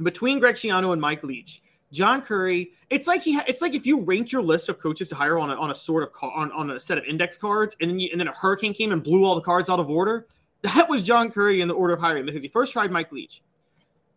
between 0.01 0.39
Greg 0.39 0.55
Schiano 0.55 0.93
and 0.93 1.01
Mike 1.01 1.23
Leach, 1.23 1.61
John 1.91 2.21
Currie, 2.21 2.71
it's 2.89 3.07
like 3.07 3.21
he, 3.21 3.35
ha- 3.35 3.43
it's 3.47 3.61
like 3.61 3.75
if 3.75 3.85
you 3.85 4.03
ranked 4.03 4.31
your 4.31 4.41
list 4.41 4.67
of 4.67 4.79
coaches 4.79 5.07
to 5.09 5.15
hire 5.15 5.37
on 5.37 5.51
a, 5.51 5.55
on 5.55 5.69
a 5.69 5.75
sort 5.75 6.01
of 6.01 6.11
car, 6.11 6.31
on, 6.35 6.51
on 6.51 6.71
a 6.71 6.79
set 6.79 6.97
of 6.97 7.03
index 7.05 7.37
cards, 7.37 7.75
and 7.81 7.91
then 7.91 7.99
you, 7.99 8.09
and 8.11 8.19
then 8.19 8.27
a 8.27 8.33
hurricane 8.33 8.73
came 8.73 8.91
and 8.91 9.03
blew 9.03 9.23
all 9.23 9.35
the 9.35 9.41
cards 9.41 9.69
out 9.69 9.79
of 9.79 9.89
order. 9.89 10.27
That 10.63 10.87
was 10.87 11.03
John 11.03 11.29
Currie 11.29 11.59
in 11.59 11.67
the 11.67 11.73
order 11.73 11.93
of 11.93 11.99
hiring 11.99 12.25
because 12.25 12.41
he 12.41 12.47
first 12.47 12.71
tried 12.71 12.89
Mike 12.89 13.11
Leach, 13.11 13.43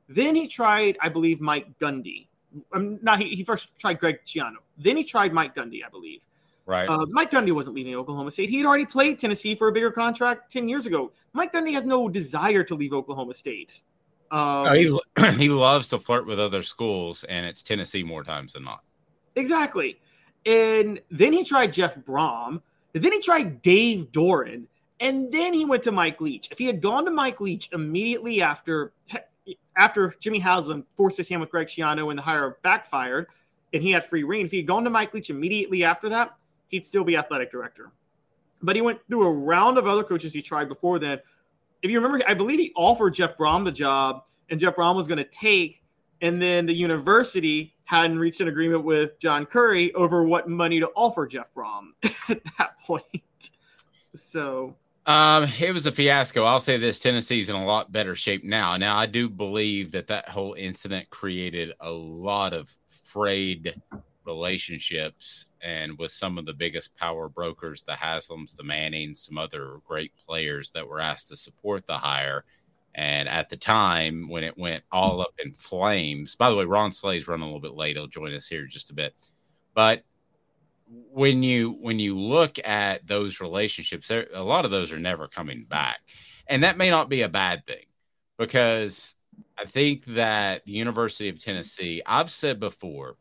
then 0.09 0.37
he 0.37 0.47
tried, 0.47 0.97
I 1.01 1.09
believe, 1.09 1.41
Mike 1.41 1.67
Gundy. 1.81 2.26
Um, 2.73 2.99
not 3.03 3.21
he, 3.21 3.35
he 3.35 3.45
first 3.45 3.79
tried 3.79 3.99
Greg 3.99 4.21
Schiano, 4.27 4.57
then 4.79 4.97
he 4.97 5.05
tried 5.05 5.33
Mike 5.33 5.55
Gundy, 5.55 5.85
I 5.85 5.89
believe. 5.89 6.21
Right. 6.67 6.89
Uh, 6.89 7.07
Mike 7.09 7.31
Gundy 7.31 7.53
wasn't 7.53 7.77
leaving 7.77 7.95
Oklahoma 7.95 8.31
State. 8.33 8.51
He 8.51 8.59
had 8.59 8.67
already 8.67 8.87
played 8.87 9.21
Tennessee 9.21 9.55
for 9.55 9.69
a 9.69 9.73
bigger 9.73 9.93
contract 9.93 10.51
10 10.51 10.69
years 10.69 10.87
ago. 10.87 11.13
Mike 11.33 11.53
Gundy 11.53 11.73
has 11.73 11.87
no 11.87 12.09
desire 12.09 12.65
to 12.65 12.75
leave 12.75 12.93
Oklahoma 12.93 13.35
State. 13.35 13.83
Um, 14.33 14.75
he, 14.75 14.99
he 15.39 15.49
loves 15.49 15.87
to 15.89 15.99
flirt 16.01 16.27
with 16.27 16.41
other 16.41 16.65
schools, 16.65 17.23
and 17.25 17.47
it's 17.47 17.63
Tennessee 17.63 18.03
more 18.03 18.25
times 18.25 18.55
than 18.55 18.65
not. 18.65 18.83
Exactly. 19.37 20.01
And 20.45 21.01
then 21.11 21.33
he 21.33 21.45
tried 21.45 21.73
Jeff 21.73 21.97
Brohm. 21.99 22.61
Then 22.93 23.13
he 23.13 23.21
tried 23.21 23.63
Dave 23.63 24.11
Doeren. 24.11 24.65
And 24.99 25.31
then 25.31 25.53
he 25.53 25.65
went 25.65 25.83
to 25.83 25.93
Mike 25.93 26.21
Leach. 26.21 26.49
If 26.51 26.59
he 26.59 26.65
had 26.65 26.81
gone 26.81 27.05
to 27.05 27.11
Mike 27.11 27.41
Leach 27.41 27.69
immediately 27.73 28.41
after 28.41 28.93
after 29.77 30.15
Jimmy 30.21 30.39
Haslam 30.39 30.85
forced 30.97 31.17
his 31.17 31.29
hand 31.29 31.41
with 31.41 31.51
Greg 31.51 31.69
Schiano 31.69 32.11
and 32.11 32.19
the 32.19 32.23
hire 32.23 32.59
backfired, 32.63 33.27
and 33.73 33.83
he 33.83 33.91
had 33.91 34.05
free 34.05 34.25
reign, 34.25 34.47
if 34.47 34.51
he 34.51 34.59
had 34.59 34.67
gone 34.67 34.85
to 34.85 34.91
Mike 34.91 35.13
Leach 35.13 35.31
immediately 35.31 35.85
after 35.85 36.09
that, 36.09 36.37
he'd 36.69 36.85
still 36.85 37.05
be 37.05 37.17
athletic 37.17 37.51
director. 37.51 37.93
But 38.63 38.77
he 38.77 38.83
went 38.83 39.01
through 39.09 39.27
a 39.27 39.31
round 39.31 39.79
of 39.79 39.87
other 39.87 40.03
coaches 40.03 40.33
he 40.33 40.43
tried 40.43 40.69
before 40.69 40.99
then. 40.99 41.21
If 41.83 41.91
you 41.91 42.01
remember, 42.01 42.25
I 42.27 42.35
believe 42.35 42.59
he 42.59 42.73
offered 42.75 43.15
Jeff 43.15 43.37
Brohm 43.37 43.65
the 43.65 43.73
job, 43.73 44.23
and 44.49 44.59
Jeff 44.59 44.77
Brohm 44.77 44.97
was 44.97 45.07
going 45.07 45.19
to 45.19 45.25
take, 45.25 45.83
and 46.23 46.41
then 46.41 46.67
the 46.67 46.75
university 46.75 47.75
hadn't 47.85 48.19
reached 48.19 48.41
an 48.41 48.49
agreement 48.49 48.85
with 48.85 49.19
John 49.19 49.47
Currie 49.47 49.93
over 49.95 50.25
what 50.25 50.49
money 50.49 50.81
to 50.81 50.89
offer 50.97 51.27
Jeff 51.27 51.53
Brohm 51.55 51.91
at 52.29 52.43
that 52.59 52.81
point. 52.81 53.51
So 54.15 54.77
um, 55.07 55.49
it 55.61 55.73
was 55.73 55.87
a 55.87 55.93
fiasco. 55.93 56.45
I'll 56.45 56.61
say 56.61 56.77
this: 56.77 56.99
Tennessee's 56.99 57.49
in 57.49 57.57
a 57.57 57.65
lot 57.65 57.93
better 57.93 58.15
shape 58.15 58.45
now. 58.45 58.77
Now, 58.77 58.97
I 58.97 59.07
do 59.07 59.29
believe 59.29 59.93
that 59.93 60.09
that 60.09 60.29
whole 60.29 60.55
incident 60.55 61.09
created 61.11 61.73
a 61.81 61.91
lot 61.91 62.53
of 62.53 62.75
frayed 62.91 63.81
relationships 64.27 65.47
and 65.63 65.97
with 65.99 66.11
some 66.11 66.37
of 66.37 66.45
the 66.45 66.53
biggest 66.53 66.97
power 66.97 67.29
brokers, 67.29 67.83
the 67.83 67.93
Haslams, 67.93 68.57
the 68.57 68.65
Mannings, 68.65 69.21
some 69.21 69.39
other 69.39 69.79
great 69.87 70.13
players 70.27 70.71
that 70.71 70.87
were 70.87 71.01
asked 71.01 71.29
to 71.29 71.37
support 71.37 71.87
the 71.87 71.97
hire. 71.97 72.45
And 72.97 73.29
at 73.29 73.49
the 73.49 73.57
time 73.57 74.29
when 74.29 74.43
it 74.43 74.57
went 74.59 74.83
all 74.91 75.21
up 75.21 75.35
in 75.39 75.53
flames, 75.53 76.35
by 76.35 76.51
the 76.51 76.57
way, 76.57 76.65
Ron 76.65 76.93
Slay's 76.93 77.29
running 77.29 77.45
a 77.45 77.47
little 77.47 77.61
bit 77.61 77.75
late. 77.75 77.97
He'll 77.97 78.07
join 78.07 78.35
us 78.35 78.49
here 78.49 78.67
just 78.67 78.91
a 78.91 78.95
bit. 78.95 79.15
But 79.75 80.03
when 80.89 81.43
you 81.43 81.77
when 81.81 81.99
you 81.99 82.19
look 82.19 82.59
at 82.65 83.07
those 83.07 83.41
relationships, 83.41 84.11
a 84.11 84.43
lot 84.43 84.65
of 84.65 84.71
those 84.71 84.93
are 84.93 84.99
never 84.99 85.29
coming 85.29 85.65
back. 85.65 86.01
And 86.47 86.63
that 86.63 86.79
may 86.79 86.91
not 86.91 87.09
be 87.09 87.23
a 87.23 87.29
bad 87.29 87.67
thing 87.67 87.85
because 88.39 89.15
I 89.59 89.65
think 89.65 90.05
that 90.07 90.65
the 90.65 90.73
University 90.73 91.29
of 91.29 91.43
Tennessee, 91.43 92.03
I've 92.07 92.31
said 92.31 92.61
before, 92.61 93.17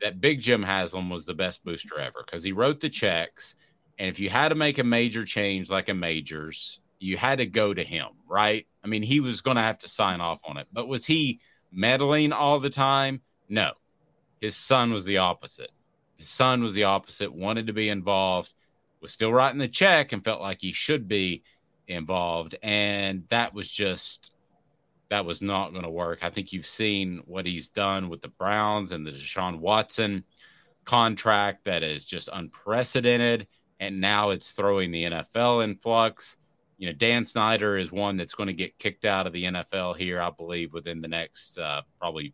that 0.00 0.20
Big 0.20 0.40
Jim 0.40 0.62
Haslam 0.62 1.08
was 1.10 1.24
the 1.24 1.34
best 1.34 1.64
booster 1.64 1.98
ever 1.98 2.22
because 2.24 2.44
he 2.44 2.52
wrote 2.52 2.80
the 2.80 2.90
checks. 2.90 3.56
And 3.98 4.08
if 4.08 4.20
you 4.20 4.28
had 4.28 4.50
to 4.50 4.54
make 4.54 4.78
a 4.78 4.84
major 4.84 5.24
change 5.24 5.70
like 5.70 5.88
a 5.88 5.94
majors, 5.94 6.80
you 6.98 7.16
had 7.16 7.38
to 7.38 7.46
go 7.46 7.72
to 7.72 7.82
him, 7.82 8.08
right? 8.28 8.66
I 8.82 8.88
mean, 8.88 9.02
he 9.02 9.20
was 9.20 9.40
going 9.40 9.56
to 9.56 9.62
have 9.62 9.78
to 9.78 9.88
sign 9.88 10.20
off 10.20 10.40
on 10.44 10.58
it. 10.58 10.66
But 10.72 10.88
was 10.88 11.06
he 11.06 11.40
meddling 11.72 12.32
all 12.32 12.60
the 12.60 12.70
time? 12.70 13.22
No. 13.48 13.72
His 14.40 14.56
son 14.56 14.92
was 14.92 15.04
the 15.04 15.18
opposite. 15.18 15.70
His 16.24 16.30
son 16.30 16.62
was 16.62 16.72
the 16.72 16.84
opposite, 16.84 17.34
wanted 17.34 17.66
to 17.66 17.74
be 17.74 17.90
involved, 17.90 18.54
was 19.02 19.12
still 19.12 19.30
writing 19.30 19.58
the 19.58 19.68
check 19.68 20.12
and 20.12 20.24
felt 20.24 20.40
like 20.40 20.62
he 20.62 20.72
should 20.72 21.06
be 21.06 21.42
involved. 21.86 22.56
And 22.62 23.24
that 23.28 23.52
was 23.52 23.70
just 23.70 24.32
that 25.10 25.26
was 25.26 25.42
not 25.42 25.72
going 25.72 25.82
to 25.82 25.90
work. 25.90 26.20
I 26.22 26.30
think 26.30 26.50
you've 26.50 26.66
seen 26.66 27.20
what 27.26 27.44
he's 27.44 27.68
done 27.68 28.08
with 28.08 28.22
the 28.22 28.28
Browns 28.28 28.92
and 28.92 29.06
the 29.06 29.10
Deshaun 29.10 29.58
Watson 29.58 30.24
contract 30.86 31.66
that 31.66 31.82
is 31.82 32.06
just 32.06 32.30
unprecedented. 32.32 33.46
And 33.80 34.00
now 34.00 34.30
it's 34.30 34.52
throwing 34.52 34.92
the 34.92 35.04
NFL 35.04 35.62
in 35.62 35.76
flux. 35.76 36.38
You 36.78 36.86
know, 36.86 36.94
Dan 36.94 37.26
Snyder 37.26 37.76
is 37.76 37.92
one 37.92 38.16
that's 38.16 38.34
going 38.34 38.46
to 38.46 38.54
get 38.54 38.78
kicked 38.78 39.04
out 39.04 39.26
of 39.26 39.34
the 39.34 39.44
NFL 39.44 39.96
here, 39.96 40.22
I 40.22 40.30
believe, 40.30 40.72
within 40.72 41.02
the 41.02 41.08
next 41.08 41.58
uh, 41.58 41.82
probably 41.98 42.32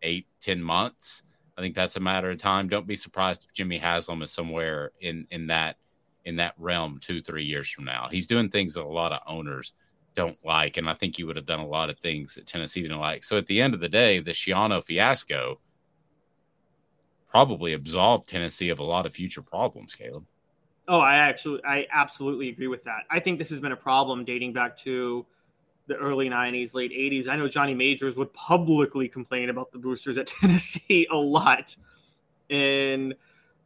eight, 0.00 0.26
ten 0.40 0.62
months. 0.62 1.22
I 1.60 1.62
think 1.62 1.74
that's 1.74 1.96
a 1.96 2.00
matter 2.00 2.30
of 2.30 2.38
time. 2.38 2.68
Don't 2.68 2.86
be 2.86 2.96
surprised 2.96 3.44
if 3.44 3.52
Jimmy 3.52 3.76
Haslam 3.76 4.22
is 4.22 4.32
somewhere 4.32 4.92
in 5.02 5.26
in 5.30 5.48
that 5.48 5.76
in 6.24 6.36
that 6.36 6.54
realm 6.56 6.98
two, 7.02 7.20
three 7.20 7.44
years 7.44 7.68
from 7.68 7.84
now. 7.84 8.08
He's 8.10 8.26
doing 8.26 8.48
things 8.48 8.72
that 8.74 8.82
a 8.82 8.88
lot 8.88 9.12
of 9.12 9.20
owners 9.26 9.74
don't 10.14 10.38
like, 10.42 10.78
and 10.78 10.88
I 10.88 10.94
think 10.94 11.18
he 11.18 11.24
would 11.24 11.36
have 11.36 11.44
done 11.44 11.60
a 11.60 11.66
lot 11.66 11.90
of 11.90 11.98
things 11.98 12.34
that 12.36 12.46
Tennessee 12.46 12.80
didn't 12.80 12.98
like. 12.98 13.24
So 13.24 13.36
at 13.36 13.46
the 13.46 13.60
end 13.60 13.74
of 13.74 13.80
the 13.80 13.90
day, 13.90 14.20
the 14.20 14.30
Schiano 14.30 14.82
fiasco 14.82 15.60
probably 17.28 17.74
absolved 17.74 18.26
Tennessee 18.26 18.70
of 18.70 18.78
a 18.78 18.84
lot 18.84 19.04
of 19.04 19.12
future 19.12 19.42
problems, 19.42 19.94
Caleb. 19.94 20.24
Oh, 20.88 21.00
I 21.00 21.16
actually, 21.16 21.60
I 21.62 21.86
absolutely 21.92 22.48
agree 22.48 22.68
with 22.68 22.84
that. 22.84 23.02
I 23.10 23.20
think 23.20 23.38
this 23.38 23.50
has 23.50 23.60
been 23.60 23.72
a 23.72 23.76
problem 23.76 24.24
dating 24.24 24.54
back 24.54 24.78
to 24.78 25.26
the 25.90 25.96
early 25.96 26.30
90s, 26.30 26.72
late 26.72 26.92
80s. 26.92 27.28
I 27.28 27.34
know 27.34 27.48
Johnny 27.48 27.74
Majors 27.74 28.16
would 28.16 28.32
publicly 28.32 29.08
complain 29.08 29.50
about 29.50 29.72
the 29.72 29.78
boosters 29.78 30.18
at 30.18 30.26
Tennessee 30.40 31.06
a 31.10 31.16
lot. 31.16 31.76
And 32.48 33.14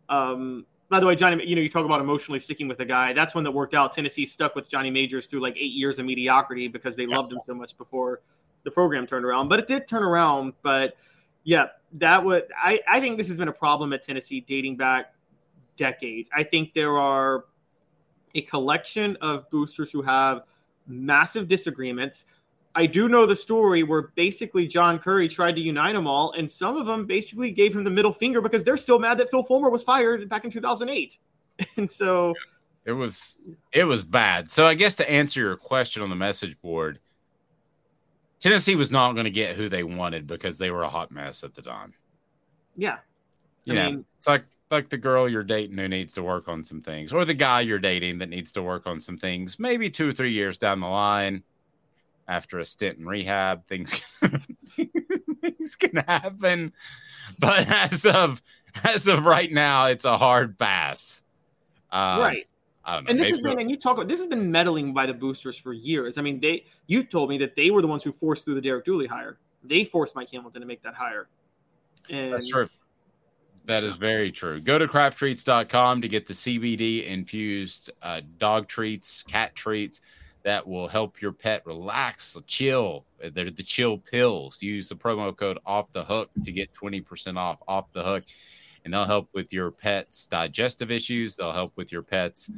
um, 0.09 0.65
by 0.89 1.01
the 1.01 1.07
way, 1.07 1.15
Johnny, 1.15 1.47
you 1.47 1.55
know, 1.55 1.61
you 1.61 1.69
talk 1.69 1.85
about 1.85 2.01
emotionally 2.01 2.41
sticking 2.41 2.67
with 2.67 2.81
a 2.81 2.85
guy. 2.85 3.13
That's 3.13 3.35
one 3.35 3.45
that 3.45 3.51
worked 3.51 3.75
out. 3.75 3.93
Tennessee 3.93 4.25
stuck 4.25 4.55
with 4.55 4.71
Johnny 4.71 4.91
Majors 4.91 5.27
through 5.27 5.41
like 5.41 5.55
eight 5.59 5.73
years 5.73 5.99
of 5.99 6.07
mediocrity 6.07 6.67
because 6.67 6.97
they 6.97 7.07
loved 7.07 7.31
him 7.31 7.41
so 7.47 7.55
much 7.55 7.77
before 7.77 8.23
the 8.65 8.71
program 8.71 9.07
turned 9.07 9.27
around. 9.27 9.49
But 9.49 9.59
it 9.59 9.69
did 9.69 9.87
turn 9.87 10.03
around. 10.03 10.55
But 10.63 10.97
yeah, 11.45 11.67
that 11.93 12.25
would 12.25 12.45
I, 12.57 12.81
I 12.89 13.01
think 13.01 13.19
this 13.19 13.29
has 13.29 13.37
been 13.37 13.49
a 13.49 13.53
problem 13.53 13.93
at 13.93 14.03
Tennessee 14.03 14.41
dating 14.41 14.79
back 14.79 15.15
decades. 15.77 16.31
I 16.35 16.43
think 16.43 16.73
there 16.73 16.97
are 16.97 17.45
a 18.35 18.41
collection 18.41 19.17
of 19.21 19.49
boosters 19.51 19.93
who 19.93 20.01
have 20.01 20.45
massive 20.87 21.49
disagreements. 21.49 22.25
I 22.75 22.87
do 22.87 23.09
know 23.09 23.25
the 23.25 23.37
story 23.37 23.83
where 23.83 24.11
basically 24.17 24.67
John 24.67 24.99
Currie 24.99 25.29
tried 25.29 25.55
to 25.57 25.63
unite 25.63 25.95
them 25.95 26.07
all, 26.07 26.33
and 26.33 26.51
some 26.51 26.77
of 26.77 26.87
them 26.87 27.07
basically 27.07 27.53
gave 27.53 27.75
him 27.75 27.85
the 27.85 27.91
middle 27.91 28.13
finger 28.13 28.41
because 28.41 28.65
they're 28.65 28.77
still 28.77 28.99
mad 28.99 29.19
that 29.19 29.31
Phil 29.31 29.45
Fulmer 29.45 29.71
was 29.71 29.83
fired 29.83 30.29
back 30.29 30.45
in 30.45 30.51
2008. 30.51 31.19
And 31.77 31.89
so 31.89 32.35
it 32.85 32.93
was 32.93 33.39
it 33.73 33.85
was 33.85 34.05
bad. 34.05 34.51
So 34.51 34.67
I 34.67 34.75
guess 34.75 34.97
to 34.97 35.09
answer 35.09 35.41
your 35.41 35.57
question 35.57 36.03
on 36.03 36.11
the 36.11 36.17
message 36.17 36.61
board, 36.61 36.99
Tennessee 38.41 38.75
was 38.75 38.91
not 38.91 39.13
going 39.13 39.25
to 39.25 39.31
get 39.31 39.57
who 39.57 39.69
they 39.69 39.85
wanted 39.85 40.27
because 40.27 40.59
they 40.59 40.71
were 40.71 40.83
a 40.83 40.89
hot 40.89 41.11
mess 41.11 41.45
at 41.45 41.55
the 41.55 41.63
time. 41.63 41.95
Yeah. 42.77 42.95
I 42.95 43.73
yeah, 43.73 43.87
mean, 43.89 44.05
it's 44.19 44.27
like 44.27 44.45
like 44.71 44.89
the 44.89 44.99
girl 44.99 45.29
you're 45.29 45.43
dating 45.43 45.77
who 45.77 45.89
needs 45.89 46.15
to 46.15 46.23
work 46.23 46.49
on 46.49 46.65
some 46.65 46.81
things, 46.81 47.13
or 47.13 47.25
the 47.25 47.35
guy 47.35 47.61
you're 47.61 47.79
dating 47.79 48.19
that 48.19 48.29
needs 48.29 48.53
to 48.53 48.63
work 48.63 48.87
on 48.87 49.01
some 49.01 49.19
things. 49.19 49.59
Maybe 49.59 49.91
two 49.91 50.09
or 50.09 50.13
three 50.13 50.33
years 50.33 50.59
down 50.59 50.81
the 50.81 50.89
line, 50.89 51.43
after 52.29 52.59
a 52.59 52.67
stint 52.67 52.99
in 52.99 53.07
rehab, 53.07 53.67
things 53.67 54.03
things 55.41 55.77
can 55.77 55.97
happen. 56.09 56.73
But 57.39 57.69
as 57.69 58.07
of 58.07 58.43
as 58.83 59.07
of 59.07 59.27
right 59.27 59.53
now, 59.53 59.87
it's 59.87 60.05
a 60.05 60.17
hard 60.17 60.59
pass. 60.59 61.23
Um, 61.91 62.21
right. 62.21 62.47
Know, 62.87 63.01
and 63.09 63.19
this 63.19 63.31
has 63.31 63.41
been, 63.41 63.59
and 63.59 63.71
you 63.71 63.79
talk 63.79 63.97
about 63.97 64.09
this 64.09 64.19
has 64.19 64.27
been 64.27 64.51
meddling 64.51 64.93
by 64.93 65.07
the 65.07 65.15
boosters 65.15 65.57
for 65.57 65.73
years. 65.73 66.19
I 66.19 66.23
mean, 66.23 66.39
they 66.41 66.65
you 66.87 67.03
told 67.03 67.31
me 67.31 67.39
that 67.39 67.57
they 67.57 67.71
were 67.71 67.81
the 67.81 67.89
ones 67.89 68.05
who 68.05 68.13
forced 68.13 68.45
through 68.45 68.57
the 68.57 68.61
Derek 68.61 68.85
Dooley 68.85 69.07
hire. 69.07 69.39
They 69.63 69.85
forced 69.85 70.15
Mike 70.15 70.31
Hamilton 70.31 70.61
to 70.61 70.67
make 70.67 70.83
that 70.83 70.95
hire. 70.95 71.29
And 72.11 72.33
That's 72.33 72.49
true. 72.49 72.69
That 73.67 73.81
so. 73.81 73.87
is 73.89 73.95
very 73.95 74.31
true. 74.31 74.61
Go 74.61 74.79
to 74.79 74.87
crafttreats.com 74.87 76.03
to 76.03 76.09
get 76.09 76.27
the 76.27 76.35
CBD 76.35 77.07
infused 77.07 77.91
uh, 78.03 78.21
dog 78.39 78.69
treats, 78.69 79.23
cat 79.23 79.55
treats 79.55 80.01
that 80.45 80.67
will 80.67 80.87
help 80.87 81.21
your 81.23 81.33
pet 81.33 81.63
relax, 81.65 82.37
chill. 82.47 83.07
They're 83.19 83.51
the 83.51 83.63
chill 83.63 83.99
pills. 83.99 84.63
Use 84.63 84.89
the 84.89 84.95
promo 84.95 85.35
code 85.35 85.59
off 85.65 85.91
the 85.93 86.05
hook 86.05 86.31
to 86.45 86.53
get 86.53 86.73
20% 86.75 87.39
off 87.39 87.59
off 87.67 87.87
the 87.93 88.03
hook. 88.03 88.25
And 88.85 88.93
they'll 88.93 89.07
help 89.07 89.31
with 89.33 89.53
your 89.53 89.71
pet's 89.71 90.29
digestive 90.29 90.91
issues. 90.91 91.35
They'll 91.35 91.53
help 91.53 91.73
with 91.77 91.91
your 91.91 92.03
pet's 92.03 92.51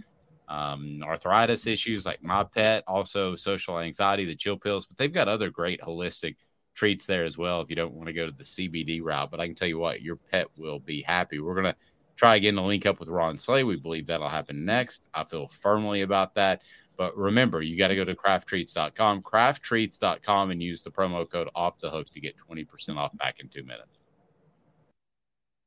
um, 0.49 1.01
arthritis 1.05 1.69
issues 1.69 2.05
like 2.05 2.23
my 2.25 2.43
pet, 2.43 2.83
also 2.89 3.37
social 3.37 3.79
anxiety, 3.79 4.25
the 4.25 4.35
chill 4.35 4.57
pills. 4.57 4.87
But 4.87 4.99
they've 4.99 5.13
got 5.13 5.29
other 5.29 5.51
great 5.51 5.81
holistic 5.81 6.35
treats 6.77 7.07
there 7.07 7.25
as 7.25 7.37
well 7.37 7.61
if 7.61 7.71
you 7.71 7.75
don't 7.75 7.95
want 7.95 8.07
to 8.07 8.13
go 8.13 8.27
to 8.27 8.33
the 8.33 8.45
CBD 8.45 9.03
route. 9.03 9.31
But 9.31 9.41
I 9.41 9.47
can 9.47 9.57
tell 9.57 9.67
you 9.67 9.79
what, 9.79 10.03
your 10.03 10.17
pet 10.17 10.47
will 10.57 10.79
be 10.79 11.03
happy. 11.03 11.41
We're 11.41 11.55
going 11.55 11.73
to 11.73 11.77
try 12.15 12.37
again 12.37 12.55
to 12.55 12.63
link 12.63 12.87
up 12.87 13.01
with 13.01 13.09
Ron 13.09 13.37
Slay. 13.37 13.65
We 13.65 13.77
believe 13.77 14.07
that'll 14.07 14.29
happen 14.29 14.65
next. 14.65 15.09
I 15.13 15.25
feel 15.25 15.49
firmly 15.61 16.03
about 16.03 16.35
that. 16.35 16.63
But 16.97 17.17
remember, 17.17 17.61
you 17.61 17.77
got 17.77 17.89
to 17.89 17.97
go 17.97 18.05
to 18.05 18.15
crafttreats.com, 18.15 19.23
crafttreats.com, 19.23 20.51
and 20.51 20.63
use 20.63 20.83
the 20.83 20.91
promo 20.91 21.29
code 21.29 21.49
off 21.55 21.79
the 21.81 21.91
hook 21.91 22.11
to 22.13 22.21
get 22.21 22.37
20% 22.51 22.97
off 22.97 23.17
back 23.19 23.41
in 23.41 23.49
two 23.49 23.65
minutes. 23.65 24.05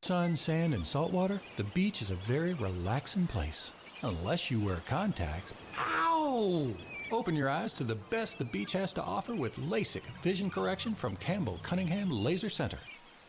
Sun, 0.01 0.35
sand, 0.35 0.73
and 0.73 0.87
salt 0.87 1.11
water, 1.11 1.41
the 1.57 1.63
beach 1.63 2.01
is 2.01 2.09
a 2.09 2.15
very 2.15 2.53
relaxing 2.53 3.27
place. 3.27 3.71
Unless 4.01 4.49
you 4.49 4.61
wear 4.61 4.81
contacts. 4.87 5.53
Ow! 5.77 6.73
Open 7.11 7.35
your 7.35 7.49
eyes 7.49 7.73
to 7.73 7.83
the 7.83 7.95
best 7.95 8.37
the 8.37 8.45
beach 8.45 8.71
has 8.73 8.93
to 8.93 9.01
offer 9.01 9.33
with 9.33 9.55
LASIK 9.57 10.03
vision 10.21 10.49
correction 10.49 10.93
from 10.93 11.15
Campbell 11.15 11.59
Cunningham 11.63 12.11
Laser 12.11 12.51
Center. 12.51 12.77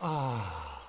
Ah. 0.03 0.83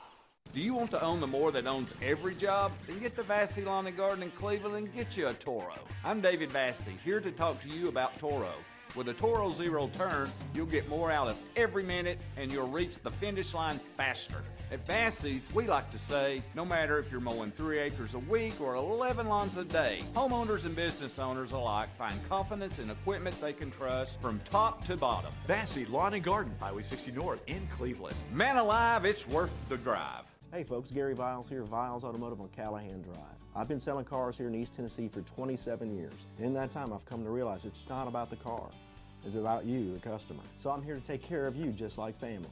Do 0.53 0.59
you 0.59 0.73
want 0.73 0.91
to 0.91 1.01
own 1.01 1.21
the 1.21 1.27
more 1.27 1.51
that 1.51 1.67
owns 1.67 1.89
every 2.01 2.35
job? 2.35 2.73
Then 2.85 2.99
get 2.99 3.15
to 3.15 3.23
Vassy 3.23 3.63
Lawn 3.63 3.87
and 3.87 3.95
Garden 3.95 4.23
in 4.23 4.31
Cleveland 4.31 4.75
and 4.75 4.93
get 4.93 5.15
you 5.15 5.27
a 5.27 5.33
Toro. 5.33 5.73
I'm 6.03 6.19
David 6.19 6.51
Vassy, 6.51 6.97
here 7.05 7.21
to 7.21 7.31
talk 7.31 7.61
to 7.61 7.69
you 7.69 7.87
about 7.87 8.19
Toro. 8.19 8.51
With 8.93 9.07
a 9.07 9.13
Toro 9.13 9.49
Zero 9.51 9.89
Turn, 9.97 10.29
you'll 10.53 10.65
get 10.65 10.89
more 10.89 11.09
out 11.11 11.29
of 11.29 11.37
every 11.55 11.83
minute 11.83 12.19
and 12.35 12.51
you'll 12.51 12.67
reach 12.67 12.95
the 13.03 13.11
finish 13.11 13.53
line 13.53 13.79
faster. 13.95 14.43
At 14.71 14.87
Vassy's, 14.87 15.45
we 15.53 15.67
like 15.67 15.91
to 15.91 15.99
say, 15.99 16.41
no 16.55 16.63
matter 16.63 16.97
if 16.97 17.11
you're 17.11 17.19
mowing 17.19 17.51
three 17.51 17.79
acres 17.79 18.13
a 18.13 18.19
week 18.19 18.61
or 18.61 18.75
11 18.75 19.27
lawns 19.27 19.57
a 19.57 19.65
day, 19.65 20.01
homeowners 20.15 20.63
and 20.63 20.73
business 20.73 21.19
owners 21.19 21.51
alike 21.51 21.89
find 21.97 22.17
confidence 22.29 22.79
in 22.79 22.89
equipment 22.89 23.35
they 23.41 23.51
can 23.51 23.69
trust 23.69 24.17
from 24.21 24.39
top 24.49 24.85
to 24.85 24.95
bottom. 24.95 25.29
Vassy 25.45 25.83
Lawn 25.87 26.13
and 26.13 26.23
Garden, 26.23 26.53
Highway 26.61 26.83
60 26.83 27.11
North 27.11 27.41
in 27.47 27.67
Cleveland. 27.75 28.15
Man 28.31 28.55
alive, 28.55 29.03
it's 29.03 29.27
worth 29.27 29.53
the 29.67 29.75
drive. 29.75 30.23
Hey 30.53 30.63
folks, 30.63 30.89
Gary 30.89 31.15
Viles 31.15 31.49
here, 31.49 31.63
Viles 31.63 32.05
Automotive 32.05 32.39
on 32.39 32.47
Callahan 32.55 33.01
Drive. 33.01 33.17
I've 33.53 33.67
been 33.67 33.79
selling 33.81 34.05
cars 34.05 34.37
here 34.37 34.47
in 34.47 34.55
East 34.55 34.73
Tennessee 34.73 35.09
for 35.09 35.19
27 35.19 35.97
years. 35.97 36.13
In 36.39 36.53
that 36.53 36.71
time, 36.71 36.93
I've 36.93 37.03
come 37.03 37.25
to 37.25 37.29
realize 37.29 37.65
it's 37.65 37.83
not 37.89 38.07
about 38.07 38.29
the 38.29 38.37
car. 38.37 38.69
It's 39.25 39.35
about 39.35 39.65
you, 39.65 39.93
the 39.93 39.99
customer. 39.99 40.43
So 40.57 40.71
I'm 40.71 40.81
here 40.81 40.95
to 40.95 41.01
take 41.01 41.21
care 41.21 41.45
of 41.45 41.57
you 41.57 41.71
just 41.71 41.97
like 41.97 42.17
family. 42.21 42.47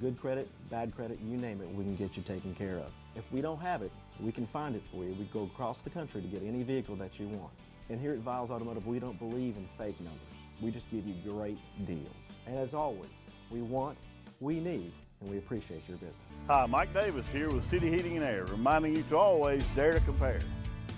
Good 0.00 0.20
credit, 0.20 0.48
bad 0.70 0.94
credit, 0.94 1.18
you 1.20 1.36
name 1.36 1.60
it, 1.60 1.68
we 1.74 1.82
can 1.82 1.96
get 1.96 2.16
you 2.16 2.22
taken 2.22 2.54
care 2.54 2.76
of. 2.76 2.92
If 3.16 3.24
we 3.32 3.40
don't 3.40 3.58
have 3.58 3.82
it, 3.82 3.90
we 4.20 4.30
can 4.30 4.46
find 4.46 4.76
it 4.76 4.82
for 4.92 5.02
you. 5.02 5.12
We 5.18 5.24
go 5.32 5.42
across 5.42 5.78
the 5.78 5.90
country 5.90 6.22
to 6.22 6.28
get 6.28 6.44
any 6.44 6.62
vehicle 6.62 6.94
that 6.96 7.18
you 7.18 7.26
want. 7.26 7.50
And 7.88 8.00
here 8.00 8.12
at 8.12 8.18
Viles 8.18 8.50
Automotive, 8.52 8.86
we 8.86 9.00
don't 9.00 9.18
believe 9.18 9.56
in 9.56 9.68
fake 9.76 10.00
numbers. 10.00 10.20
We 10.62 10.70
just 10.70 10.88
give 10.92 11.04
you 11.04 11.14
great 11.24 11.58
deals. 11.84 12.14
And 12.46 12.56
as 12.56 12.74
always, 12.74 13.10
we 13.50 13.60
want, 13.60 13.98
we 14.38 14.60
need, 14.60 14.92
and 15.20 15.30
we 15.30 15.38
appreciate 15.38 15.82
your 15.88 15.96
business. 15.96 16.14
Hi, 16.46 16.66
Mike 16.66 16.94
Davis 16.94 17.26
here 17.32 17.50
with 17.50 17.68
City 17.68 17.90
Heating 17.90 18.18
and 18.18 18.24
Air, 18.24 18.44
reminding 18.44 18.94
you 18.94 19.02
to 19.10 19.16
always 19.16 19.64
dare 19.74 19.94
to 19.94 20.00
compare. 20.00 20.38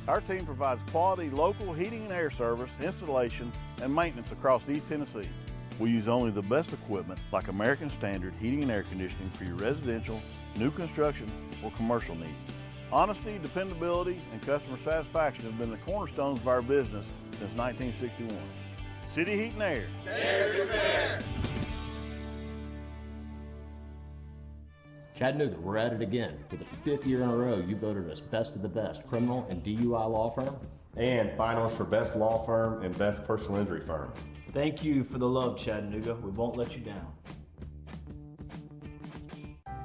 Our 0.09 0.21
team 0.21 0.45
provides 0.45 0.83
quality 0.91 1.31
local 1.31 1.73
heating 1.73 2.05
and 2.05 2.13
air 2.13 2.31
service, 2.31 2.71
installation, 2.83 3.51
and 3.81 3.95
maintenance 3.95 4.31
across 4.31 4.69
East 4.69 4.89
Tennessee. 4.89 5.29
We 5.81 5.89
use 5.91 6.09
only 6.09 6.31
the 6.31 6.43
best 6.43 6.75
equipment 6.75 7.19
like 7.33 7.49
American 7.49 7.89
Standard 7.89 8.35
heating 8.39 8.63
and 8.63 8.71
air 8.71 8.83
conditioning 8.83 9.31
for 9.31 9.45
your 9.45 9.57
residential, 9.57 10.21
new 10.57 10.71
construction, 10.71 11.33
or 11.65 11.71
commercial 11.71 12.15
needs. 12.15 12.37
Honesty, 12.93 13.39
dependability, 13.43 14.21
and 14.31 14.43
customer 14.43 14.77
satisfaction 14.85 15.47
have 15.47 15.59
been 15.59 15.71
the 15.71 15.79
cornerstones 15.79 16.39
of 16.41 16.49
our 16.49 16.61
business 16.61 17.07
since 17.39 17.55
1961. 17.55 18.37
City 19.15 19.39
Heat 19.39 19.55
and 19.55 19.63
Air. 19.63 19.87
Dare 20.05 20.53
to 20.53 20.59
compare. 20.61 21.21
Chattanooga, 25.15 25.57
we're 25.61 25.79
at 25.79 25.95
it 25.95 26.03
again. 26.03 26.37
For 26.51 26.57
the 26.57 26.67
fifth 26.85 27.07
year 27.07 27.23
in 27.23 27.31
a 27.31 27.35
row, 27.35 27.57
you 27.57 27.75
voted 27.75 28.11
us 28.11 28.21
best 28.21 28.55
of 28.55 28.61
the 28.61 28.69
best 28.69 29.07
criminal 29.07 29.47
and 29.49 29.65
DUI 29.65 30.11
law 30.11 30.31
firm. 30.31 30.57
And 30.99 31.31
finalists 31.39 31.73
for 31.73 31.85
best 31.85 32.17
law 32.17 32.45
firm 32.45 32.83
and 32.83 32.97
best 32.99 33.25
personal 33.27 33.61
injury 33.61 33.81
firm. 33.87 34.13
Thank 34.53 34.83
you 34.83 35.05
for 35.05 35.19
the 35.19 35.29
love, 35.29 35.59
Chattanooga. 35.59 36.15
We 36.17 36.31
won't 36.33 36.57
let 36.57 36.77
you 36.77 36.83
down. 36.83 37.07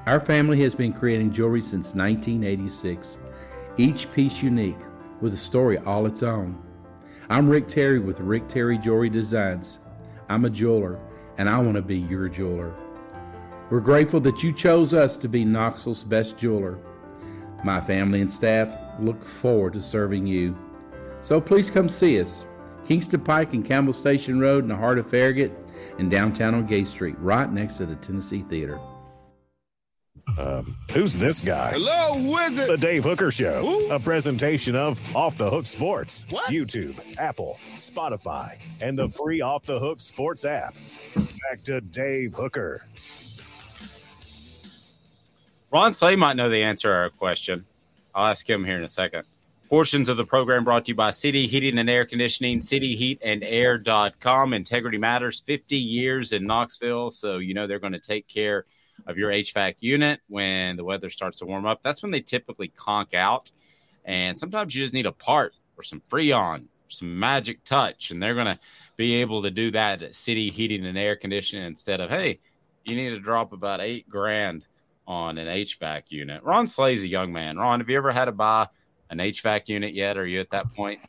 Our 0.08 0.20
family 0.20 0.60
has 0.62 0.74
been 0.74 0.92
creating 0.92 1.32
jewelry 1.32 1.62
since 1.62 1.94
1986, 1.94 3.18
each 3.78 4.12
piece 4.12 4.42
unique 4.42 4.78
with 5.22 5.34
a 5.34 5.38
story 5.38 5.78
all 5.80 6.08
its 6.08 6.24
own. 6.24 6.58
I'm 7.30 7.48
Rick 7.48 7.68
Terry 7.68 8.00
with 8.00 8.20
Rick 8.20 8.48
Terry 8.48 8.80
Jewelry 8.80 9.10
Designs. 9.10 9.78
I'm 10.30 10.46
a 10.46 10.50
jeweler 10.50 11.00
and 11.38 11.48
I 11.48 11.60
want 11.60 11.76
to 11.76 11.82
be 11.84 11.98
your 11.98 12.28
jeweler. 12.28 12.74
We're 13.70 13.82
grateful 13.82 14.20
that 14.22 14.42
you 14.42 14.52
chose 14.52 14.94
us 14.96 15.16
to 15.18 15.28
be 15.28 15.46
Knoxville's 15.46 16.04
best 16.04 16.38
jeweler. 16.38 16.80
My 17.64 17.82
family 17.82 18.22
and 18.22 18.32
staff 18.32 18.76
look 19.00 19.26
forward 19.26 19.74
to 19.74 19.82
serving 19.82 20.26
you. 20.26 20.58
So 21.22 21.40
please 21.42 21.70
come 21.70 21.90
see 21.90 22.20
us. 22.20 22.46
Kingston 22.88 23.22
Pike 23.22 23.54
and 23.54 23.66
Campbell 23.66 23.94
Station 23.94 24.40
Road 24.40 24.64
in 24.64 24.70
the 24.70 24.76
heart 24.76 25.00
of 25.00 25.10
Farragut 25.10 25.52
and 25.98 26.10
downtown 26.10 26.54
on 26.54 26.66
Gay 26.68 26.84
Street, 26.84 27.16
right 27.20 27.52
next 27.52 27.76
to 27.76 27.86
the 27.86 27.96
Tennessee 27.96 28.44
Theater. 28.50 28.80
Um, 30.38 30.76
who's 30.92 31.18
this 31.18 31.40
guy? 31.40 31.72
Hello, 31.74 32.32
wizard. 32.32 32.68
The 32.68 32.78
Dave 32.78 33.04
Hooker 33.04 33.32
Show, 33.32 33.62
Who? 33.62 33.92
a 33.92 34.00
presentation 34.00 34.76
of 34.76 35.00
Off 35.16 35.38
the 35.38 35.50
Hook 35.50 35.66
Sports, 35.66 36.26
What? 36.30 36.50
YouTube, 36.52 37.00
Apple, 37.18 37.58
Spotify, 37.76 38.58
and 38.82 38.98
the 38.98 39.08
free 39.08 39.42
Off 39.42 39.64
the 39.64 39.80
Hook 39.80 40.02
Sports 40.02 40.44
app. 40.44 40.76
Back 41.16 41.64
to 41.66 41.80
Dave 41.80 42.34
Hooker. 42.34 42.86
Ron 45.72 45.94
Slay 45.94 46.16
might 46.16 46.36
know 46.36 46.50
the 46.50 46.64
answer 46.64 46.90
to 46.90 46.94
our 46.94 47.10
question. 47.12 47.66
I'll 48.14 48.28
ask 48.28 48.50
him 48.50 48.66
here 48.66 48.78
in 48.78 48.84
a 48.84 48.90
second. 48.90 49.24
Portions 49.76 50.08
of 50.08 50.16
the 50.16 50.24
program 50.24 50.64
brought 50.64 50.86
to 50.86 50.92
you 50.92 50.96
by 50.96 51.12
City 51.12 51.48
Heating 51.48 51.78
and 51.80 51.90
Air 51.90 52.06
Conditioning, 52.06 52.60
cityheatandair.com. 52.60 54.54
Integrity 54.54 54.98
Matters, 54.98 55.44
50 55.46 55.76
years 55.76 56.32
in 56.32 56.48
Knoxville. 56.48 57.12
So, 57.12 57.40
you 57.40 57.54
know, 57.54 57.68
they're 57.68 57.80
going 57.80 57.92
to 57.92 58.00
take 58.00 58.26
care 58.26 58.68
of 59.06 59.18
your 59.18 59.32
HVAC 59.32 59.76
unit 59.82 60.22
when 60.30 60.78
the 60.78 60.86
weather 60.86 61.10
starts 61.10 61.36
to 61.40 61.46
warm 61.46 61.66
up. 61.66 61.82
That's 61.84 62.02
when 62.02 62.14
they 62.14 62.22
typically 62.22 62.70
conk 62.70 63.14
out. 63.14 63.52
And 64.06 64.40
sometimes 64.40 64.74
you 64.74 64.82
just 64.82 64.94
need 64.94 65.08
a 65.08 65.12
part 65.12 65.54
or 65.76 65.84
some 65.84 66.02
Freon, 66.10 66.68
some 66.88 67.20
magic 67.20 67.62
touch, 67.66 68.12
and 68.12 68.24
they're 68.24 68.34
going 68.34 68.46
to 68.46 68.60
be 68.96 69.16
able 69.16 69.44
to 69.44 69.52
do 69.52 69.72
that 69.72 70.02
at 70.02 70.16
City 70.16 70.52
Heating 70.52 70.86
and 70.86 70.98
Air 70.98 71.18
Conditioning 71.18 71.66
instead 71.66 72.00
of, 72.00 72.10
hey, 72.10 72.40
you 72.86 72.96
need 72.96 73.10
to 73.10 73.20
drop 73.20 73.52
about 73.52 73.82
eight 73.82 74.08
grand 74.08 74.66
on 75.06 75.38
an 75.38 75.48
HVAC 75.48 76.12
unit. 76.12 76.42
Ron 76.44 76.66
Slay's 76.66 77.04
a 77.04 77.10
young 77.10 77.34
man. 77.34 77.58
Ron, 77.58 77.82
have 77.82 77.90
you 77.90 77.98
ever 77.98 78.14
had 78.14 78.26
to 78.26 78.32
buy 78.32 78.70
an 79.10 79.18
HVAC 79.20 79.70
unit 79.70 79.94
yet? 79.94 80.18
Are 80.18 80.26
you 80.26 80.40
at 80.40 80.50
that 80.52 80.74
point? 80.74 81.00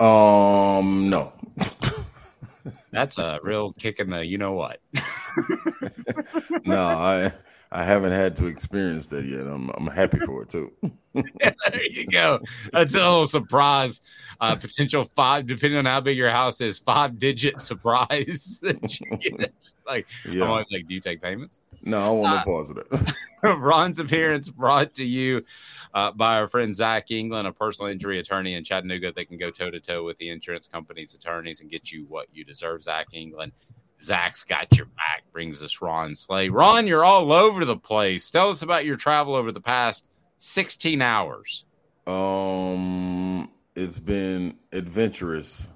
Um, 0.00 1.08
no. 1.08 1.32
That's 2.90 3.18
a 3.18 3.40
real 3.42 3.72
kick 3.72 3.98
in 3.98 4.10
the 4.10 4.24
you 4.24 4.38
know 4.38 4.52
what. 4.52 4.80
no, 6.64 6.80
I 6.80 7.32
I 7.72 7.82
haven't 7.82 8.12
had 8.12 8.36
to 8.36 8.46
experience 8.46 9.06
that 9.06 9.24
yet. 9.24 9.46
I'm 9.46 9.68
I'm 9.70 9.86
happy 9.88 10.18
for 10.20 10.42
it 10.42 10.50
too. 10.50 10.72
there 11.12 11.86
you 11.90 12.06
go. 12.06 12.40
That's 12.72 12.94
a 12.94 12.98
little 12.98 13.26
surprise. 13.26 14.00
Uh, 14.40 14.54
potential 14.56 15.10
five, 15.16 15.46
depending 15.46 15.78
on 15.78 15.86
how 15.86 16.00
big 16.00 16.16
your 16.16 16.30
house 16.30 16.60
is, 16.60 16.78
five 16.78 17.18
digit 17.18 17.60
surprise 17.60 18.58
that 18.62 19.00
you 19.00 19.16
get. 19.16 19.72
Like, 19.86 20.06
Yeah. 20.24 20.44
I'm 20.44 20.50
always 20.50 20.66
like, 20.72 20.86
do 20.88 20.94
you 20.94 21.00
take 21.00 21.20
payments? 21.22 21.60
No, 21.84 22.00
I 22.00 22.10
want 22.10 22.32
Uh, 22.32 22.38
no 22.38 22.44
pause 22.44 22.68
that. 22.70 23.14
Ron's 23.58 23.98
appearance 23.98 24.48
brought 24.48 24.94
to 24.94 25.04
you 25.04 25.44
uh, 25.92 26.10
by 26.12 26.38
our 26.38 26.48
friend 26.48 26.74
Zach 26.74 27.10
England, 27.10 27.46
a 27.46 27.52
personal 27.52 27.92
injury 27.92 28.18
attorney 28.18 28.54
in 28.54 28.64
Chattanooga. 28.64 29.12
They 29.12 29.26
can 29.26 29.36
go 29.36 29.50
toe 29.50 29.70
to 29.70 29.80
toe 29.80 30.02
with 30.02 30.16
the 30.16 30.30
insurance 30.30 30.66
company's 30.66 31.12
attorneys 31.14 31.60
and 31.60 31.70
get 31.70 31.92
you 31.92 32.06
what 32.08 32.26
you 32.32 32.44
deserve. 32.44 32.82
Zach 32.82 33.08
England. 33.12 33.52
Zach's 34.00 34.44
got 34.44 34.74
your 34.76 34.86
back. 34.86 35.24
Brings 35.32 35.62
us 35.62 35.80
Ron 35.80 36.14
Slay. 36.14 36.48
Ron, 36.48 36.86
you're 36.86 37.04
all 37.04 37.32
over 37.32 37.64
the 37.64 37.76
place. 37.76 38.30
Tell 38.30 38.48
us 38.48 38.62
about 38.62 38.84
your 38.86 38.96
travel 38.96 39.34
over 39.34 39.52
the 39.52 39.60
past 39.60 40.08
16 40.38 41.00
hours. 41.02 41.64
Um, 42.06 43.50
it's 43.76 43.98
been 43.98 44.56
adventurous. 44.72 45.68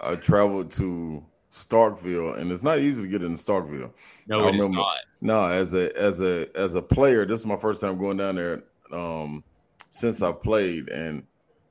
I 0.00 0.14
traveled 0.16 0.70
to 0.72 1.24
Starkville, 1.52 2.38
and 2.38 2.50
it's 2.50 2.62
not 2.62 2.78
easy 2.78 3.02
to 3.02 3.08
get 3.08 3.22
into 3.22 3.42
Starkville. 3.42 3.90
No, 4.26 4.46
I 4.46 4.48
it 4.48 4.54
is 4.56 4.68
not. 4.68 4.96
No, 5.20 5.44
as 5.48 5.74
a 5.74 5.94
as 5.98 6.20
a 6.22 6.48
as 6.56 6.74
a 6.74 6.82
player, 6.82 7.26
this 7.26 7.40
is 7.40 7.46
my 7.46 7.56
first 7.56 7.80
time 7.80 7.98
going 7.98 8.16
down 8.16 8.36
there 8.36 8.64
um, 8.90 9.44
since 9.90 10.22
I 10.22 10.32
played, 10.32 10.88
and 10.88 11.22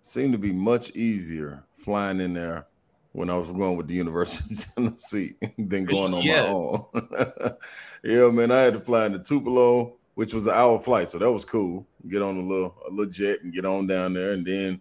seemed 0.04 0.34
to 0.34 0.38
be 0.38 0.52
much 0.52 0.92
easier 0.92 1.64
flying 1.76 2.20
in 2.22 2.34
there 2.34 2.68
when 3.14 3.30
I 3.30 3.36
was 3.36 3.48
going 3.48 3.76
with 3.76 3.88
the 3.88 3.96
University 3.96 4.54
of 4.54 4.66
Tennessee 4.76 5.34
than 5.58 5.86
going 5.86 6.14
on 6.14 6.22
Yes. 6.22 6.48
my 6.48 6.54
own. 6.54 7.58
yeah, 8.04 8.30
man, 8.30 8.52
I 8.52 8.62
had 8.62 8.74
to 8.74 8.80
fly 8.82 9.08
into 9.08 9.20
Tupelo, 9.20 9.94
which 10.14 10.34
was 10.34 10.46
an 10.46 10.54
hour 10.54 10.80
flight, 10.80 11.10
so 11.10 11.18
that 11.18 11.32
was 11.32 11.44
cool. 11.44 11.86
Get 12.08 12.22
on 12.22 12.38
a 12.38 12.42
little 12.42 12.76
a 12.88 12.92
little 12.92 13.12
jet 13.12 13.42
and 13.42 13.52
get 13.52 13.66
on 13.66 13.88
down 13.88 14.14
there, 14.14 14.34
and 14.34 14.46
then 14.46 14.80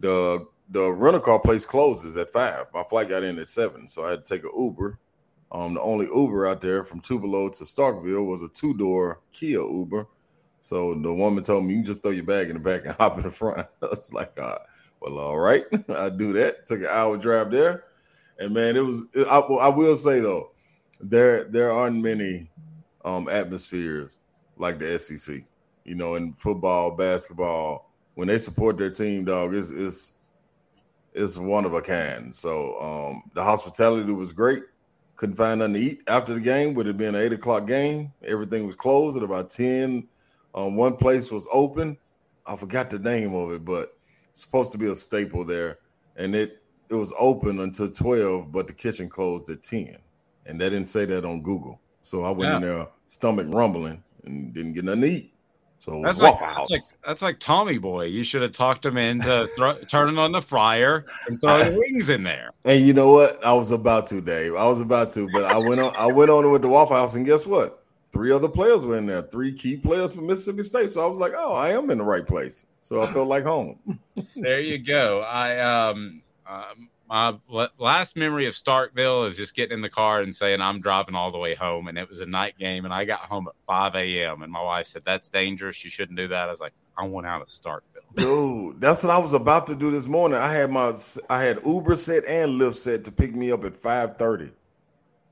the 0.00 0.44
the 0.70 0.90
rental 0.92 1.20
car 1.20 1.38
place 1.38 1.64
closes 1.64 2.16
at 2.16 2.32
five. 2.32 2.66
My 2.74 2.82
flight 2.82 3.08
got 3.08 3.22
in 3.22 3.38
at 3.38 3.48
seven, 3.48 3.88
so 3.88 4.04
I 4.04 4.10
had 4.10 4.24
to 4.24 4.34
take 4.34 4.44
an 4.44 4.52
Uber. 4.56 4.98
Um, 5.50 5.74
the 5.74 5.80
only 5.80 6.06
Uber 6.06 6.46
out 6.46 6.60
there 6.60 6.84
from 6.84 7.00
Tupelo 7.00 7.48
to 7.48 7.64
Starkville 7.64 8.26
was 8.26 8.42
a 8.42 8.48
two 8.48 8.76
door 8.76 9.20
Kia 9.32 9.60
Uber. 9.60 10.06
So 10.60 10.94
the 10.94 11.12
woman 11.12 11.44
told 11.44 11.64
me 11.64 11.74
you 11.74 11.82
just 11.82 12.02
throw 12.02 12.10
your 12.10 12.24
bag 12.24 12.50
in 12.50 12.54
the 12.54 12.60
back 12.60 12.84
and 12.84 12.94
hop 12.98 13.16
in 13.16 13.24
the 13.24 13.30
front. 13.30 13.58
I 13.82 13.86
was 13.86 14.12
like, 14.12 14.38
uh, 14.38 14.58
well, 15.00 15.18
all 15.18 15.38
right, 15.38 15.64
I 15.88 16.10
do 16.10 16.32
that. 16.34 16.66
Took 16.66 16.80
an 16.80 16.86
hour 16.86 17.16
drive 17.16 17.50
there, 17.50 17.84
and 18.38 18.52
man, 18.52 18.76
it 18.76 18.80
was. 18.80 19.02
I, 19.16 19.38
I 19.38 19.68
will 19.68 19.96
say 19.96 20.20
though, 20.20 20.50
there 21.00 21.44
there 21.44 21.72
aren't 21.72 22.02
many 22.02 22.50
um, 23.04 23.28
atmospheres 23.28 24.18
like 24.58 24.78
the 24.78 24.98
SEC. 24.98 25.42
You 25.84 25.94
know, 25.94 26.16
in 26.16 26.34
football, 26.34 26.90
basketball, 26.90 27.90
when 28.14 28.28
they 28.28 28.38
support 28.38 28.76
their 28.76 28.90
team, 28.90 29.24
dog, 29.24 29.54
it's 29.54 29.70
it's 29.70 30.17
it's 31.18 31.36
one 31.36 31.64
of 31.64 31.74
a 31.74 31.82
kind. 31.82 32.34
So 32.34 32.80
um, 32.80 33.30
the 33.34 33.42
hospitality 33.42 34.12
was 34.12 34.32
great. 34.32 34.62
Couldn't 35.16 35.34
find 35.34 35.58
nothing 35.58 35.74
to 35.74 35.80
eat 35.80 36.00
after 36.06 36.32
the 36.32 36.40
game. 36.40 36.74
Would 36.74 36.86
have 36.86 36.96
been 36.96 37.16
an 37.16 37.22
eight 37.22 37.32
o'clock 37.32 37.66
game. 37.66 38.12
Everything 38.24 38.66
was 38.66 38.76
closed 38.76 39.16
at 39.16 39.24
about 39.24 39.50
ten. 39.50 40.06
Um, 40.54 40.76
one 40.76 40.96
place 40.96 41.30
was 41.30 41.48
open. 41.52 41.98
I 42.46 42.56
forgot 42.56 42.88
the 42.88 43.00
name 43.00 43.34
of 43.34 43.50
it, 43.50 43.64
but 43.64 43.98
it's 44.30 44.40
supposed 44.40 44.70
to 44.72 44.78
be 44.78 44.86
a 44.86 44.94
staple 44.94 45.44
there, 45.44 45.78
and 46.16 46.34
it 46.34 46.62
it 46.88 46.94
was 46.94 47.12
open 47.18 47.60
until 47.60 47.90
twelve, 47.90 48.52
but 48.52 48.68
the 48.68 48.72
kitchen 48.72 49.08
closed 49.08 49.50
at 49.50 49.62
ten, 49.62 49.98
and 50.46 50.60
they 50.60 50.70
didn't 50.70 50.88
say 50.88 51.04
that 51.04 51.24
on 51.24 51.42
Google. 51.42 51.80
So 52.04 52.22
I 52.22 52.30
went 52.30 52.54
in 52.54 52.62
there, 52.62 52.86
stomach 53.06 53.48
rumbling, 53.50 54.02
and 54.24 54.54
didn't 54.54 54.74
get 54.74 54.84
nothing 54.84 55.00
to 55.02 55.08
eat. 55.08 55.34
So 55.80 56.02
That's 56.02 56.20
like, 56.20 56.38
that's 56.38 56.70
like 56.70 56.80
that's 57.06 57.22
like 57.22 57.38
Tommy 57.38 57.78
Boy. 57.78 58.06
You 58.06 58.24
should 58.24 58.42
have 58.42 58.52
talked 58.52 58.84
him 58.84 58.96
into 58.96 59.48
throw, 59.56 59.74
turning 59.90 60.18
on 60.18 60.32
the 60.32 60.42
fryer 60.42 61.04
and 61.26 61.40
throwing 61.40 61.76
wings 61.92 62.08
in 62.08 62.24
there. 62.24 62.50
And 62.64 62.84
you 62.84 62.92
know 62.92 63.12
what? 63.12 63.42
I 63.44 63.52
was 63.52 63.70
about 63.70 64.06
to, 64.08 64.20
Dave. 64.20 64.54
I 64.54 64.66
was 64.66 64.80
about 64.80 65.12
to, 65.12 65.28
but 65.32 65.44
I 65.44 65.56
went 65.56 65.80
on. 65.80 65.94
I 65.96 66.06
went 66.06 66.30
on 66.30 66.50
with 66.50 66.62
the 66.62 66.68
Waffle 66.68 66.96
House, 66.96 67.14
and 67.14 67.24
guess 67.24 67.46
what? 67.46 67.84
Three 68.10 68.32
other 68.32 68.48
players 68.48 68.84
were 68.84 68.98
in 68.98 69.06
there. 69.06 69.22
Three 69.22 69.52
key 69.52 69.76
players 69.76 70.12
from 70.12 70.26
Mississippi 70.26 70.64
State. 70.64 70.90
So 70.90 71.04
I 71.04 71.06
was 71.06 71.18
like, 71.18 71.32
"Oh, 71.36 71.54
I 71.54 71.70
am 71.70 71.90
in 71.90 71.98
the 71.98 72.04
right 72.04 72.26
place." 72.26 72.66
So 72.82 73.00
I 73.00 73.06
felt 73.06 73.28
like 73.28 73.44
home. 73.44 73.78
There 74.34 74.60
you 74.60 74.78
go. 74.78 75.20
I 75.20 75.58
um, 75.58 76.22
um 76.46 76.87
my 77.08 77.34
last 77.78 78.16
memory 78.16 78.46
of 78.46 78.54
Starkville 78.54 79.26
is 79.28 79.36
just 79.36 79.54
getting 79.54 79.74
in 79.74 79.82
the 79.82 79.88
car 79.88 80.20
and 80.20 80.34
saying 80.34 80.60
I'm 80.60 80.80
driving 80.80 81.14
all 81.14 81.32
the 81.32 81.38
way 81.38 81.54
home, 81.54 81.88
and 81.88 81.96
it 81.96 82.08
was 82.08 82.20
a 82.20 82.26
night 82.26 82.58
game, 82.58 82.84
and 82.84 82.92
I 82.92 83.04
got 83.04 83.20
home 83.20 83.48
at 83.48 83.54
5 83.66 83.94
a.m. 83.94 84.42
and 84.42 84.52
my 84.52 84.62
wife 84.62 84.86
said 84.86 85.02
that's 85.06 85.28
dangerous. 85.28 85.82
You 85.82 85.90
shouldn't 85.90 86.18
do 86.18 86.28
that. 86.28 86.48
I 86.48 86.50
was 86.50 86.60
like, 86.60 86.74
I 86.98 87.06
want 87.06 87.26
out 87.26 87.40
of 87.40 87.48
Starkville. 87.48 87.82
Dude, 88.16 88.80
that's 88.80 89.02
what 89.02 89.10
I 89.10 89.18
was 89.18 89.32
about 89.32 89.66
to 89.68 89.74
do 89.74 89.90
this 89.90 90.06
morning. 90.06 90.38
I 90.38 90.52
had 90.52 90.70
my 90.70 90.94
I 91.30 91.42
had 91.42 91.64
Uber 91.64 91.96
set 91.96 92.24
and 92.26 92.60
Lyft 92.60 92.76
set 92.76 93.04
to 93.04 93.12
pick 93.12 93.34
me 93.34 93.52
up 93.52 93.64
at 93.64 93.74
5:30. 93.74 94.52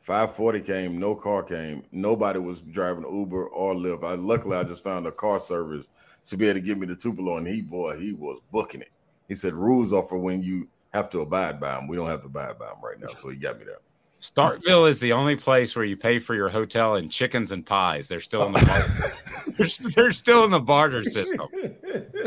540 0.00 0.60
came, 0.60 1.00
no 1.00 1.16
car 1.16 1.42
came. 1.42 1.82
Nobody 1.90 2.38
was 2.38 2.60
driving 2.60 3.02
Uber 3.02 3.48
or 3.48 3.74
Lyft. 3.74 4.04
I 4.04 4.14
luckily 4.14 4.56
I 4.56 4.62
just 4.62 4.84
found 4.84 5.04
a 5.06 5.10
car 5.10 5.40
service 5.40 5.90
to 6.26 6.36
be 6.36 6.46
able 6.46 6.60
to 6.60 6.64
get 6.64 6.78
me 6.78 6.86
to 6.86 6.94
Tupelo, 6.94 7.38
and 7.38 7.46
he 7.46 7.60
boy, 7.60 7.98
he 7.98 8.12
was 8.12 8.40
booking 8.52 8.82
it. 8.82 8.90
He 9.28 9.34
said 9.34 9.52
rules 9.52 9.92
are 9.92 10.06
for 10.06 10.18
when 10.18 10.42
you 10.42 10.68
have 10.96 11.10
to 11.10 11.20
abide 11.20 11.60
by 11.60 11.74
them. 11.74 11.88
We 11.88 11.96
don't 11.96 12.08
have 12.08 12.22
to 12.22 12.26
abide 12.26 12.58
by 12.58 12.66
them 12.66 12.78
right 12.82 12.98
now, 13.00 13.08
so 13.08 13.28
he 13.28 13.36
got 13.36 13.58
me 13.58 13.64
there. 13.64 13.80
Starkville 14.20 14.88
is 14.88 14.98
the 14.98 15.12
only 15.12 15.36
place 15.36 15.76
where 15.76 15.84
you 15.84 15.96
pay 15.96 16.18
for 16.18 16.34
your 16.34 16.48
hotel 16.48 16.96
and 16.96 17.12
chickens 17.12 17.52
and 17.52 17.66
pies. 17.66 18.08
They're 18.08 18.20
still 18.20 18.44
in 18.46 18.52
the 18.52 18.64
barter. 18.64 19.50
they're, 19.58 19.90
they're 19.94 20.12
still 20.12 20.44
in 20.44 20.50
the 20.50 20.60
barter 20.60 21.04
system. 21.04 21.46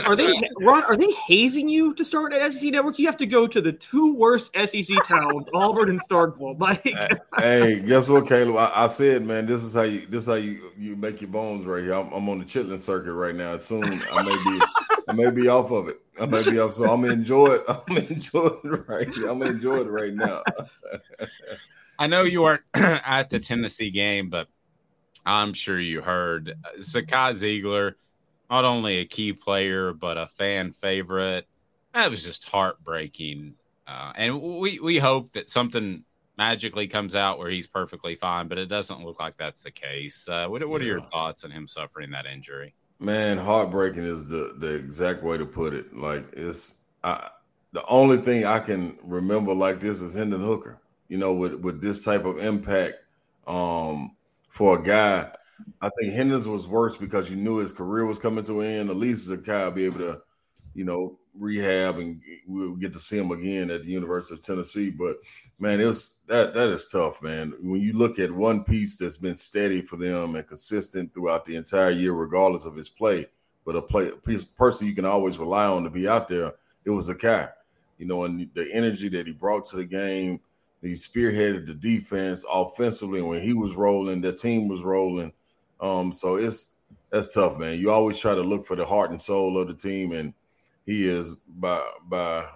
Are 0.05 0.15
they 0.15 0.39
Ron? 0.59 0.84
Are 0.84 0.95
they 0.95 1.11
hazing 1.28 1.67
you 1.67 1.95
to 1.95 2.05
start 2.05 2.32
at 2.32 2.53
SEC 2.53 2.72
Network? 2.72 2.99
You 2.99 3.07
have 3.07 3.17
to 3.17 3.26
go 3.26 3.47
to 3.47 3.59
the 3.59 3.74
two 3.74 4.13
worst 4.15 4.51
SEC 4.55 4.95
towns, 5.05 5.49
Auburn 5.53 5.89
and 5.89 5.99
Starkville. 5.99 6.59
Like, 6.59 6.88
hey, 7.38 7.80
guess 7.80 8.07
what, 8.07 8.28
Caleb? 8.28 8.57
I, 8.57 8.84
I 8.84 8.88
said, 8.88 9.24
man, 9.24 9.47
this 9.47 9.63
is 9.63 9.74
how 9.74 9.82
you 9.82 10.05
this 10.05 10.24
is 10.24 10.28
how 10.28 10.36
you 10.36 10.72
you 10.78 10.95
make 10.95 11.22
your 11.22 11.32
bones 11.32 11.65
right 11.65 11.84
here. 11.84 11.93
I'm, 11.93 12.11
I'm 12.13 12.30
on 12.30 12.38
the 12.38 12.45
chitlin 12.45 12.80
circuit 12.80 13.13
right 13.13 13.36
now. 13.36 13.57
Soon 13.57 13.84
I 13.84 14.22
may 14.22 14.36
be 14.36 14.61
I 15.10 15.14
may 15.14 15.32
be 15.32 15.47
off 15.47 15.72
of 15.72 15.89
it. 15.89 15.99
I 16.22 16.28
may 16.28 16.47
be 16.47 16.60
off, 16.60 16.76
so 16.76 16.91
I'm 16.91 17.03
enjoy 17.03 17.47
it. 17.47 17.64
I'm 17.68 17.82
gonna 17.88 18.01
enjoy 18.01 18.47
it 18.64 18.88
right. 18.88 19.16
here. 19.16 19.28
I'm 19.28 19.39
gonna 19.39 19.51
enjoy 19.51 19.78
it 19.78 19.89
right 19.89 20.14
now. 20.14 20.43
I 21.99 22.05
know 22.05 22.22
you 22.22 22.43
weren't 22.43 22.62
at 22.76 23.32
the 23.32 23.39
Tennessee 23.39 23.89
game, 23.89 24.30
but 24.30 24.47
I'm 25.26 25.53
sure 25.53 25.80
you 25.80 26.01
heard 26.01 26.53
uh, 26.64 26.78
Zakai 26.78 27.34
Zeigler, 27.34 27.95
not 28.51 28.66
only 28.66 28.99
a 28.99 29.05
key 29.05 29.34
player 29.34 29.93
but 29.93 30.18
a 30.18 30.28
fan 30.28 30.74
favorite. 30.74 31.47
That 31.93 32.12
was 32.12 32.24
just 32.24 32.47
heartbreaking, 32.47 33.55
uh, 33.88 34.14
and 34.16 34.39
we 34.39 34.80
we 34.80 34.99
hope 34.99 35.34
that 35.34 35.49
something 35.49 36.03
magically 36.38 36.88
comes 36.88 37.16
out 37.16 37.39
where 37.39 37.49
he's 37.49 37.66
perfectly 37.66 38.14
fine, 38.14 38.47
but 38.47 38.60
it 38.60 38.68
doesn't 38.68 39.03
look 39.03 39.20
like 39.20 39.38
that's 39.38 39.64
the 39.64 39.72
case. 39.72 40.28
Uh, 40.30 40.45
what, 40.47 40.66
what 40.70 40.82
are 40.82 40.86
your 40.86 41.01
thoughts 41.01 41.43
on 41.43 41.49
him 41.49 41.68
suffering 41.68 42.12
that 42.12 42.28
injury? 42.28 42.76
Man, 43.00 43.38
heartbreaking 43.38 44.04
is 44.04 44.28
the 44.28 44.56
the 44.58 44.74
exact 44.76 45.24
way 45.24 45.38
to 45.38 45.45
put 45.45 45.74
it. 45.74 45.95
Like 45.95 46.28
it's 46.34 46.78
I, 47.04 47.30
the 47.72 47.86
only 47.86 48.18
thing 48.18 48.45
I 48.45 48.60
can 48.60 48.97
remember 49.04 49.54
like 49.54 49.80
this 49.80 50.02
is 50.02 50.16
Hendon 50.16 50.41
Hooker. 50.41 50.82
You 51.08 51.18
know, 51.18 51.34
with 51.34 51.54
with 51.56 51.82
this 51.82 52.04
type 52.04 52.26
of 52.26 52.39
impact 52.39 52.95
um, 53.47 54.16
for 54.50 54.80
a 54.80 54.84
guy. 54.84 55.32
I 55.82 55.89
think 56.00 56.14
Hendon's 56.14 56.47
was 56.47 56.68
worse 56.68 56.97
because 56.97 57.30
you 57.30 57.36
knew 57.36 57.58
his 57.58 57.74
career 57.74 58.06
was 58.06 58.20
coming 58.20 58.45
to 58.45 58.62
an 58.62 58.68
end. 58.68 58.89
At 58.89 58.95
least 58.95 59.30
Zakai 59.30 59.76
be 59.76 59.86
able 59.86 60.00
to, 60.00 60.22
you 60.80 60.86
know, 60.86 61.19
rehab 61.38 61.97
and 61.97 62.21
we'll 62.47 62.75
get 62.75 62.93
to 62.93 62.99
see 62.99 63.17
him 63.17 63.32
again 63.32 63.69
at 63.69 63.84
the 63.84 63.89
University 63.89 64.36
of 64.36 64.45
Tennessee. 64.45 64.89
But 64.89 65.17
man, 65.59 65.82
it 65.82 65.86
was 65.86 66.19
that 66.27 66.53
that 66.53 66.69
is 66.69 66.88
tough, 66.88 67.21
man. 67.21 67.53
When 67.61 67.82
you 67.82 67.91
look 67.91 68.17
at 68.17 68.32
one 68.32 68.63
piece 68.63 68.95
that's 68.95 69.17
been 69.17 69.36
steady 69.36 69.82
for 69.82 69.97
them 69.97 70.38
and 70.38 70.47
consistent 70.47 71.13
throughout 71.13 71.43
the 71.43 71.57
entire 71.57 71.91
year, 71.91 72.13
regardless 72.13 72.63
of 72.63 72.77
his 72.77 72.88
play, 72.88 73.27
but 73.65 73.75
a 73.75 73.82
play 73.82 74.07
a 74.07 74.39
person 74.57 74.88
you 74.88 74.95
can 74.95 75.03
always 75.03 75.38
rely 75.38 75.65
on 75.65 75.84
to 75.84 75.89
be 75.89 76.07
out 76.07 76.30
there, 76.30 76.53
it 76.86 76.91
was 76.91 77.09
Zakai. 77.09 77.51
You 77.97 78.05
know, 78.05 78.23
and 78.23 78.49
the 78.53 78.71
energy 78.71 79.09
that 79.09 79.27
he 79.27 79.34
brought 79.34 79.65
to 79.67 79.75
the 79.75 79.84
game, 79.84 80.39
he 80.82 80.93
spearheaded 80.93 81.67
the 81.67 81.73
defense 81.73 82.45
offensively. 82.49 83.21
When 83.21 83.41
he 83.41 83.51
was 83.51 83.73
rolling, 83.73 84.21
the 84.21 84.32
team 84.32 84.69
was 84.69 84.82
rolling. 84.82 85.34
Um, 85.82 86.13
so 86.13 86.38
it's 86.38 86.67
that's 87.11 87.34
tough, 87.34 87.57
man. 87.57 87.80
You 87.80 87.91
always 87.91 88.17
try 88.17 88.34
to 88.34 88.41
look 88.41 88.65
for 88.65 88.77
the 88.77 88.86
heart 88.86 89.11
and 89.11 89.21
soul 89.21 89.59
of 89.59 89.67
the 89.67 89.73
team, 89.73 90.13
and 90.13 90.34
he 90.89 91.07
is 91.07 91.35
by 91.59 91.83
by 92.07 92.47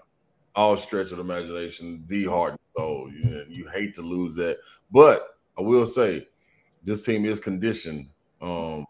all 0.55 0.75
stretch 0.75 1.11
of 1.11 1.19
imagination 1.19 2.03
the 2.07 2.25
heart 2.25 2.51
and 2.51 2.59
soul. 2.75 3.11
You, 3.11 3.45
you 3.47 3.69
hate 3.69 3.93
to 3.95 4.01
lose 4.01 4.33
that, 4.35 4.57
but 4.91 5.37
I 5.57 5.61
will 5.61 5.85
say 5.85 6.27
this 6.83 7.05
team 7.05 7.25
is 7.25 7.39
conditioned 7.39 8.09
um, 8.41 8.85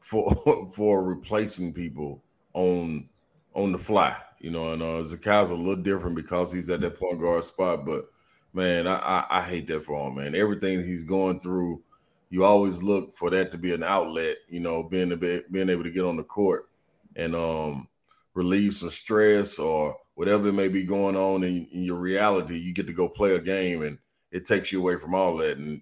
for 0.00 0.70
for 0.74 1.02
replacing 1.02 1.74
people 1.74 2.22
on 2.54 3.08
on 3.54 3.72
the 3.72 3.78
fly. 3.78 4.16
You 4.38 4.50
know, 4.50 4.72
and 4.72 4.82
uh, 4.82 5.02
Zakai's 5.02 5.50
a 5.50 5.54
little 5.54 5.82
different 5.82 6.14
because 6.14 6.52
he's 6.52 6.70
at 6.70 6.80
that 6.82 6.98
point 6.98 7.20
guard 7.20 7.44
spot. 7.44 7.84
But 7.86 8.04
man, 8.52 8.86
I, 8.86 8.98
I, 8.98 9.26
I 9.38 9.42
hate 9.42 9.66
that 9.68 9.84
for 9.84 10.06
him, 10.06 10.16
man. 10.16 10.36
Everything 10.36 10.84
he's 10.84 11.02
going 11.02 11.40
through, 11.40 11.82
you 12.30 12.44
always 12.44 12.82
look 12.82 13.16
for 13.16 13.30
that 13.30 13.50
to 13.50 13.58
be 13.58 13.72
an 13.72 13.82
outlet. 13.82 14.36
You 14.48 14.60
know, 14.60 14.84
being 14.84 15.10
a 15.10 15.16
being 15.16 15.70
able 15.70 15.82
to 15.82 15.90
get 15.90 16.04
on 16.04 16.16
the 16.16 16.22
court 16.22 16.68
and 17.16 17.34
um 17.34 17.88
relieve 18.36 18.74
some 18.74 18.90
stress 18.90 19.58
or 19.58 19.96
whatever 20.14 20.52
may 20.52 20.68
be 20.68 20.84
going 20.84 21.16
on 21.16 21.42
in, 21.42 21.66
in, 21.72 21.82
your 21.82 21.96
reality, 21.96 22.58
you 22.58 22.72
get 22.72 22.86
to 22.86 22.92
go 22.92 23.08
play 23.08 23.34
a 23.34 23.40
game 23.40 23.82
and 23.82 23.98
it 24.30 24.44
takes 24.44 24.70
you 24.70 24.78
away 24.78 24.96
from 24.98 25.14
all 25.14 25.38
that. 25.38 25.56
And 25.56 25.80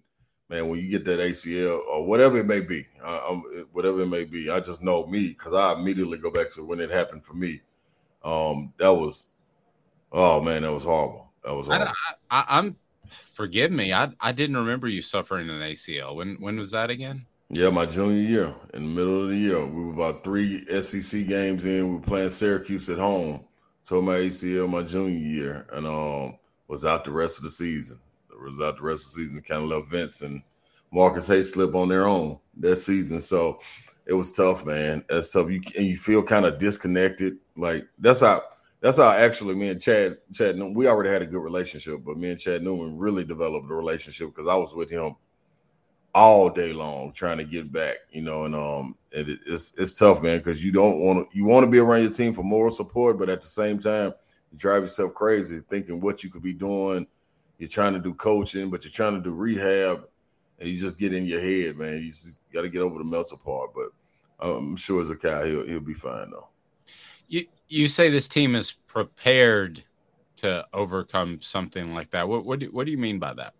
man, 0.48 0.68
when 0.68 0.78
you 0.78 0.88
get 0.88 1.04
that 1.04 1.18
ACL 1.18 1.80
or 1.80 2.06
whatever 2.06 2.38
it 2.38 2.46
may 2.46 2.60
be, 2.60 2.86
uh, 3.02 3.34
whatever 3.72 4.02
it 4.02 4.06
may 4.06 4.24
be, 4.24 4.50
I 4.50 4.60
just 4.60 4.82
know 4.82 5.04
me 5.04 5.28
because 5.28 5.52
I 5.52 5.72
immediately 5.72 6.16
go 6.16 6.30
back 6.30 6.52
to 6.52 6.64
when 6.64 6.80
it 6.80 6.90
happened 6.90 7.24
for 7.24 7.34
me. 7.34 7.60
Um, 8.22 8.72
that 8.78 8.92
was, 8.92 9.30
oh 10.12 10.40
man, 10.40 10.62
that 10.62 10.72
was 10.72 10.84
horrible. 10.84 11.32
That 11.42 11.54
was 11.54 11.66
horrible. 11.66 11.92
I, 12.30 12.38
I, 12.38 12.58
I'm, 12.58 12.76
forgive 13.32 13.72
me, 13.72 13.92
I, 13.92 14.12
I 14.20 14.30
didn't 14.30 14.56
remember 14.56 14.86
you 14.86 15.02
suffering 15.02 15.50
an 15.50 15.60
ACL. 15.60 16.14
When 16.14 16.36
when 16.36 16.56
was 16.56 16.70
that 16.70 16.88
again? 16.88 17.26
Yeah, 17.54 17.70
my 17.70 17.86
junior 17.86 18.20
year, 18.20 18.54
in 18.72 18.82
the 18.82 18.88
middle 18.88 19.22
of 19.22 19.28
the 19.28 19.36
year, 19.36 19.64
we 19.64 19.84
were 19.84 19.92
about 19.92 20.24
three 20.24 20.66
SEC 20.82 21.24
games 21.28 21.64
in. 21.64 21.88
We 21.88 21.94
were 21.94 22.00
playing 22.00 22.30
Syracuse 22.30 22.90
at 22.90 22.98
home. 22.98 23.44
Tore 23.86 24.02
my 24.02 24.16
ACL 24.16 24.68
my 24.68 24.82
junior 24.82 25.16
year, 25.16 25.66
and 25.70 25.86
um, 25.86 26.36
was 26.66 26.84
out 26.84 27.04
the 27.04 27.12
rest 27.12 27.38
of 27.38 27.44
the 27.44 27.50
season. 27.52 28.00
Was 28.42 28.58
out 28.58 28.78
the 28.78 28.82
rest 28.82 29.04
of 29.06 29.12
the 29.12 29.22
season. 29.22 29.40
Kind 29.40 29.62
of 29.62 29.68
left 29.68 29.86
Vince 29.86 30.22
and 30.22 30.42
Marcus 30.90 31.28
Haislip 31.28 31.76
on 31.76 31.88
their 31.88 32.08
own 32.08 32.40
that 32.56 32.78
season. 32.78 33.20
So 33.20 33.60
it 34.04 34.14
was 34.14 34.34
tough, 34.34 34.66
man. 34.66 35.04
That's 35.08 35.30
tough. 35.30 35.48
You 35.48 35.62
and 35.76 35.86
you 35.86 35.96
feel 35.96 36.24
kind 36.24 36.46
of 36.46 36.58
disconnected. 36.58 37.36
Like 37.56 37.86
that's 38.00 38.18
how 38.18 38.42
that's 38.80 38.96
how 38.96 39.12
actually 39.12 39.54
me 39.54 39.68
and 39.68 39.80
Chad 39.80 40.18
Chad 40.32 40.60
we 40.74 40.88
already 40.88 41.10
had 41.10 41.22
a 41.22 41.26
good 41.26 41.44
relationship, 41.44 42.00
but 42.04 42.16
me 42.16 42.32
and 42.32 42.40
Chad 42.40 42.64
Newman 42.64 42.98
really 42.98 43.22
developed 43.22 43.70
a 43.70 43.74
relationship 43.74 44.34
because 44.34 44.48
I 44.48 44.56
was 44.56 44.74
with 44.74 44.90
him 44.90 45.14
all 46.14 46.48
day 46.48 46.72
long 46.72 47.12
trying 47.12 47.38
to 47.38 47.44
get 47.44 47.72
back, 47.72 47.96
you 48.12 48.22
know, 48.22 48.44
and 48.44 48.54
um, 48.54 48.96
it, 49.10 49.40
it's 49.46 49.74
it's 49.76 49.94
tough, 49.94 50.22
man, 50.22 50.38
because 50.38 50.64
you 50.64 50.70
don't 50.70 51.00
want 51.00 51.28
to 51.28 51.36
you 51.36 51.44
want 51.44 51.64
to 51.64 51.70
be 51.70 51.78
around 51.78 52.02
your 52.02 52.12
team 52.12 52.32
for 52.32 52.42
moral 52.42 52.70
support, 52.70 53.18
but 53.18 53.28
at 53.28 53.42
the 53.42 53.48
same 53.48 53.78
time, 53.78 54.14
you 54.52 54.58
drive 54.58 54.82
yourself 54.82 55.12
crazy 55.14 55.60
thinking 55.68 56.00
what 56.00 56.22
you 56.22 56.30
could 56.30 56.42
be 56.42 56.52
doing. 56.52 57.06
You're 57.58 57.68
trying 57.68 57.94
to 57.94 57.98
do 57.98 58.14
coaching, 58.14 58.70
but 58.70 58.84
you're 58.84 58.92
trying 58.92 59.14
to 59.14 59.20
do 59.20 59.32
rehab, 59.32 60.06
and 60.58 60.68
you 60.68 60.78
just 60.78 60.98
get 60.98 61.12
in 61.12 61.24
your 61.24 61.40
head, 61.40 61.76
man. 61.76 62.02
You 62.02 62.10
just 62.10 62.38
got 62.52 62.62
to 62.62 62.68
get 62.68 62.82
over 62.82 62.98
the 62.98 63.04
melts 63.04 63.32
part, 63.44 63.70
But 63.74 63.88
I'm 64.38 64.76
sure 64.76 65.02
as 65.02 65.10
a 65.10 65.16
guy, 65.16 65.48
he'll 65.48 65.66
he'll 65.66 65.80
be 65.80 65.94
fine 65.94 66.30
though. 66.30 66.48
You 67.26 67.46
you 67.68 67.88
say 67.88 68.08
this 68.08 68.28
team 68.28 68.54
is 68.54 68.72
prepared 68.72 69.82
to 70.36 70.64
overcome 70.72 71.40
something 71.40 71.92
like 71.92 72.10
that. 72.10 72.28
What 72.28 72.44
what 72.44 72.60
do, 72.60 72.66
what 72.66 72.86
do 72.86 72.92
you 72.92 72.98
mean 72.98 73.18
by 73.18 73.34
that? 73.34 73.54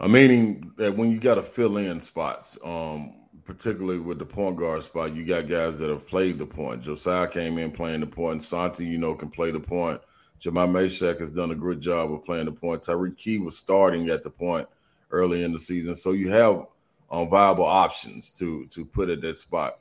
I'm 0.00 0.12
meaning 0.12 0.72
that 0.76 0.96
when 0.96 1.10
you 1.10 1.20
got 1.20 1.36
to 1.36 1.42
fill 1.42 1.76
in 1.76 2.00
spots, 2.00 2.58
um, 2.64 3.14
particularly 3.44 3.98
with 3.98 4.18
the 4.18 4.24
point 4.24 4.56
guard 4.56 4.84
spot, 4.84 5.14
you 5.14 5.24
got 5.24 5.48
guys 5.48 5.78
that 5.78 5.90
have 5.90 6.06
played 6.06 6.38
the 6.38 6.46
point. 6.46 6.82
Josiah 6.82 7.28
came 7.28 7.58
in 7.58 7.70
playing 7.70 8.00
the 8.00 8.06
point. 8.06 8.42
Santi, 8.42 8.84
you 8.84 8.98
know, 8.98 9.14
can 9.14 9.30
play 9.30 9.50
the 9.50 9.60
point. 9.60 10.00
Jahmai 10.40 10.66
Mashack 10.66 11.20
has 11.20 11.32
done 11.32 11.52
a 11.52 11.54
good 11.54 11.80
job 11.80 12.12
of 12.12 12.24
playing 12.24 12.46
the 12.46 12.52
point. 12.52 12.82
Tyreke 12.82 13.16
Key 13.16 13.38
was 13.38 13.56
starting 13.56 14.08
at 14.10 14.22
the 14.22 14.30
point 14.30 14.68
early 15.10 15.44
in 15.44 15.52
the 15.52 15.58
season, 15.58 15.94
so 15.94 16.12
you 16.12 16.30
have 16.30 16.66
um, 17.10 17.28
viable 17.28 17.64
options 17.64 18.32
to 18.38 18.66
to 18.66 18.84
put 18.84 19.08
at 19.08 19.20
that 19.22 19.38
spot, 19.38 19.74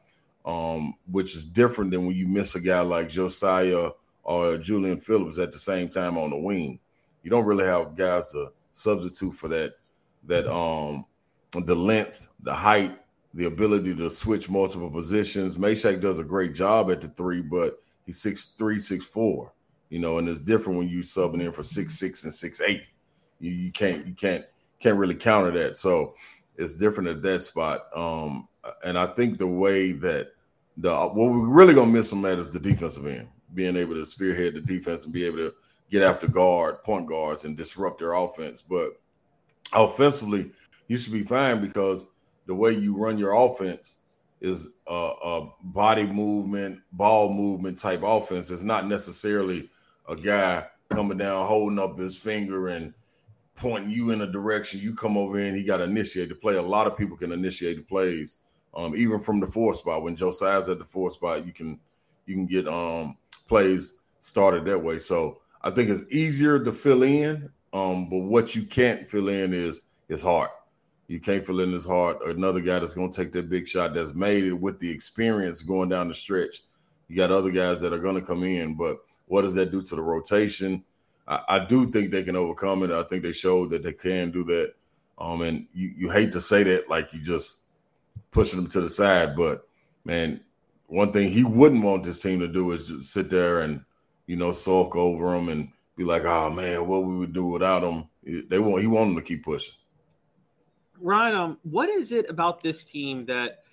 um, 0.46 0.94
which 1.12 1.36
is 1.36 1.46
different 1.46 1.92
than 1.92 2.06
when 2.06 2.16
you 2.16 2.28
miss 2.28 2.56
a 2.56 2.62
guy 2.62 2.82
like 2.82 3.10
Josiah 3.10 3.90
or 4.24 4.58
Julian 4.58 5.00
Phillips 5.00 5.40
at 5.40 5.52
the 5.52 5.60
same 5.60 5.90
time 5.90 6.18
on 6.18 6.30
the 6.30 6.38
wing. 6.38 6.80
You 7.24 7.30
don't 7.30 7.46
really 7.46 7.66
have 7.66 7.96
guys 7.96 8.32
to 8.32 8.52
substitute 8.72 9.34
for 9.34 9.48
that 9.50 9.74
that 10.28 10.52
um 10.52 11.06
the 11.54 11.76
length, 11.76 12.30
the 12.40 12.54
height, 12.54 12.98
the 13.34 13.46
ability 13.46 13.96
to 13.96 14.10
switch 14.10 14.50
multiple 14.50 14.90
positions. 14.90 15.58
Mashack 15.58 16.02
does 16.02 16.20
a 16.20 16.24
great 16.24 16.54
job 16.54 16.92
at 16.92 17.02
the 17.02 17.08
three, 17.10 17.42
but 17.42 17.80
he's 18.06 18.22
six 18.22 18.54
three, 18.58 18.80
six 18.80 19.06
four. 19.06 19.54
You 19.90 20.00
know, 20.00 20.18
and 20.18 20.28
it's 20.28 20.40
different 20.40 20.80
when 20.80 20.90
you 20.90 21.00
subbing 21.00 21.42
in 21.42 21.52
for 21.52 21.64
six 21.64 21.94
six 22.00 22.24
and 22.24 22.34
six 22.34 22.62
eight. 22.62 22.84
You, 23.40 23.52
you 23.52 23.72
can't 23.72 24.06
you 24.08 24.14
can't 24.14 24.46
can't 24.80 24.98
really 24.98 25.16
counter 25.16 25.52
that. 25.52 25.78
So 25.78 26.16
it's 26.58 26.76
different 26.76 27.10
at 27.10 27.22
that 27.22 27.44
spot. 27.44 27.88
Um, 27.96 28.48
and 28.84 28.98
I 28.98 29.08
think 29.08 29.38
the 29.38 29.48
way 29.48 29.92
that 29.94 30.30
the 30.78 30.96
what 30.96 31.16
we're 31.16 31.48
really 31.48 31.74
gonna 31.74 31.92
miss 31.92 32.12
him 32.12 32.26
at 32.26 32.40
is 32.40 32.52
the 32.52 32.60
defensive 32.60 33.06
end, 33.06 33.28
being 33.54 33.78
able 33.78 33.96
to 33.96 34.06
spearhead 34.06 34.56
the 34.56 34.62
defense 34.62 35.04
and 35.04 35.14
be 35.14 35.26
able 35.26 35.38
to 35.38 35.54
get 35.92 36.02
after 36.02 36.28
guard, 36.28 36.84
point 36.84 37.08
guards, 37.08 37.46
and 37.46 37.56
disrupt 37.56 38.00
their 38.00 38.14
offense. 38.14 38.62
But 38.62 39.00
offensively, 39.76 40.52
you 40.88 40.98
should 40.98 41.14
be 41.14 41.24
fine 41.24 41.62
because 41.62 42.08
the 42.46 42.56
way 42.56 42.72
you 42.72 42.96
run 42.96 43.18
your 43.18 43.34
offense 43.34 43.98
is 44.42 44.70
a, 44.88 44.94
a, 44.94 45.50
body 45.64 46.06
movement, 46.06 46.82
ball 46.92 47.34
movement 47.34 47.80
type 47.80 48.02
offense. 48.04 48.52
It's 48.52 48.64
not 48.64 48.88
necessarily 48.88 49.70
a 50.10 50.16
guy 50.16 50.68
coming 50.92 51.18
down, 51.18 51.48
holding 51.48 51.80
up 51.80 51.98
his 51.98 52.18
finger 52.18 52.68
and 52.68 52.94
pointing 53.56 53.92
you 53.92 54.12
in 54.12 54.22
a 54.22 54.28
direction. 54.28 54.82
You 54.82 54.94
come 54.94 55.18
over 55.18 55.40
in, 55.40 55.56
he 55.56 55.64
got 55.64 55.78
to 55.78 55.84
initiate 55.84 56.30
the 56.30 56.36
play. 56.36 56.56
A 56.56 56.62
lot 56.62 56.88
of 56.88 56.98
people 56.98 57.16
can 57.16 57.32
initiate 57.32 57.78
the 57.78 57.84
plays, 57.84 58.38
um, 58.76 58.96
even 58.96 59.22
from 59.22 59.40
the 59.40 59.48
four 59.48 59.74
spot. 59.74 60.04
When 60.04 60.16
Josiah's 60.16 60.68
at 60.68 60.80
the 60.80 60.86
four 60.86 61.10
spot, 61.10 61.46
you 61.46 61.54
can 61.54 61.80
you 62.26 62.36
can 62.36 62.46
get 62.46 62.68
um, 62.68 63.18
plays 63.48 64.00
started 64.20 64.66
that 64.66 64.80
way. 64.82 65.00
So 65.00 65.40
I 65.62 65.70
think 65.70 65.90
it's 65.90 66.04
easier 66.12 66.64
to 66.64 66.72
fill 66.72 67.04
in 67.04 67.50
um, 67.74 68.10
but 68.10 68.20
what 68.20 68.56
you 68.56 68.64
can't 68.64 69.10
fill 69.10 69.30
in 69.30 69.54
is 69.54 69.82
his 70.08 70.22
heart. 70.22 70.52
You 71.08 71.20
can't 71.20 71.46
fill 71.46 71.60
in 71.60 71.74
his 71.74 71.86
heart. 71.86 72.20
Another 72.26 72.62
guy 72.62 72.80
that's 72.80 72.94
going 72.94 73.12
to 73.12 73.24
take 73.24 73.34
that 73.34 73.50
big 73.50 73.68
shot 73.68 73.94
that's 73.94 74.14
made 74.14 74.46
it 74.46 74.54
with 74.54 74.80
the 74.80 74.90
experience 74.90 75.62
going 75.62 75.90
down 75.90 76.08
the 76.08 76.14
stretch. 76.14 76.64
You 77.08 77.18
got 77.18 77.32
other 77.32 77.52
guys 77.52 77.82
that 77.82 77.92
are 77.92 78.00
going 78.00 78.16
to 78.16 78.22
come 78.22 78.44
in, 78.44 78.76
but 78.76 79.00
what 79.28 79.42
does 79.42 79.54
that 79.56 79.72
do 79.72 79.82
to 79.82 79.96
the 79.96 80.02
rotation? 80.02 80.84
I, 81.28 81.42
I, 81.50 81.60
do 81.60 81.90
think 81.92 82.12
they 82.12 82.24
can 82.24 82.36
overcome 82.36 82.84
it. 82.84 82.92
I 82.92 83.04
think 83.04 83.24
they 83.24 83.32
showed 83.32 83.72
that 83.72 83.84
they 83.84 83.94
can 83.94 84.32
do 84.32 84.44
that. 84.46 84.74
Um, 85.18 85.42
and 85.42 85.68
you, 85.74 85.94
you 85.98 86.10
hate 86.10 86.32
to 86.34 86.42
say 86.42 86.64
that 86.64 86.90
like 86.90 87.14
you 87.14 87.22
just 87.22 87.60
pushing 88.32 88.60
them 88.60 88.70
to 88.72 88.82
the 88.82 88.90
side, 88.90 89.36
but 89.36 89.68
man, 90.06 90.42
one 90.88 91.12
thing 91.12 91.30
he 91.30 91.44
wouldn't 91.44 91.84
want 91.84 92.04
this 92.04 92.22
team 92.22 92.40
to 92.40 92.48
do 92.48 92.72
is 92.72 92.88
just 92.88 93.14
sit 93.14 93.30
there 93.30 93.62
and 93.62 93.84
you 94.28 94.36
know 94.36 94.52
sulk 94.52 94.96
over 94.96 95.32
them 95.32 95.50
and 95.50 95.70
be 95.96 96.04
like, 96.04 96.24
oh 96.24 96.50
man, 96.50 96.88
what 96.88 97.04
we 97.04 97.16
would 97.16 97.34
do 97.34 97.46
without 97.46 97.84
him. 97.84 98.06
They 98.24 98.60
want 98.60 98.82
he 98.82 98.88
want 98.88 99.10
them 99.10 99.16
to 99.16 99.22
keep 99.22 99.44
pushing. 99.44 99.74
Ron, 101.00 101.36
um, 101.36 101.58
what 101.64 101.90
is 101.90 102.12
it 102.12 102.30
about 102.30 102.64
this 102.64 102.84
team 102.84 103.26
that 103.26 103.64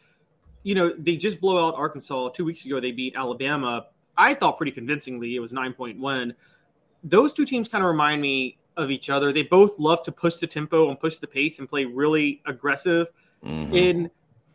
you 0.62 0.74
know 0.74 0.90
they 0.90 1.16
just 1.16 1.40
blow 1.40 1.68
out 1.68 1.74
Arkansas 1.76 2.30
two 2.30 2.44
weeks 2.44 2.66
ago? 2.66 2.80
They 2.80 2.92
beat 2.92 3.14
Alabama. 3.16 3.86
I 4.16 4.34
thought 4.34 4.56
pretty 4.56 4.72
convincingly. 4.72 5.36
It 5.36 5.40
was 5.40 5.52
nine 5.52 5.72
point 5.72 5.98
one. 5.98 6.34
Those 7.04 7.32
two 7.32 7.46
teams 7.46 7.68
kind 7.68 7.82
of 7.82 7.88
remind 7.88 8.20
me 8.20 8.58
of 8.76 8.90
each 8.90 9.08
other. 9.10 9.32
They 9.32 9.42
both 9.42 9.78
love 9.78 10.02
to 10.02 10.12
push 10.12 10.36
the 10.36 10.46
tempo 10.46 10.90
and 10.90 10.98
push 10.98 11.18
the 11.18 11.26
pace 11.26 11.58
and 11.58 11.68
play 11.68 11.84
really 11.84 12.42
aggressive. 12.46 13.08
Mhm. 13.44 13.90
And 13.90 14.10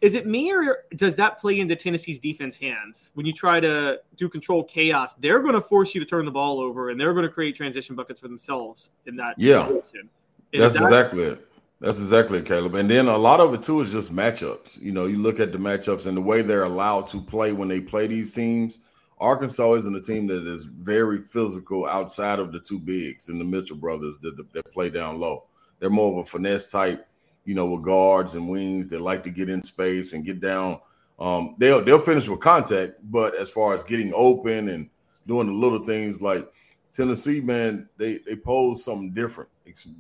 is 0.06 0.14
it 0.14 0.28
me 0.28 0.54
or 0.54 0.84
does 0.98 1.16
that 1.16 1.40
play 1.40 1.60
into 1.60 1.76
Tennessee's 1.76 2.20
defense 2.20 2.56
hands? 2.58 3.10
When 3.16 3.26
you 3.26 3.34
try 3.34 3.60
to 3.60 4.00
do 4.16 4.30
control 4.30 4.64
chaos, 4.64 5.16
they're 5.16 5.40
going 5.40 5.56
to 5.56 5.62
force 5.62 5.96
you 5.96 6.00
to 6.00 6.06
turn 6.06 6.26
the 6.26 6.32
ball 6.32 6.60
over 6.60 6.92
and 6.92 7.02
they're 7.02 7.14
going 7.14 7.26
to 7.26 7.32
create 7.32 7.56
transition 7.56 7.96
buckets 7.96 8.20
for 8.20 8.28
themselves 8.28 8.92
in 9.08 9.16
that 9.16 9.34
Yeah. 9.40 9.66
situation. 9.66 10.10
That's 10.54 10.74
that- 10.76 10.84
exactly 10.84 11.24
it. 11.24 11.48
That's 11.82 11.98
exactly 11.98 12.38
it, 12.38 12.46
Caleb. 12.46 12.76
And 12.76 12.90
then 12.90 13.08
a 13.08 13.18
lot 13.18 13.40
of 13.40 13.54
it 13.56 13.64
too 13.64 13.82
is 13.82 13.92
just 13.92 14.16
matchups. 14.16 14.80
You 14.80 14.92
know, 14.92 15.08
you 15.08 15.18
look 15.18 15.40
at 15.40 15.52
the 15.52 15.58
matchups 15.58 16.06
and 16.06 16.16
the 16.16 16.22
way 16.22 16.44
they're 16.44 16.64
allowed 16.64 17.08
to 17.08 17.20
play 17.20 17.52
when 17.52 17.68
they 17.68 17.82
play 17.82 18.06
these 18.06 18.32
teams. 18.32 18.80
Arkansas 19.20 19.74
isn't 19.74 19.96
a 19.96 20.02
team 20.02 20.28
that 20.28 20.48
is 20.48 20.66
very 20.66 21.20
physical 21.22 21.88
outside 21.88 22.38
of 22.38 22.52
the 22.52 22.60
two 22.60 22.78
bigs 22.80 23.30
and 23.30 23.40
the 23.40 23.44
Mitchell 23.44 23.76
brothers 23.78 24.20
that, 24.20 24.38
that 24.54 24.72
play 24.72 24.92
down 24.92 25.20
low. 25.20 25.46
They're 25.80 25.90
more 25.90 26.12
of 26.12 26.18
a 26.20 26.30
finesse 26.30 26.70
type, 26.70 27.08
you 27.46 27.56
know, 27.56 27.68
with 27.68 27.84
guards 27.84 28.36
and 28.36 28.50
wings 28.50 28.90
that 28.90 29.02
like 29.02 29.24
to 29.24 29.30
get 29.30 29.50
in 29.50 29.64
space 29.64 30.14
and 30.14 30.26
get 30.26 30.42
down. 30.42 30.80
Um, 31.20 31.56
they'll 31.58 31.84
they'll 31.84 32.00
finish 32.00 32.28
with 32.28 32.42
contact, 32.42 32.96
but 33.04 33.36
as 33.36 33.50
far 33.50 33.74
as 33.74 33.84
getting 33.84 34.12
open 34.14 34.70
and 34.70 34.90
doing 35.28 35.48
the 35.48 35.54
little 35.54 35.86
things 35.86 36.22
like 36.22 36.52
Tennessee, 36.92 37.40
man, 37.40 37.88
they 37.98 38.20
they 38.26 38.36
pose 38.36 38.84
something 38.84 39.12
different. 39.14 39.50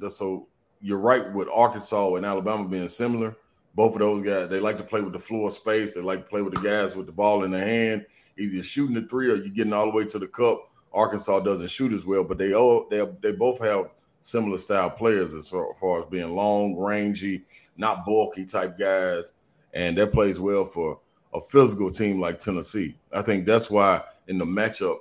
So 0.09 0.47
you're 0.81 0.97
right 0.97 1.31
with 1.33 1.47
Arkansas 1.53 2.15
and 2.15 2.25
Alabama 2.25 2.67
being 2.67 2.87
similar. 2.87 3.35
Both 3.75 3.93
of 3.93 3.99
those 3.99 4.23
guys, 4.23 4.49
they 4.49 4.59
like 4.59 4.77
to 4.77 4.83
play 4.83 5.01
with 5.01 5.13
the 5.13 5.19
floor 5.19 5.51
space. 5.51 5.93
They 5.93 6.01
like 6.01 6.23
to 6.23 6.29
play 6.29 6.41
with 6.41 6.53
the 6.53 6.61
guys 6.61 6.95
with 6.95 7.05
the 7.05 7.11
ball 7.11 7.43
in 7.43 7.51
the 7.51 7.59
hand, 7.59 8.05
either 8.37 8.63
shooting 8.63 8.95
the 8.95 9.01
three 9.07 9.29
or 9.29 9.35
you're 9.35 9.49
getting 9.49 9.73
all 9.73 9.85
the 9.85 9.91
way 9.91 10.05
to 10.05 10.19
the 10.19 10.27
cup. 10.27 10.69
Arkansas 10.93 11.41
doesn't 11.41 11.67
shoot 11.67 11.91
as 11.91 12.05
well, 12.05 12.23
but 12.23 12.37
they 12.37 12.53
all 12.53 12.87
they 12.89 13.05
they 13.21 13.31
both 13.31 13.59
have 13.59 13.89
similar 14.25 14.57
style 14.57 14.89
players 14.89 15.35
as 15.35 15.49
far, 15.49 15.99
as 15.99 16.05
being 16.09 16.35
long, 16.35 16.75
rangy, 16.75 17.45
not 17.77 18.03
bulky 18.07 18.43
type 18.43 18.75
guys, 18.75 19.33
and 19.75 19.95
that 19.95 20.11
plays 20.11 20.39
well 20.39 20.65
for 20.65 20.99
a 21.35 21.41
physical 21.41 21.91
team 21.91 22.19
like 22.19 22.39
Tennessee. 22.39 22.97
I 23.13 23.21
think 23.21 23.45
that's 23.45 23.69
why 23.69 24.01
in 24.27 24.39
the 24.39 24.45
matchup 24.45 24.97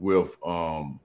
with 0.00 0.36
um 0.44 0.98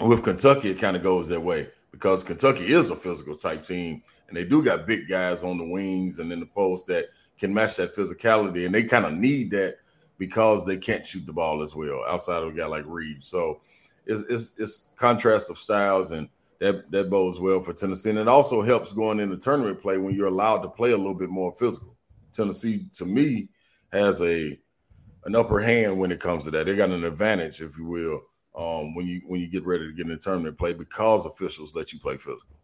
with 0.00 0.22
Kentucky 0.22 0.70
it 0.70 0.78
kind 0.78 0.96
of 0.96 1.02
goes 1.02 1.26
that 1.28 1.40
way 1.40 1.68
because 1.90 2.22
Kentucky 2.22 2.72
is 2.72 2.90
a 2.90 2.96
physical 2.96 3.36
type 3.36 3.64
team 3.64 4.00
and 4.28 4.36
they 4.36 4.44
do 4.44 4.62
got 4.62 4.86
big 4.86 5.08
guys 5.08 5.42
on 5.42 5.58
the 5.58 5.64
wings 5.64 6.20
and 6.20 6.32
in 6.32 6.38
the 6.38 6.46
post 6.46 6.86
that 6.86 7.06
can 7.38 7.52
match 7.52 7.74
that 7.76 7.94
physicality 7.94 8.66
and 8.66 8.74
they 8.74 8.84
kind 8.84 9.04
of 9.04 9.12
need 9.12 9.50
that 9.50 9.78
because 10.18 10.64
they 10.64 10.76
can't 10.76 11.06
shoot 11.06 11.26
the 11.26 11.32
ball 11.32 11.60
as 11.60 11.74
well 11.74 12.04
outside 12.08 12.42
of 12.42 12.54
a 12.54 12.56
guy 12.56 12.66
like 12.66 12.84
Reeves. 12.86 13.26
So 13.28 13.60
it's 14.06 14.22
it's, 14.30 14.52
it's 14.58 14.88
contrast 14.96 15.50
of 15.50 15.58
styles 15.58 16.12
and 16.12 16.28
that 16.64 16.90
that 16.90 17.10
bodes 17.10 17.38
well 17.38 17.60
for 17.60 17.72
Tennessee 17.72 18.10
and 18.10 18.18
it 18.18 18.28
also 18.28 18.62
helps 18.62 18.92
going 18.92 19.20
into 19.20 19.36
tournament 19.36 19.82
play 19.82 19.98
when 19.98 20.14
you're 20.14 20.28
allowed 20.28 20.58
to 20.62 20.68
play 20.68 20.92
a 20.92 20.96
little 20.96 21.14
bit 21.14 21.28
more 21.28 21.52
physical. 21.52 21.94
Tennessee 22.32 22.86
to 22.96 23.04
me 23.04 23.48
has 23.92 24.22
a 24.22 24.58
an 25.24 25.34
upper 25.34 25.60
hand 25.60 25.98
when 25.98 26.12
it 26.12 26.20
comes 26.20 26.44
to 26.44 26.50
that. 26.50 26.66
They 26.66 26.76
got 26.76 26.90
an 26.90 27.04
advantage, 27.04 27.62
if 27.62 27.76
you 27.76 27.84
will, 27.84 28.22
um, 28.54 28.94
when 28.94 29.06
you 29.06 29.20
when 29.26 29.40
you 29.40 29.46
get 29.46 29.66
ready 29.66 29.86
to 29.86 29.92
get 29.92 30.06
into 30.06 30.16
tournament 30.16 30.58
play 30.58 30.72
because 30.72 31.26
officials 31.26 31.74
let 31.74 31.92
you 31.92 31.98
play 31.98 32.16
physical. 32.16 32.56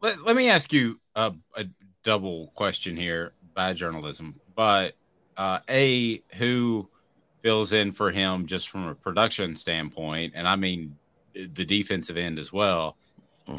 Let, 0.00 0.22
let 0.24 0.36
me 0.36 0.48
ask 0.48 0.72
you 0.72 0.98
a, 1.14 1.32
a 1.56 1.66
double 2.02 2.48
question 2.54 2.96
here, 2.96 3.32
by 3.54 3.72
journalism. 3.72 4.34
But 4.54 4.94
uh, 5.36 5.60
A, 5.68 6.22
who 6.36 6.88
fills 7.40 7.72
in 7.72 7.92
for 7.92 8.10
him 8.10 8.46
just 8.46 8.68
from 8.68 8.88
a 8.88 8.94
production 8.94 9.54
standpoint? 9.54 10.32
And 10.34 10.48
I 10.48 10.56
mean 10.56 10.96
the 11.34 11.64
defensive 11.64 12.16
end 12.16 12.38
as 12.38 12.52
well. 12.52 12.96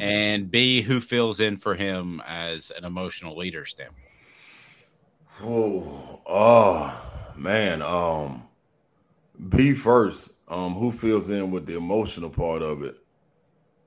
And 0.00 0.50
B, 0.50 0.82
who 0.82 1.00
fills 1.00 1.38
in 1.38 1.58
for 1.58 1.74
him 1.74 2.20
as 2.26 2.72
an 2.76 2.84
emotional 2.84 3.36
leader 3.36 3.64
standpoint? 3.64 4.02
Oh, 5.42 6.20
oh 6.26 7.32
man. 7.36 7.82
Um, 7.82 8.42
B 9.48 9.74
first. 9.74 10.32
Um, 10.48 10.74
who 10.74 10.92
fills 10.92 11.30
in 11.30 11.50
with 11.50 11.66
the 11.66 11.76
emotional 11.76 12.30
part 12.30 12.62
of 12.62 12.82
it? 12.82 12.96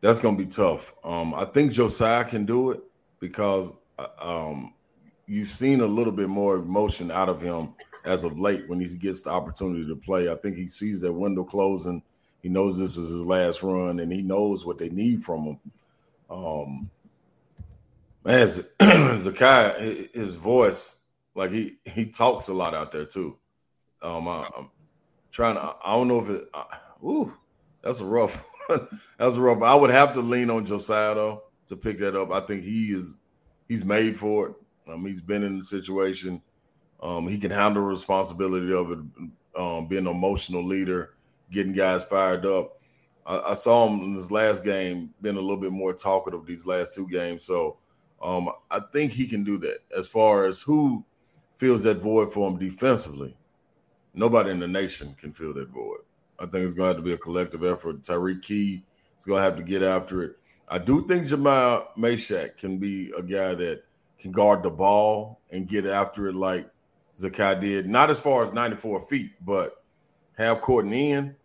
That's 0.01 0.19
gonna 0.19 0.37
be 0.37 0.45
tough. 0.45 0.93
Um, 1.03 1.33
I 1.33 1.45
think 1.45 1.71
Josiah 1.71 2.23
can 2.23 2.45
do 2.45 2.71
it 2.71 2.81
because 3.19 3.71
uh, 3.97 4.07
um, 4.19 4.73
you've 5.25 5.51
seen 5.51 5.81
a 5.81 5.85
little 5.85 6.13
bit 6.13 6.29
more 6.29 6.57
emotion 6.57 7.11
out 7.11 7.29
of 7.29 7.41
him 7.41 7.73
as 8.05 8.23
of 8.23 8.39
late 8.39 8.67
when 8.67 8.79
he 8.79 8.87
gets 8.95 9.21
the 9.21 9.29
opportunity 9.29 9.85
to 9.85 9.95
play. 9.95 10.29
I 10.29 10.35
think 10.35 10.55
he 10.55 10.67
sees 10.67 10.99
that 11.01 11.11
window 11.11 11.43
closing. 11.43 12.01
He 12.41 12.49
knows 12.49 12.77
this 12.77 12.97
is 12.97 13.09
his 13.09 13.25
last 13.25 13.63
run, 13.63 13.99
and 13.99 14.11
he 14.11 14.21
knows 14.21 14.65
what 14.65 14.77
they 14.77 14.89
need 14.89 15.23
from 15.23 15.43
him. 15.43 15.59
Um, 16.29 16.89
man, 18.23 18.47
Zakai, 18.79 20.13
his 20.15 20.35
voice, 20.35 20.97
like 21.35 21.51
he 21.51 21.77
he 21.85 22.05
talks 22.05 22.47
a 22.47 22.53
lot 22.53 22.73
out 22.73 22.91
there 22.91 23.05
too. 23.05 23.37
Um, 24.01 24.27
I, 24.27 24.49
am 24.57 24.69
trying 25.31 25.55
to. 25.55 25.61
I 25.83 25.93
don't 25.93 26.07
know 26.07 26.19
if 26.19 26.29
it. 26.29 26.49
Uh, 26.53 26.63
ooh, 27.03 27.33
that's 27.81 27.99
a 27.99 28.05
rough. 28.05 28.43
that's 29.17 29.35
a 29.35 29.41
rough. 29.41 29.61
I 29.61 29.75
would 29.75 29.89
have 29.89 30.13
to 30.13 30.21
lean 30.21 30.49
on 30.49 30.65
Josiah 30.65 31.15
though 31.15 31.43
to 31.67 31.75
pick 31.75 31.99
that 31.99 32.15
up. 32.15 32.31
I 32.31 32.41
think 32.41 32.63
he 32.63 32.91
is. 32.91 33.15
He's 33.67 33.85
made 33.85 34.17
for 34.17 34.49
it. 34.49 34.55
Um, 34.91 35.05
he's 35.05 35.21
been 35.21 35.43
in 35.43 35.59
the 35.59 35.63
situation. 35.63 36.41
Um, 37.01 37.27
he 37.27 37.37
can 37.37 37.51
handle 37.51 37.83
the 37.83 37.89
responsibility 37.89 38.73
of 38.73 38.91
it. 38.91 38.99
Um, 39.55 39.87
being 39.87 40.05
an 40.05 40.11
emotional 40.15 40.65
leader, 40.65 41.15
getting 41.51 41.73
guys 41.73 42.03
fired 42.03 42.45
up. 42.45 42.79
I, 43.25 43.51
I 43.51 43.53
saw 43.53 43.87
him 43.87 44.01
in 44.01 44.15
this 44.15 44.31
last 44.31 44.63
game, 44.63 45.13
been 45.21 45.37
a 45.37 45.41
little 45.41 45.57
bit 45.57 45.71
more 45.71 45.93
talkative 45.93 46.45
these 46.45 46.65
last 46.65 46.95
two 46.95 47.07
games. 47.07 47.43
So 47.43 47.77
um, 48.21 48.49
I 48.69 48.81
think 48.91 49.11
he 49.11 49.27
can 49.27 49.43
do 49.43 49.57
that. 49.59 49.79
As 49.95 50.07
far 50.07 50.45
as 50.45 50.61
who 50.61 51.03
fills 51.55 51.83
that 51.83 51.97
void 51.97 52.33
for 52.33 52.49
him 52.49 52.57
defensively, 52.57 53.35
nobody 54.13 54.51
in 54.51 54.59
the 54.59 54.67
nation 54.67 55.15
can 55.19 55.31
fill 55.31 55.53
that 55.53 55.69
void. 55.69 55.99
I 56.39 56.45
think 56.45 56.65
it's 56.65 56.73
going 56.73 56.89
to 56.89 56.95
have 56.95 56.97
to 56.97 57.03
be 57.03 57.13
a 57.13 57.17
collective 57.17 57.63
effort. 57.63 58.01
Tyreke 58.01 58.41
Key 58.41 58.83
is 59.17 59.25
going 59.25 59.39
to 59.39 59.43
have 59.43 59.57
to 59.57 59.63
get 59.63 59.83
after 59.83 60.23
it. 60.23 60.37
I 60.67 60.77
do 60.77 61.01
think 61.01 61.27
Jahmai 61.27 61.83
Mashack 61.97 62.57
can 62.57 62.77
be 62.77 63.11
a 63.17 63.21
guy 63.21 63.55
that 63.55 63.83
can 64.19 64.31
guard 64.31 64.63
the 64.63 64.69
ball 64.69 65.41
and 65.49 65.67
get 65.67 65.85
after 65.85 66.27
it 66.27 66.35
like 66.35 66.69
Zakai 67.17 67.59
did. 67.59 67.89
Not 67.89 68.09
as 68.09 68.19
far 68.19 68.43
as 68.43 68.53
94 68.53 69.01
feet, 69.01 69.31
but 69.45 69.83
have 70.37 70.61
court 70.61 70.85
and 70.85 70.93
in. 70.93 71.35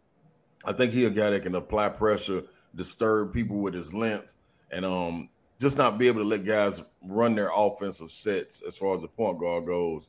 I 0.64 0.72
think 0.72 0.92
he 0.92 1.04
a 1.04 1.10
guy 1.10 1.30
that 1.30 1.42
can 1.42 1.54
apply 1.54 1.90
pressure, 1.90 2.42
disturb 2.74 3.32
people 3.32 3.56
with 3.56 3.74
his 3.74 3.92
length, 3.92 4.36
and 4.70 4.84
um 4.84 5.28
just 5.60 5.78
not 5.78 5.98
be 5.98 6.08
able 6.08 6.20
to 6.20 6.28
let 6.28 6.44
guys 6.44 6.82
run 7.06 7.34
their 7.34 7.50
offensive 7.54 8.10
sets 8.10 8.60
as 8.66 8.76
far 8.76 8.94
as 8.94 9.00
the 9.00 9.08
point 9.08 9.38
guard 9.38 9.66
goes, 9.66 10.08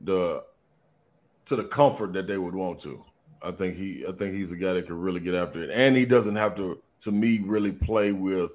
the 0.00 0.42
to 1.44 1.56
the 1.56 1.64
comfort 1.64 2.12
that 2.12 2.26
they 2.26 2.38
would 2.38 2.54
want 2.54 2.80
to. 2.80 3.04
I 3.42 3.52
think 3.52 3.76
he 3.76 4.04
I 4.06 4.12
think 4.12 4.34
he's 4.34 4.52
a 4.52 4.56
guy 4.56 4.74
that 4.74 4.86
can 4.86 4.98
really 4.98 5.20
get 5.20 5.34
after 5.34 5.62
it. 5.62 5.70
And 5.70 5.96
he 5.96 6.04
doesn't 6.04 6.36
have 6.36 6.54
to 6.56 6.80
to 7.00 7.12
me 7.12 7.40
really 7.44 7.72
play 7.72 8.12
with 8.12 8.52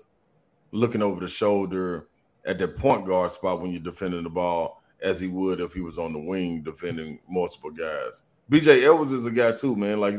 looking 0.72 1.02
over 1.02 1.20
the 1.20 1.28
shoulder 1.28 2.08
at 2.46 2.60
the 2.60 2.68
point 2.68 3.06
guard 3.06 3.32
spot 3.32 3.62
when 3.62 3.72
you're 3.72 3.82
defending 3.82 4.24
the 4.24 4.30
ball 4.30 4.84
as 5.02 5.20
he 5.20 5.28
would 5.28 5.60
if 5.60 5.74
he 5.74 5.82
was 5.82 5.98
on 5.98 6.14
the 6.14 6.20
wing 6.20 6.62
defending 6.62 7.20
multiple 7.30 7.72
guys. 7.72 8.24
BJ 8.50 8.84
Edwards 8.84 9.12
is 9.12 9.26
a 9.26 9.32
guy 9.32 9.52
too, 9.52 9.76
man. 9.76 10.00
Like 10.00 10.16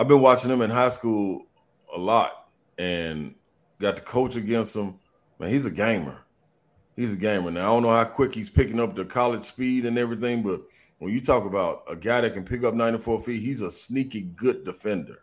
I've 0.00 0.08
been 0.08 0.22
watching 0.22 0.50
him 0.50 0.62
in 0.62 0.70
high 0.70 0.88
school 0.88 1.42
a 1.94 1.98
lot 1.98 2.48
and 2.78 3.34
got 3.78 3.96
to 3.96 4.02
coach 4.02 4.34
against 4.34 4.74
him. 4.74 4.98
Man, 5.38 5.50
he's 5.50 5.66
a 5.66 5.70
gamer. 5.70 6.16
He's 6.96 7.12
a 7.12 7.18
gamer. 7.18 7.50
Now 7.50 7.60
I 7.60 7.74
don't 7.74 7.82
know 7.82 7.90
how 7.90 8.04
quick 8.04 8.34
he's 8.34 8.48
picking 8.48 8.80
up 8.80 8.96
the 8.96 9.04
college 9.04 9.44
speed 9.44 9.84
and 9.84 9.98
everything, 9.98 10.42
but 10.42 10.62
when 11.00 11.12
you 11.12 11.20
talk 11.20 11.44
about 11.44 11.82
a 11.86 11.94
guy 11.94 12.22
that 12.22 12.32
can 12.32 12.46
pick 12.46 12.64
up 12.64 12.72
94 12.72 13.24
feet, 13.24 13.42
he's 13.42 13.60
a 13.60 13.70
sneaky 13.70 14.22
good 14.22 14.64
defender. 14.64 15.22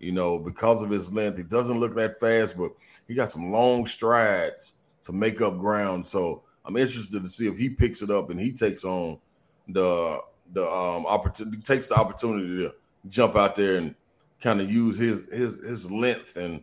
You 0.00 0.10
know, 0.10 0.36
because 0.36 0.82
of 0.82 0.90
his 0.90 1.12
length, 1.12 1.36
he 1.36 1.44
doesn't 1.44 1.78
look 1.78 1.94
that 1.94 2.18
fast, 2.18 2.58
but 2.58 2.72
he 3.06 3.14
got 3.14 3.30
some 3.30 3.52
long 3.52 3.86
strides 3.86 4.78
to 5.02 5.12
make 5.12 5.40
up 5.40 5.60
ground. 5.60 6.04
So 6.04 6.42
I'm 6.64 6.76
interested 6.76 7.22
to 7.22 7.28
see 7.28 7.46
if 7.46 7.56
he 7.56 7.70
picks 7.70 8.02
it 8.02 8.10
up 8.10 8.30
and 8.30 8.40
he 8.40 8.50
takes 8.50 8.84
on 8.84 9.20
the 9.68 10.18
the 10.54 10.68
um 10.68 11.06
opportunity 11.06 11.58
takes 11.58 11.86
the 11.86 11.94
opportunity 11.94 12.64
to 12.64 12.72
jump 13.08 13.36
out 13.36 13.54
there 13.54 13.76
and 13.76 13.94
kind 14.40 14.60
of 14.60 14.70
use 14.70 14.98
his 14.98 15.26
his 15.32 15.58
his 15.58 15.90
length 15.90 16.36
and 16.36 16.62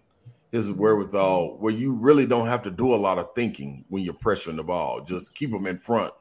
his 0.52 0.72
wherewithal 0.72 1.58
where 1.58 1.74
you 1.74 1.92
really 1.92 2.26
don't 2.26 2.48
have 2.48 2.64
to 2.64 2.72
do 2.72 2.94
a 2.94 2.96
lot 2.96 3.18
of 3.18 3.34
thinking 3.36 3.84
when 3.90 4.04
you're 4.04 4.14
pressuring 4.14 4.56
the 4.56 4.64
ball. 4.64 5.02
Just 5.02 5.36
keep 5.36 5.52
them 5.52 5.68
in 5.68 5.78
front, 5.78 6.14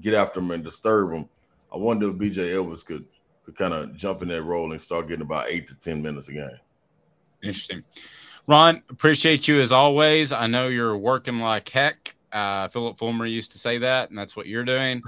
get 0.00 0.14
after 0.14 0.40
them 0.40 0.50
and 0.50 0.64
disturb 0.64 1.10
them. 1.10 1.28
I 1.72 1.76
wonder 1.76 2.08
if 2.08 2.16
BJ 2.16 2.54
Edwards 2.54 2.82
could 2.82 3.04
could 3.44 3.56
kind 3.56 3.74
of 3.74 3.96
jump 3.96 4.22
in 4.22 4.28
that 4.28 4.42
role 4.42 4.72
and 4.72 4.80
start 4.80 5.08
getting 5.08 5.22
about 5.22 5.48
eight 5.48 5.68
to 5.68 5.74
ten 5.74 6.00
minutes 6.00 6.28
a 6.28 6.32
game. 6.32 6.58
Interesting. 7.42 7.82
Ron, 8.46 8.82
appreciate 8.88 9.46
you 9.46 9.60
as 9.60 9.72
always. 9.72 10.32
I 10.32 10.46
know 10.46 10.68
you're 10.68 10.96
working 10.96 11.38
like 11.38 11.68
heck. 11.68 12.14
Uh, 12.32 12.68
Phillip 12.68 12.98
Fulmer 12.98 13.26
used 13.26 13.52
to 13.52 13.58
say 13.58 13.78
that, 13.78 14.08
and 14.08 14.18
that's 14.18 14.34
what 14.34 14.46
you're 14.46 14.64
doing. 14.64 15.02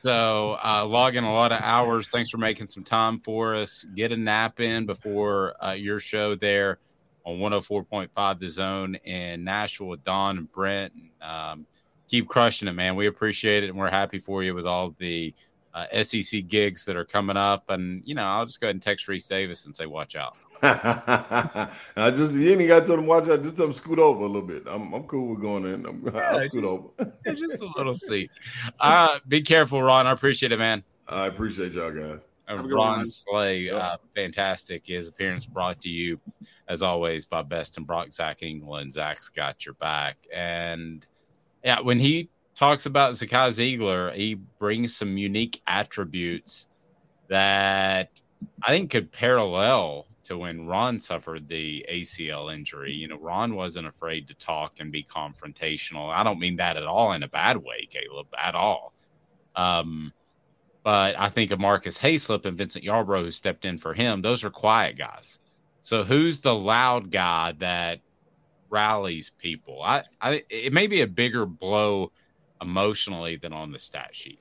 So, 0.00 0.56
uh, 0.64 0.86
logging 0.86 1.24
a 1.24 1.32
lot 1.32 1.52
of 1.52 1.60
hours. 1.60 2.08
Thanks 2.08 2.30
for 2.30 2.38
making 2.38 2.68
some 2.68 2.84
time 2.84 3.20
for 3.20 3.54
us. 3.54 3.84
Get 3.94 4.12
a 4.12 4.16
nap 4.16 4.60
in 4.60 4.86
before 4.86 5.54
uh, 5.62 5.72
your 5.72 6.00
show 6.00 6.34
there 6.34 6.78
on 7.24 7.36
104.5 7.38 8.38
The 8.38 8.48
Zone 8.48 8.94
in 9.04 9.44
Nashville 9.44 9.88
with 9.88 10.04
Don 10.04 10.38
and 10.38 10.52
Brent. 10.52 10.92
Um, 11.20 11.66
keep 12.08 12.28
crushing 12.28 12.68
it, 12.68 12.72
man. 12.72 12.96
We 12.96 13.06
appreciate 13.06 13.64
it, 13.64 13.68
and 13.68 13.78
we're 13.78 13.90
happy 13.90 14.18
for 14.18 14.42
you 14.42 14.54
with 14.54 14.66
all 14.66 14.94
the 14.98 15.34
uh, 15.74 16.02
SEC 16.02 16.48
gigs 16.48 16.84
that 16.86 16.96
are 16.96 17.04
coming 17.04 17.36
up. 17.36 17.68
And 17.68 18.02
you 18.04 18.14
know, 18.14 18.24
I'll 18.24 18.46
just 18.46 18.60
go 18.60 18.66
ahead 18.66 18.76
and 18.76 18.82
text 18.82 19.06
Rece 19.06 19.28
Davis 19.28 19.66
and 19.66 19.76
say, 19.76 19.86
"Watch 19.86 20.16
out." 20.16 20.36
I 20.62 22.10
just 22.14 22.32
you 22.32 22.50
ain't 22.52 22.68
got 22.68 22.80
to 22.80 22.86
tell 22.86 22.96
them 22.96 23.06
watch 23.06 23.28
out. 23.28 23.42
Just 23.42 23.56
tell 23.56 23.66
them 23.66 23.72
scoot 23.72 23.98
over 23.98 24.24
a 24.24 24.26
little 24.26 24.46
bit. 24.46 24.64
I'm 24.66 24.92
I'm 24.92 25.04
cool 25.04 25.28
with 25.30 25.40
going 25.40 25.64
in. 25.64 25.86
I'm, 25.86 26.02
Yeah, 26.14 26.20
I'll 26.20 26.42
scoot 26.42 26.62
just- 26.64 26.74
over. 26.74 27.12
just 27.34 27.62
a 27.62 27.72
little 27.76 27.94
seat. 27.94 28.30
Uh, 28.78 29.18
be 29.28 29.40
careful, 29.40 29.82
Ron. 29.82 30.06
I 30.06 30.12
appreciate 30.12 30.52
it, 30.52 30.58
man. 30.58 30.82
I 31.08 31.26
appreciate 31.26 31.72
y'all 31.72 31.90
guys. 31.90 32.26
Uh, 32.48 32.56
Have 32.56 32.64
a 32.64 32.68
good 32.68 32.76
one, 32.76 32.88
Ron 32.88 32.96
man. 32.98 33.06
Slay, 33.06 33.70
uh, 33.70 33.96
fantastic. 34.14 34.86
His 34.86 35.08
appearance 35.08 35.46
brought 35.46 35.80
to 35.82 35.88
you, 35.88 36.20
as 36.68 36.82
always, 36.82 37.24
by 37.24 37.42
Best 37.42 37.76
and 37.76 37.86
Brock 37.86 38.12
Zach 38.12 38.42
England. 38.42 38.92
Zach's 38.92 39.28
got 39.28 39.64
your 39.64 39.74
back. 39.74 40.16
And 40.32 41.06
yeah, 41.64 41.80
when 41.80 41.98
he 41.98 42.28
talks 42.54 42.86
about 42.86 43.14
Zakai 43.14 43.50
Zeigler, 43.78 44.14
he 44.14 44.34
brings 44.34 44.96
some 44.96 45.16
unique 45.16 45.62
attributes 45.66 46.66
that 47.28 48.10
I 48.62 48.68
think 48.68 48.90
could 48.90 49.12
parallel 49.12 50.06
to 50.30 50.38
when 50.38 50.66
Ron 50.66 50.98
suffered 50.98 51.48
the 51.48 51.84
ACL 51.90 52.54
injury. 52.54 52.92
You 52.92 53.08
know, 53.08 53.18
Ron 53.18 53.54
wasn't 53.54 53.86
afraid 53.86 54.26
to 54.28 54.34
talk 54.34 54.80
and 54.80 54.90
be 54.90 55.04
confrontational. 55.04 56.08
I 56.10 56.22
don't 56.22 56.38
mean 56.38 56.56
that 56.56 56.76
at 56.76 56.84
all 56.84 57.12
in 57.12 57.22
a 57.22 57.28
bad 57.28 57.58
way, 57.58 57.88
Caleb, 57.90 58.28
at 58.38 58.54
all. 58.54 58.94
Um, 59.56 60.12
but 60.82 61.18
I 61.18 61.28
think 61.28 61.50
of 61.50 61.60
Marcus 61.60 61.98
Haislip 61.98 62.46
and 62.46 62.56
Vincent 62.56 62.84
Yarbrough, 62.84 63.24
who 63.24 63.30
stepped 63.30 63.64
in 63.64 63.76
for 63.76 63.92
him. 63.92 64.22
Those 64.22 64.44
are 64.44 64.50
quiet 64.50 64.96
guys. 64.96 65.38
So 65.82 66.04
who's 66.04 66.40
the 66.40 66.54
loud 66.54 67.10
guy 67.10 67.52
that 67.58 68.00
rallies 68.70 69.30
people? 69.30 69.82
I, 69.82 70.04
I 70.20 70.44
it 70.48 70.72
may 70.72 70.86
be 70.86 71.02
a 71.02 71.06
bigger 71.06 71.44
blow 71.44 72.12
emotionally 72.62 73.36
than 73.36 73.52
on 73.52 73.72
the 73.72 73.78
stat 73.78 74.14
sheet. 74.14 74.40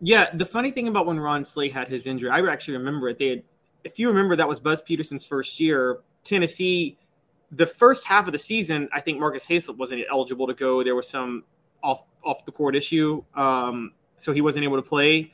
Yeah, 0.00 0.30
the 0.34 0.46
funny 0.46 0.70
thing 0.70 0.88
about 0.88 1.06
when 1.06 1.18
Ron 1.18 1.44
Slay 1.44 1.68
had 1.68 1.88
his 1.88 2.06
injury, 2.06 2.30
I 2.30 2.40
actually 2.40 2.78
remember 2.78 3.08
it. 3.08 3.18
They 3.18 3.28
had, 3.28 3.42
if 3.84 3.98
you 3.98 4.08
remember, 4.08 4.36
that 4.36 4.48
was 4.48 4.60
Buzz 4.60 4.82
Peterson's 4.82 5.24
first 5.24 5.60
year. 5.60 6.00
Tennessee, 6.24 6.98
the 7.52 7.66
first 7.66 8.06
half 8.06 8.26
of 8.26 8.32
the 8.32 8.38
season, 8.38 8.88
I 8.92 9.00
think 9.00 9.18
Marcus 9.18 9.46
Haislip 9.46 9.76
wasn't 9.76 10.04
eligible 10.10 10.46
to 10.46 10.54
go. 10.54 10.82
There 10.82 10.94
was 10.94 11.08
some 11.08 11.44
off 11.82 12.02
off 12.24 12.44
the 12.44 12.52
court 12.52 12.76
issue, 12.76 13.22
um, 13.34 13.92
so 14.18 14.32
he 14.32 14.40
wasn't 14.40 14.64
able 14.64 14.76
to 14.76 14.82
play. 14.82 15.32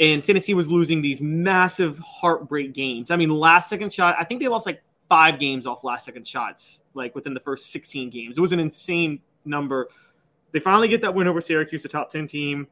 And 0.00 0.24
Tennessee 0.24 0.54
was 0.54 0.70
losing 0.70 1.02
these 1.02 1.20
massive 1.20 1.98
heartbreak 1.98 2.72
games. 2.72 3.10
I 3.10 3.16
mean, 3.16 3.28
last 3.28 3.68
second 3.68 3.92
shot. 3.92 4.16
I 4.18 4.24
think 4.24 4.40
they 4.40 4.48
lost 4.48 4.66
like 4.66 4.82
five 5.08 5.38
games 5.38 5.66
off 5.66 5.84
last 5.84 6.06
second 6.06 6.26
shots, 6.26 6.82
like 6.94 7.14
within 7.14 7.34
the 7.34 7.40
first 7.40 7.70
16 7.70 8.10
games. 8.10 8.38
It 8.38 8.40
was 8.40 8.52
an 8.52 8.60
insane 8.60 9.20
number. 9.44 9.88
They 10.52 10.60
finally 10.60 10.88
get 10.88 11.02
that 11.02 11.14
win 11.14 11.28
over 11.28 11.40
Syracuse, 11.40 11.82
the 11.82 11.88
top 11.88 12.10
10 12.10 12.26
team. 12.26 12.66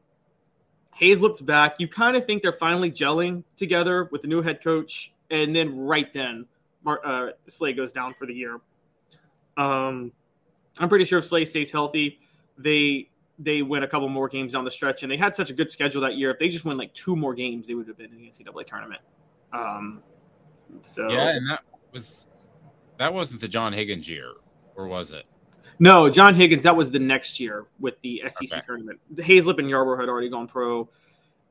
Hayes 0.95 1.21
looks 1.21 1.41
back. 1.41 1.75
You 1.79 1.87
kind 1.87 2.15
of 2.15 2.25
think 2.25 2.41
they're 2.41 2.53
finally 2.53 2.91
gelling 2.91 3.43
together 3.57 4.09
with 4.11 4.21
the 4.21 4.27
new 4.27 4.41
head 4.41 4.63
coach, 4.63 5.13
and 5.29 5.55
then 5.55 5.77
right 5.77 6.13
then, 6.13 6.45
Mar- 6.83 7.01
uh, 7.03 7.31
Slay 7.47 7.73
goes 7.73 7.91
down 7.91 8.13
for 8.13 8.25
the 8.25 8.33
year. 8.33 8.59
Um, 9.57 10.11
I'm 10.79 10.89
pretty 10.89 11.05
sure 11.05 11.19
if 11.19 11.25
Slay 11.25 11.45
stays 11.45 11.71
healthy, 11.71 12.19
they 12.57 13.09
they 13.39 13.61
win 13.61 13.83
a 13.83 13.87
couple 13.87 14.07
more 14.09 14.27
games 14.27 14.53
down 14.53 14.63
the 14.63 14.71
stretch, 14.71 15.03
and 15.03 15.11
they 15.11 15.17
had 15.17 15.35
such 15.35 15.49
a 15.49 15.53
good 15.53 15.71
schedule 15.71 16.01
that 16.01 16.15
year. 16.15 16.31
If 16.31 16.39
they 16.39 16.49
just 16.49 16.65
win 16.65 16.77
like 16.77 16.93
two 16.93 17.15
more 17.15 17.33
games, 17.33 17.67
they 17.67 17.73
would 17.73 17.87
have 17.87 17.97
been 17.97 18.11
in 18.11 18.17
the 18.17 18.27
NCAA 18.27 18.65
tournament. 18.65 19.01
Um, 19.51 20.03
so 20.81 21.09
Yeah, 21.09 21.29
and 21.29 21.49
that 21.49 21.63
was 21.91 22.31
that 22.97 23.13
wasn't 23.13 23.41
the 23.41 23.47
John 23.47 23.73
Higgins 23.73 24.07
year, 24.07 24.33
or 24.75 24.87
was 24.87 25.11
it? 25.11 25.25
No, 25.79 26.09
John 26.09 26.35
Higgins. 26.35 26.63
That 26.63 26.75
was 26.75 26.91
the 26.91 26.99
next 26.99 27.39
year 27.39 27.65
with 27.79 27.99
the 28.01 28.21
SEC 28.29 28.51
Okay. 28.51 28.61
tournament. 28.65 28.99
Haislip 29.15 29.59
and 29.59 29.67
Yarbrough 29.69 29.99
had 29.99 30.09
already 30.09 30.29
gone 30.29 30.47
pro, 30.47 30.87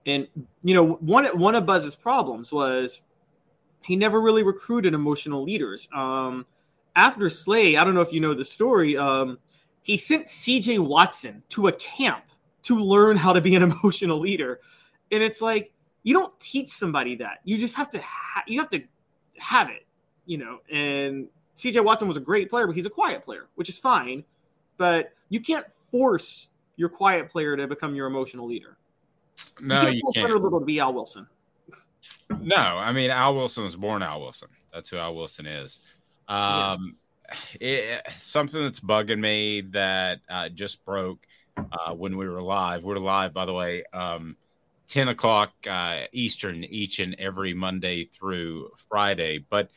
and 0.06 0.26
you 0.62 0.74
know 0.74 0.94
one 0.94 1.26
one 1.38 1.54
of 1.54 1.66
Buzz's 1.66 1.96
problems 1.96 2.52
was 2.52 3.02
he 3.82 3.96
never 3.96 4.20
really 4.20 4.42
recruited 4.42 4.94
emotional 4.94 5.42
leaders. 5.42 5.88
Um, 5.94 6.46
after 6.94 7.28
Slay, 7.28 7.76
I 7.76 7.84
don't 7.84 7.94
know 7.94 8.00
if 8.00 8.12
you 8.12 8.20
know 8.20 8.34
the 8.34 8.44
story. 8.44 8.96
Um, 8.96 9.38
he 9.82 9.96
sent 9.96 10.28
C.J. 10.28 10.78
Watson 10.78 11.42
to 11.48 11.66
a 11.66 11.72
camp 11.72 12.24
to 12.62 12.76
learn 12.76 13.16
how 13.16 13.32
to 13.32 13.40
be 13.40 13.56
an 13.56 13.62
emotional 13.70 14.18
leader, 14.18 14.60
and 15.10 15.22
it's 15.22 15.40
like 15.40 15.72
you 16.04 16.14
don't 16.14 16.38
teach 16.38 16.68
somebody 16.68 17.16
that. 17.16 17.38
You 17.44 17.58
just 17.58 17.74
have 17.76 17.90
to 17.90 18.00
ha- 18.00 18.44
you 18.46 18.60
have 18.60 18.70
to 18.70 18.82
have 19.38 19.68
it, 19.68 19.86
you 20.26 20.38
know. 20.38 20.60
And 20.70 21.28
CJ 21.56 21.84
Watson 21.84 22.08
was 22.08 22.16
a 22.16 22.20
great 22.20 22.50
player, 22.50 22.66
but 22.66 22.74
he's 22.74 22.86
a 22.86 22.90
quiet 22.90 23.24
player, 23.24 23.48
which 23.54 23.68
is 23.68 23.78
fine. 23.78 24.24
But 24.78 25.12
you 25.28 25.40
can't 25.40 25.70
force 25.90 26.48
your 26.76 26.88
quiet 26.88 27.30
player 27.30 27.56
to 27.56 27.66
become 27.66 27.94
your 27.94 28.06
emotional 28.06 28.46
leader. 28.46 28.76
No, 29.60 29.82
can't 29.82 29.96
you 29.96 30.02
can't. 30.14 30.30
Little 30.30 30.60
to 30.60 30.64
be 30.64 30.80
Al 30.80 30.94
Wilson. 30.94 31.26
No, 32.40 32.56
I 32.56 32.92
mean 32.92 33.10
Al 33.10 33.34
Wilson 33.34 33.64
was 33.64 33.76
born 33.76 34.02
Al 34.02 34.20
Wilson. 34.20 34.48
That's 34.72 34.88
who 34.88 34.96
Al 34.96 35.14
Wilson 35.14 35.46
is. 35.46 35.80
Um, 36.28 36.96
it, 37.60 38.02
something 38.16 38.60
that's 38.62 38.80
bugging 38.80 39.20
me 39.20 39.62
that 39.72 40.20
uh, 40.28 40.48
just 40.48 40.84
broke 40.84 41.26
uh, 41.56 41.94
when 41.94 42.16
we 42.16 42.28
were 42.28 42.42
live. 42.42 42.82
We're 42.84 42.96
live, 42.96 43.32
by 43.32 43.44
the 43.44 43.52
way, 43.52 43.84
um, 43.92 44.36
ten 44.86 45.08
o'clock 45.08 45.52
uh, 45.68 46.00
Eastern 46.12 46.64
each 46.64 46.98
and 46.98 47.14
every 47.18 47.54
Monday 47.54 48.04
through 48.04 48.70
Friday. 48.88 49.44
But 49.48 49.70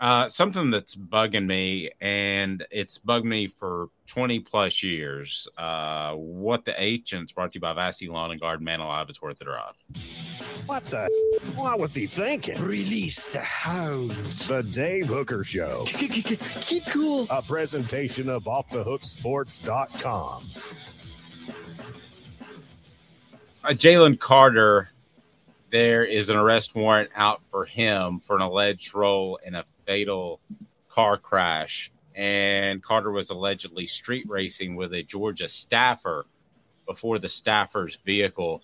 uh, 0.00 0.28
something 0.28 0.70
that's 0.70 0.94
bugging 0.94 1.46
me, 1.46 1.90
and 2.00 2.64
it's 2.70 2.98
bugged 2.98 3.26
me 3.26 3.48
for 3.48 3.88
twenty 4.06 4.38
plus 4.38 4.80
years. 4.82 5.48
Uh, 5.58 6.14
what 6.14 6.64
the 6.64 6.80
agents 6.80 7.32
brought 7.32 7.50
to 7.52 7.56
you 7.56 7.60
by 7.60 7.72
Vassy 7.72 8.08
Lawn 8.08 8.30
and 8.30 8.40
Garden 8.40 8.64
Man 8.64 8.78
Alive. 8.80 9.08
It's 9.08 9.20
worth 9.20 9.40
it 9.40 9.48
or 9.48 9.58
up. 9.58 9.74
What 10.66 10.84
the? 10.86 11.08
What 11.56 11.80
was 11.80 11.94
he 11.94 12.06
thinking? 12.06 12.62
Release 12.62 13.32
the 13.32 13.40
hounds. 13.40 14.46
The 14.46 14.62
Dave 14.62 15.08
Hooker 15.08 15.42
Show. 15.42 15.84
Keep 15.86 16.86
cool. 16.88 17.26
A 17.30 17.42
presentation 17.42 18.28
of 18.28 18.44
OffTheHookSports.com. 18.44 20.50
uh, 23.64 23.68
Jalen 23.70 24.20
Carter, 24.20 24.90
there 25.72 26.04
is 26.04 26.30
an 26.30 26.36
arrest 26.36 26.76
warrant 26.76 27.10
out 27.16 27.40
for 27.50 27.64
him 27.64 28.20
for 28.20 28.36
an 28.36 28.42
alleged 28.42 28.94
role 28.94 29.40
in 29.44 29.56
a 29.56 29.64
fatal 29.88 30.38
car 30.90 31.16
crash. 31.16 31.90
And 32.14 32.82
Carter 32.82 33.10
was 33.10 33.30
allegedly 33.30 33.86
street 33.86 34.26
racing 34.28 34.76
with 34.76 34.92
a 34.92 35.02
Georgia 35.02 35.48
staffer 35.48 36.26
before 36.86 37.18
the 37.18 37.28
staffer's 37.28 37.96
vehicle 38.04 38.60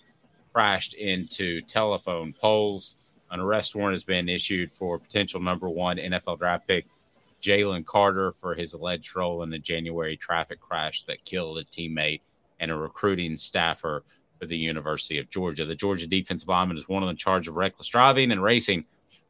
crashed 0.53 0.93
into 0.93 1.61
telephone 1.63 2.31
poles. 2.31 2.95
An 3.31 3.39
arrest 3.39 3.75
warrant 3.75 3.95
has 3.95 4.03
been 4.03 4.29
issued 4.29 4.71
for 4.71 4.99
potential 4.99 5.41
number 5.41 5.67
one 5.67 5.97
NFL 5.97 6.37
draft 6.37 6.67
pick 6.67 6.85
Jalen 7.41 7.85
Carter 7.85 8.33
for 8.39 8.53
his 8.53 8.73
alleged 8.73 9.15
role 9.15 9.41
in 9.41 9.49
the 9.49 9.57
January 9.57 10.15
traffic 10.17 10.59
crash 10.59 11.03
that 11.03 11.25
killed 11.25 11.57
a 11.57 11.63
teammate 11.63 12.21
and 12.59 12.69
a 12.69 12.75
recruiting 12.75 13.35
staffer 13.35 14.03
for 14.39 14.45
the 14.45 14.57
University 14.57 15.17
of 15.17 15.29
Georgia. 15.29 15.65
The 15.65 15.75
Georgia 15.75 16.07
defensive 16.07 16.49
lineman 16.49 16.77
is 16.77 16.87
one 16.87 17.01
of 17.01 17.09
the 17.09 17.15
charge 17.15 17.47
of 17.47 17.55
reckless 17.55 17.87
driving 17.87 18.31
and 18.31 18.43
racing 18.43 18.85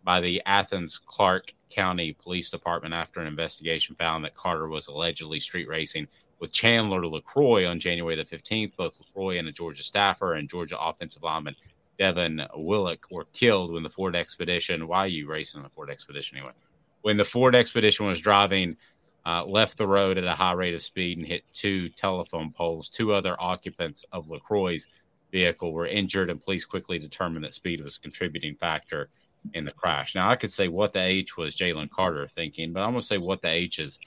by 0.06 0.22
the 0.22 0.41
Athens 0.45 0.99
Clarke 0.99 1.53
County 1.70 2.14
Police 2.14 2.51
Department 2.51 2.93
after 2.93 3.20
an 3.20 3.28
investigation 3.28 3.95
found 3.95 4.24
that 4.24 4.36
Carter 4.36 4.70
was 4.70 4.88
allegedly 4.88 5.39
street 5.39 5.68
racing 5.68 6.08
with 6.39 6.51
Chandler 6.51 7.06
LeCroy 7.06 7.68
on 7.70 7.80
January 7.80 8.16
the 8.16 8.24
15th. 8.24 8.76
Both 8.78 9.01
LeCroy 9.01 9.39
and 9.39 9.47
a 9.47 9.51
Georgia 9.51 9.84
staffer 9.84 10.36
and 10.36 10.47
Georgia 10.47 10.80
offensive 10.80 11.24
lineman 11.24 11.56
Devin 11.97 12.45
Willock 12.56 13.08
were 13.10 13.26
killed 13.34 13.74
when 13.74 13.84
the 13.84 13.89
Ford 13.89 14.16
Expedition. 14.16 14.88
Why 14.88 14.99
are 14.99 15.08
you 15.08 15.28
racing 15.28 15.64
the 15.64 15.70
Ford 15.70 15.89
Expedition 15.89 16.38
anyway? 16.38 16.53
When 17.01 17.18
the 17.18 17.26
Ford 17.26 17.56
Expedition 17.56 18.06
was 18.06 18.20
driving, 18.20 18.78
uh, 19.26 19.43
left 19.45 19.78
the 19.78 19.88
road 19.88 20.18
at 20.18 20.26
a 20.26 20.32
high 20.32 20.53
rate 20.53 20.76
of 20.76 20.84
speed 20.84 21.18
and 21.18 21.26
hit 21.26 21.43
two 21.53 21.89
telephone 21.89 22.51
poles. 22.51 22.89
Two 22.89 23.12
other 23.14 23.36
occupants 23.39 24.06
of 24.12 24.28
LeCroy's 24.28 24.88
vehicle 25.32 25.74
were 25.74 25.88
injured, 25.88 26.30
and 26.30 26.43
police 26.43 26.66
quickly 26.66 26.99
determined 26.99 27.43
that 27.43 27.56
speed 27.56 27.82
was 27.82 27.97
a 27.97 28.01
contributing 28.01 28.56
factor 28.56 29.10
in 29.54 29.66
the 29.66 29.72
crash. 29.72 30.16
Now, 30.16 30.30
I 30.30 30.36
could 30.36 30.52
say 30.52 30.68
what 30.68 30.93
the 30.93 31.02
H 31.02 31.38
was 31.38 31.56
Jalen 31.56 31.89
Carter 31.89 32.28
thinking, 32.28 32.74
but 32.74 32.82
I'm 32.82 32.91
going 32.91 33.02
to 33.02 33.08
say 33.08 33.18
what 33.18 33.41
the 33.41 33.50
H 33.50 33.80
is 33.80 34.00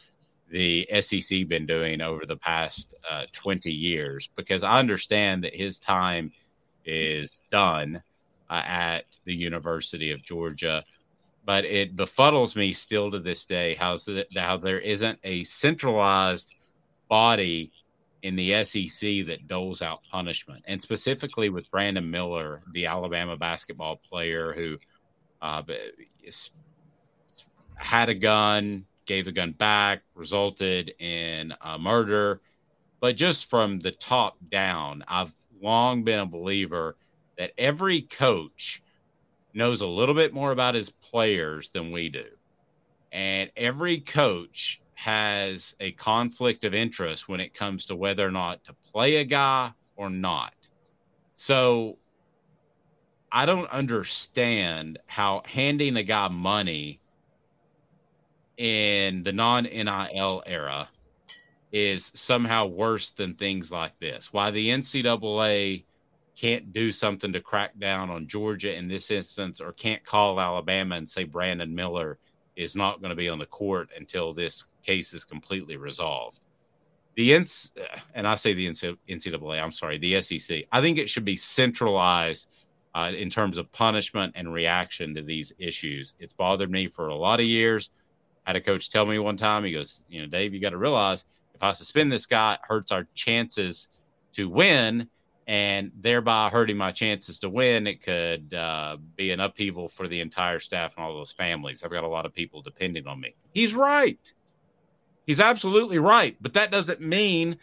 the 0.50 0.88
SEC 1.00 1.46
been 1.48 1.66
doing 1.66 2.00
over 2.00 2.24
the 2.24 2.36
past 2.36 2.94
uh, 3.08 3.24
20 3.32 3.70
years 3.70 4.30
because 4.34 4.62
I 4.62 4.78
understand 4.78 5.44
that 5.44 5.54
his 5.54 5.78
time 5.78 6.32
is 6.84 7.42
done 7.50 8.02
uh, 8.48 8.62
at 8.64 9.04
the 9.24 9.34
University 9.34 10.10
of 10.10 10.22
Georgia, 10.22 10.82
but 11.44 11.64
it 11.64 11.96
befuddles 11.96 12.56
me 12.56 12.72
still 12.72 13.10
to 13.10 13.18
this 13.18 13.44
day 13.44 13.74
how, 13.74 13.98
how 14.36 14.56
there 14.56 14.80
isn't 14.80 15.18
a 15.22 15.44
centralized 15.44 16.54
body 17.08 17.70
in 18.22 18.36
the 18.36 18.64
SEC 18.64 19.26
that 19.26 19.46
doles 19.46 19.80
out 19.80 20.00
punishment, 20.10 20.64
and 20.66 20.80
specifically 20.80 21.50
with 21.50 21.70
Brandon 21.70 22.10
Miller, 22.10 22.62
the 22.72 22.86
Alabama 22.86 23.36
basketball 23.36 24.00
player 24.08 24.52
who 24.52 24.76
uh, 25.40 25.62
is- 26.22 26.50
had 27.76 28.08
a 28.08 28.14
gun, 28.14 28.86
gave 29.06 29.24
the 29.24 29.32
gun 29.32 29.52
back, 29.52 30.02
resulted 30.14 30.94
in 30.98 31.54
a 31.60 31.78
murder. 31.78 32.40
But 33.00 33.16
just 33.16 33.48
from 33.48 33.80
the 33.80 33.92
top 33.92 34.36
down, 34.50 35.04
I've 35.06 35.32
long 35.60 36.04
been 36.04 36.18
a 36.18 36.26
believer 36.26 36.96
that 37.36 37.52
every 37.56 38.02
coach 38.02 38.82
knows 39.54 39.80
a 39.80 39.86
little 39.86 40.14
bit 40.14 40.34
more 40.34 40.52
about 40.52 40.74
his 40.74 40.90
players 40.90 41.70
than 41.70 41.92
we 41.92 42.08
do. 42.08 42.26
And 43.12 43.50
every 43.56 44.00
coach 44.00 44.80
has 44.94 45.74
a 45.80 45.92
conflict 45.92 46.64
of 46.64 46.74
interest 46.74 47.28
when 47.28 47.40
it 47.40 47.54
comes 47.54 47.84
to 47.86 47.96
whether 47.96 48.26
or 48.26 48.32
not 48.32 48.64
to 48.64 48.74
play 48.92 49.16
a 49.16 49.24
guy 49.24 49.72
or 49.96 50.10
not. 50.10 50.52
So 51.34 51.98
I 53.30 53.46
don't 53.46 53.70
understand 53.70 54.98
how 55.06 55.42
handing 55.46 55.96
a 55.96 56.02
guy 56.02 56.28
money 56.28 57.00
in 58.56 59.22
the 59.22 59.32
non 59.32 59.64
NIL 59.64 60.42
era 60.46 60.88
is 61.72 62.10
somehow 62.14 62.66
worse 62.66 63.10
than 63.10 63.34
things 63.34 63.70
like 63.70 63.98
this. 64.00 64.32
Why 64.32 64.50
the 64.50 64.68
NCAA 64.70 65.84
can't 66.36 66.72
do 66.72 66.92
something 66.92 67.32
to 67.32 67.40
crack 67.40 67.78
down 67.78 68.10
on 68.10 68.28
Georgia 68.28 68.74
in 68.74 68.88
this 68.88 69.10
instance, 69.10 69.60
or 69.60 69.72
can't 69.72 70.04
call 70.04 70.40
Alabama 70.40 70.96
and 70.96 71.08
say 71.08 71.24
Brandon 71.24 71.74
Miller 71.74 72.18
is 72.56 72.74
not 72.74 73.00
going 73.00 73.10
to 73.10 73.16
be 73.16 73.28
on 73.28 73.38
the 73.38 73.46
court 73.46 73.90
until 73.96 74.32
this 74.32 74.66
case 74.82 75.12
is 75.12 75.24
completely 75.24 75.76
resolved. 75.76 76.40
The 77.16 77.34
and 77.34 78.26
I 78.28 78.36
say 78.36 78.54
the 78.54 78.68
NCAA, 78.68 79.62
I'm 79.62 79.72
sorry, 79.72 79.98
the 79.98 80.20
SEC. 80.22 80.62
I 80.70 80.80
think 80.80 80.98
it 80.98 81.10
should 81.10 81.24
be 81.24 81.36
centralized 81.36 82.48
uh, 82.94 83.12
in 83.16 83.30
terms 83.30 83.58
of 83.58 83.70
punishment 83.72 84.32
and 84.36 84.52
reaction 84.52 85.14
to 85.14 85.22
these 85.22 85.52
issues. 85.58 86.14
It's 86.18 86.32
bothered 86.32 86.70
me 86.70 86.88
for 86.88 87.08
a 87.08 87.14
lot 87.14 87.40
of 87.40 87.46
years. 87.46 87.90
I 88.46 88.50
had 88.50 88.56
a 88.56 88.60
coach 88.60 88.90
tell 88.90 89.06
me 89.06 89.18
one 89.18 89.36
time, 89.36 89.64
he 89.64 89.72
goes, 89.72 90.04
you 90.08 90.22
know, 90.22 90.26
Dave, 90.26 90.54
you 90.54 90.60
got 90.60 90.70
to 90.70 90.78
realize 90.78 91.24
if 91.54 91.62
I 91.62 91.72
suspend 91.72 92.10
this 92.10 92.26
guy, 92.26 92.54
it 92.54 92.60
hurts 92.62 92.92
our 92.92 93.04
chances 93.14 93.88
to 94.32 94.48
win 94.48 95.08
and 95.46 95.90
thereby 96.00 96.50
hurting 96.50 96.76
my 96.76 96.92
chances 96.92 97.38
to 97.40 97.48
win. 97.48 97.86
It 97.86 98.02
could 98.02 98.52
uh, 98.54 98.98
be 99.16 99.32
an 99.32 99.40
upheaval 99.40 99.88
for 99.88 100.06
the 100.06 100.20
entire 100.20 100.60
staff 100.60 100.94
and 100.96 101.04
all 101.04 101.14
those 101.14 101.32
families. 101.32 101.82
I've 101.82 101.90
got 101.90 102.04
a 102.04 102.08
lot 102.08 102.26
of 102.26 102.34
people 102.34 102.62
depending 102.62 103.06
on 103.06 103.18
me. 103.18 103.34
He's 103.54 103.74
right. 103.74 104.32
He's 105.26 105.40
absolutely 105.40 105.98
right. 105.98 106.36
But 106.40 106.52
that 106.54 106.70
doesn't 106.70 107.00
mean 107.00 107.58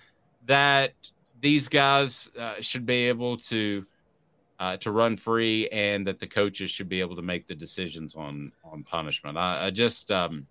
that 0.46 0.94
these 1.42 1.68
guys 1.68 2.30
uh, 2.38 2.56
should 2.60 2.86
be 2.86 3.08
able 3.08 3.38
to 3.38 3.86
uh, 4.60 4.78
to 4.78 4.92
run 4.92 5.18
free 5.18 5.68
and 5.70 6.08
that 6.08 6.20
the 6.20 6.28
coaches 6.28 6.72
should 6.72 6.90
be 6.90 7.02
able 7.02 7.16
to 7.16 7.22
make 7.22 7.48
the 7.48 7.56
decisions 7.56 8.16
on 8.16 8.52
on 8.64 8.84
punishment. 8.84 9.38
I, 9.38 9.68
I 9.68 9.70
just 9.70 10.12
um, 10.12 10.48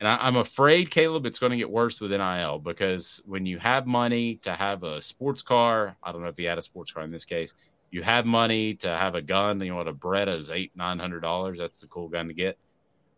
and 0.00 0.08
I, 0.08 0.28
am 0.28 0.36
afraid, 0.36 0.90
Caleb, 0.90 1.24
it's 1.24 1.38
going 1.38 1.52
to 1.52 1.56
get 1.56 1.70
worse 1.70 2.00
with 2.00 2.10
NIL 2.10 2.58
because 2.58 3.20
when 3.26 3.46
you 3.46 3.58
have 3.58 3.86
money 3.86 4.36
to 4.42 4.52
have 4.52 4.82
a 4.82 5.00
sports 5.00 5.40
car, 5.40 5.96
I 6.02 6.12
don't 6.12 6.22
know 6.22 6.28
if 6.28 6.38
you 6.38 6.48
had 6.48 6.58
a 6.58 6.62
sports 6.62 6.90
car 6.90 7.04
in 7.04 7.10
this 7.10 7.24
case, 7.24 7.54
you 7.90 8.02
have 8.02 8.26
money 8.26 8.74
to 8.74 8.88
have 8.88 9.14
a 9.14 9.22
gun. 9.22 9.60
You 9.60 9.70
know 9.70 9.76
what 9.76 9.88
a 9.88 9.94
Beretta 9.94 10.36
is 10.36 10.50
eight 10.50 10.72
nine 10.74 10.98
hundred 10.98 11.20
dollars. 11.20 11.58
That's 11.58 11.78
the 11.78 11.86
cool 11.86 12.08
gun 12.08 12.26
to 12.28 12.34
get. 12.34 12.58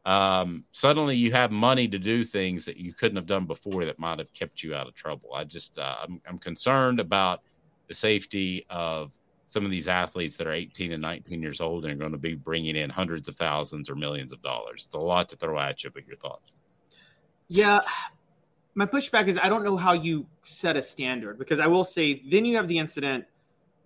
Um, 0.05 0.65
suddenly, 0.71 1.17
you 1.17 1.33
have 1.33 1.51
money 1.51 1.89
to 1.89 1.99
do 1.99 2.23
things 2.23 2.65
that 2.67 2.77
you 2.77 2.93
couldn't 2.93 3.17
have 3.17 3.27
done 3.27 3.47
before 3.47 3.85
that 3.87 3.99
might 3.99 4.19
have 4.19 4.33
kept 4.35 4.63
you 4.63 4.75
out 4.75 4.87
of 4.87 4.95
trouble. 4.95 5.35
I 5.35 5.45
just 5.45 5.79
uh, 5.79 5.97
I'm, 6.03 6.21
I'm 6.29 6.39
concerned 6.39 7.01
about 7.01 7.41
the 7.89 7.95
safety 7.95 8.67
of 8.69 9.11
some 9.49 9.65
of 9.65 9.71
these 9.71 9.89
athletes 9.89 10.37
that 10.37 10.47
are 10.47 10.53
18 10.53 10.93
and 10.93 11.01
19 11.01 11.41
years 11.41 11.61
old 11.61 11.85
and 11.85 11.95
are 11.95 11.97
going 11.97 12.13
to 12.13 12.19
be 12.19 12.35
bringing 12.35 12.77
in 12.77 12.91
hundreds 12.91 13.29
of 13.29 13.37
thousands 13.37 13.89
or 13.89 13.95
millions 13.95 14.33
of 14.33 14.43
dollars. 14.43 14.85
It's 14.87 14.95
a 14.95 14.99
lot 14.99 15.29
to 15.31 15.37
throw 15.37 15.59
at 15.59 15.85
you, 15.85 15.91
but 15.91 16.07
your 16.07 16.17
thoughts? 16.17 16.55
Yeah, 17.49 17.81
my 18.75 18.87
pushback 18.87 19.29
is 19.29 19.39
I 19.41 19.49
don't 19.49 19.65
know 19.65 19.77
how 19.77 19.93
you 19.93 20.27
set 20.43 20.77
a 20.77 20.83
standard 20.83 21.39
because 21.39 21.61
I 21.61 21.67
will 21.67 21.85
say 21.85 22.23
then 22.29 22.45
you 22.45 22.57
have 22.57 22.69
the 22.69 22.79
incident 22.79 23.25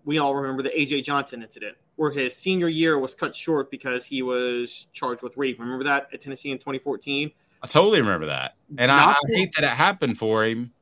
we 0.05 0.19
all 0.19 0.35
remember 0.35 0.63
the 0.63 0.71
AJ 0.71 1.05
Johnson 1.05 1.43
incident 1.43 1.77
where 1.97 2.11
his 2.11 2.35
senior 2.35 2.69
year 2.69 2.99
was 2.99 3.15
cut 3.15 3.37
short 3.37 3.71
because 3.71 4.07
he 4.07 4.23
was 4.23 4.87
charged 4.93 5.23
with 5.23 5.37
rape. 5.37 5.61
Remember 5.61 5.85
that 5.85 6.09
at 6.13 6.21
Tennessee 6.21 6.51
in 6.51 6.59
2014? 6.59 7.31
I 7.63 7.67
totally 7.67 8.01
remember 8.01 8.27
that. 8.27 8.55
And 8.79 8.91
I, 8.91 9.13
I 9.13 9.17
hate 9.27 9.51
that 9.57 9.65
it 9.65 9.77
happened 9.77 10.19
for 10.19 10.45
him. 10.45 10.73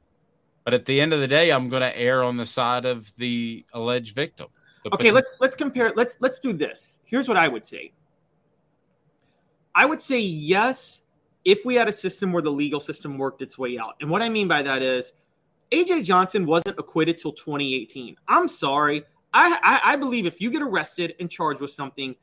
But 0.65 0.75
at 0.75 0.85
the 0.85 1.01
end 1.01 1.13
of 1.13 1.21
the 1.21 1.27
day, 1.27 1.51
I'm 1.51 1.69
going 1.69 1.83
to 1.83 1.99
err 1.99 2.23
on 2.23 2.37
the 2.37 2.47
side 2.47 2.85
of 2.85 3.13
the 3.17 3.65
alleged 3.73 4.15
victim. 4.15 4.47
Okay, 4.93 5.11
let's 5.11 5.37
let's 5.41 5.57
compare. 5.57 5.93
Let's 5.95 6.17
let's 6.21 6.41
do 6.41 6.53
this. 6.53 7.01
Here's 7.05 7.29
what 7.29 7.37
I 7.37 7.49
would 7.49 7.65
say. 7.65 7.93
I 9.75 9.87
would 9.87 10.01
say 10.01 10.19
yes 10.19 11.03
if 11.45 11.65
we 11.65 11.75
had 11.75 11.89
a 11.89 11.93
system 11.93 12.33
where 12.33 12.43
the 12.43 12.51
legal 12.51 12.81
system 12.81 13.17
worked 13.17 13.43
its 13.43 13.59
way 13.59 13.79
out. 13.79 13.95
And 14.01 14.11
what 14.11 14.23
I 14.23 14.29
mean 14.29 14.49
by 14.49 14.63
that 14.63 14.83
is 14.83 15.13
AJ 15.71 16.05
Johnson 16.05 16.47
wasn't 16.47 16.79
acquitted 16.79 17.19
till 17.19 17.33
2018. 17.33 18.17
I'm 18.27 18.49
sorry. 18.49 19.05
I, 19.33 19.59
I, 19.63 19.93
I 19.93 19.97
believe 19.97 20.27
if 20.27 20.41
you 20.41 20.51
get 20.51 20.63
arrested 20.63 21.15
and 21.21 21.31
charged 21.31 21.61
with 21.61 21.71
something, 21.71 22.17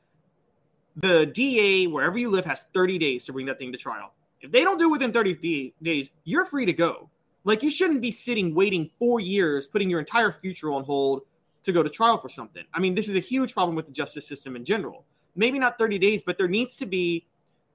the 0.96 1.28
DA, 1.28 1.88
wherever 1.88 2.18
you 2.18 2.30
live, 2.30 2.46
has 2.46 2.66
30 2.74 2.98
days 2.98 3.24
to 3.26 3.34
bring 3.34 3.46
that 3.46 3.60
thing 3.60 3.72
to 3.72 3.78
trial. 3.78 4.14
If 4.42 4.52
they 4.52 4.64
don't 4.64 4.78
do 4.78 4.90
it 4.90 4.92
within 4.92 5.12
30 5.12 5.74
days, 5.82 6.10
you're 6.24 6.46
free 6.46 6.66
to 6.66 6.74
go. 6.74 7.10
Like 7.44 7.62
you 7.62 7.70
shouldn't 7.70 8.02
be 8.02 8.12
sitting 8.12 8.56
waiting 8.56 8.90
four 8.98 9.20
years, 9.20 9.68
putting 9.68 9.90
your 9.90 10.00
entire 10.00 10.32
future 10.32 10.72
on 10.72 10.84
hold 10.84 11.22
to 11.66 11.72
go 11.72 11.84
to 11.84 11.90
trial 11.90 12.18
for 12.18 12.30
something. 12.30 12.64
I 12.74 12.80
mean, 12.80 12.96
this 12.96 13.10
is 13.10 13.16
a 13.16 13.20
huge 13.20 13.54
problem 13.54 13.76
with 13.76 13.86
the 13.86 13.92
justice 13.92 14.28
system 14.28 14.56
in 14.56 14.64
general. 14.66 15.06
Maybe 15.36 15.60
not 15.60 15.78
30 15.78 16.00
days, 16.00 16.22
but 16.22 16.38
there 16.38 16.48
needs 16.48 16.76
to 16.78 16.86
be 16.86 17.26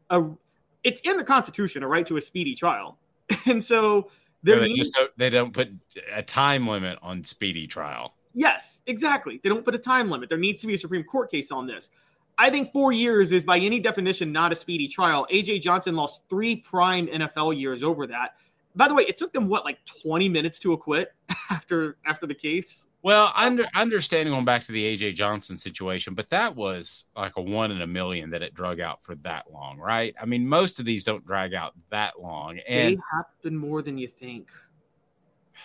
a 0.08 0.24
it's 0.82 1.00
in 1.02 1.16
the 1.16 1.24
Constitution 1.24 1.82
a 1.82 1.88
right 1.88 2.06
to 2.06 2.16
a 2.16 2.20
speedy 2.20 2.54
trial. 2.54 2.98
And 3.46 3.62
so 3.62 4.10
there 4.42 4.58
they 4.58 4.72
just 4.72 4.94
don't, 4.94 5.10
they 5.16 5.30
don't 5.30 5.52
put 5.52 5.70
a 6.12 6.22
time 6.22 6.66
limit 6.66 6.98
on 7.00 7.22
speedy 7.22 7.66
trial. 7.66 8.14
Yes, 8.32 8.80
exactly. 8.86 9.40
They 9.42 9.48
don't 9.48 9.64
put 9.64 9.74
a 9.74 9.78
time 9.78 10.10
limit. 10.10 10.28
There 10.28 10.38
needs 10.38 10.60
to 10.62 10.66
be 10.66 10.74
a 10.74 10.78
Supreme 10.78 11.04
Court 11.04 11.30
case 11.30 11.52
on 11.52 11.66
this. 11.66 11.90
I 12.38 12.48
think 12.50 12.72
four 12.72 12.92
years 12.92 13.32
is 13.32 13.44
by 13.44 13.58
any 13.58 13.80
definition 13.80 14.32
not 14.32 14.52
a 14.52 14.56
speedy 14.56 14.88
trial. 14.88 15.26
AJ 15.32 15.60
Johnson 15.60 15.94
lost 15.94 16.22
three 16.30 16.56
prime 16.56 17.06
NFL 17.06 17.58
years 17.58 17.82
over 17.82 18.06
that. 18.06 18.36
By 18.74 18.88
the 18.88 18.94
way, 18.94 19.04
it 19.04 19.18
took 19.18 19.32
them 19.32 19.48
what 19.48 19.64
like 19.64 19.78
20 20.02 20.28
minutes 20.28 20.58
to 20.60 20.72
acquit 20.72 21.12
after 21.50 21.98
after 22.06 22.26
the 22.26 22.34
case. 22.34 22.86
Well, 23.02 23.32
under 23.34 23.64
understanding 23.74 24.34
going 24.34 24.44
back 24.44 24.62
to 24.64 24.72
the 24.72 24.96
AJ 24.96 25.14
Johnson 25.14 25.56
situation, 25.56 26.14
but 26.14 26.28
that 26.30 26.54
was 26.54 27.06
like 27.16 27.32
a 27.36 27.42
one 27.42 27.70
in 27.70 27.80
a 27.80 27.86
million 27.86 28.30
that 28.30 28.42
it 28.42 28.54
drug 28.54 28.78
out 28.78 29.02
for 29.02 29.14
that 29.16 29.50
long, 29.50 29.78
right? 29.78 30.14
I 30.20 30.26
mean, 30.26 30.46
most 30.46 30.78
of 30.78 30.84
these 30.84 31.04
don't 31.04 31.26
drag 31.26 31.54
out 31.54 31.72
that 31.90 32.20
long, 32.20 32.58
and 32.68 32.96
they 32.96 33.00
happen 33.10 33.56
more 33.56 33.80
than 33.80 33.96
you 33.96 34.06
think. 34.06 34.50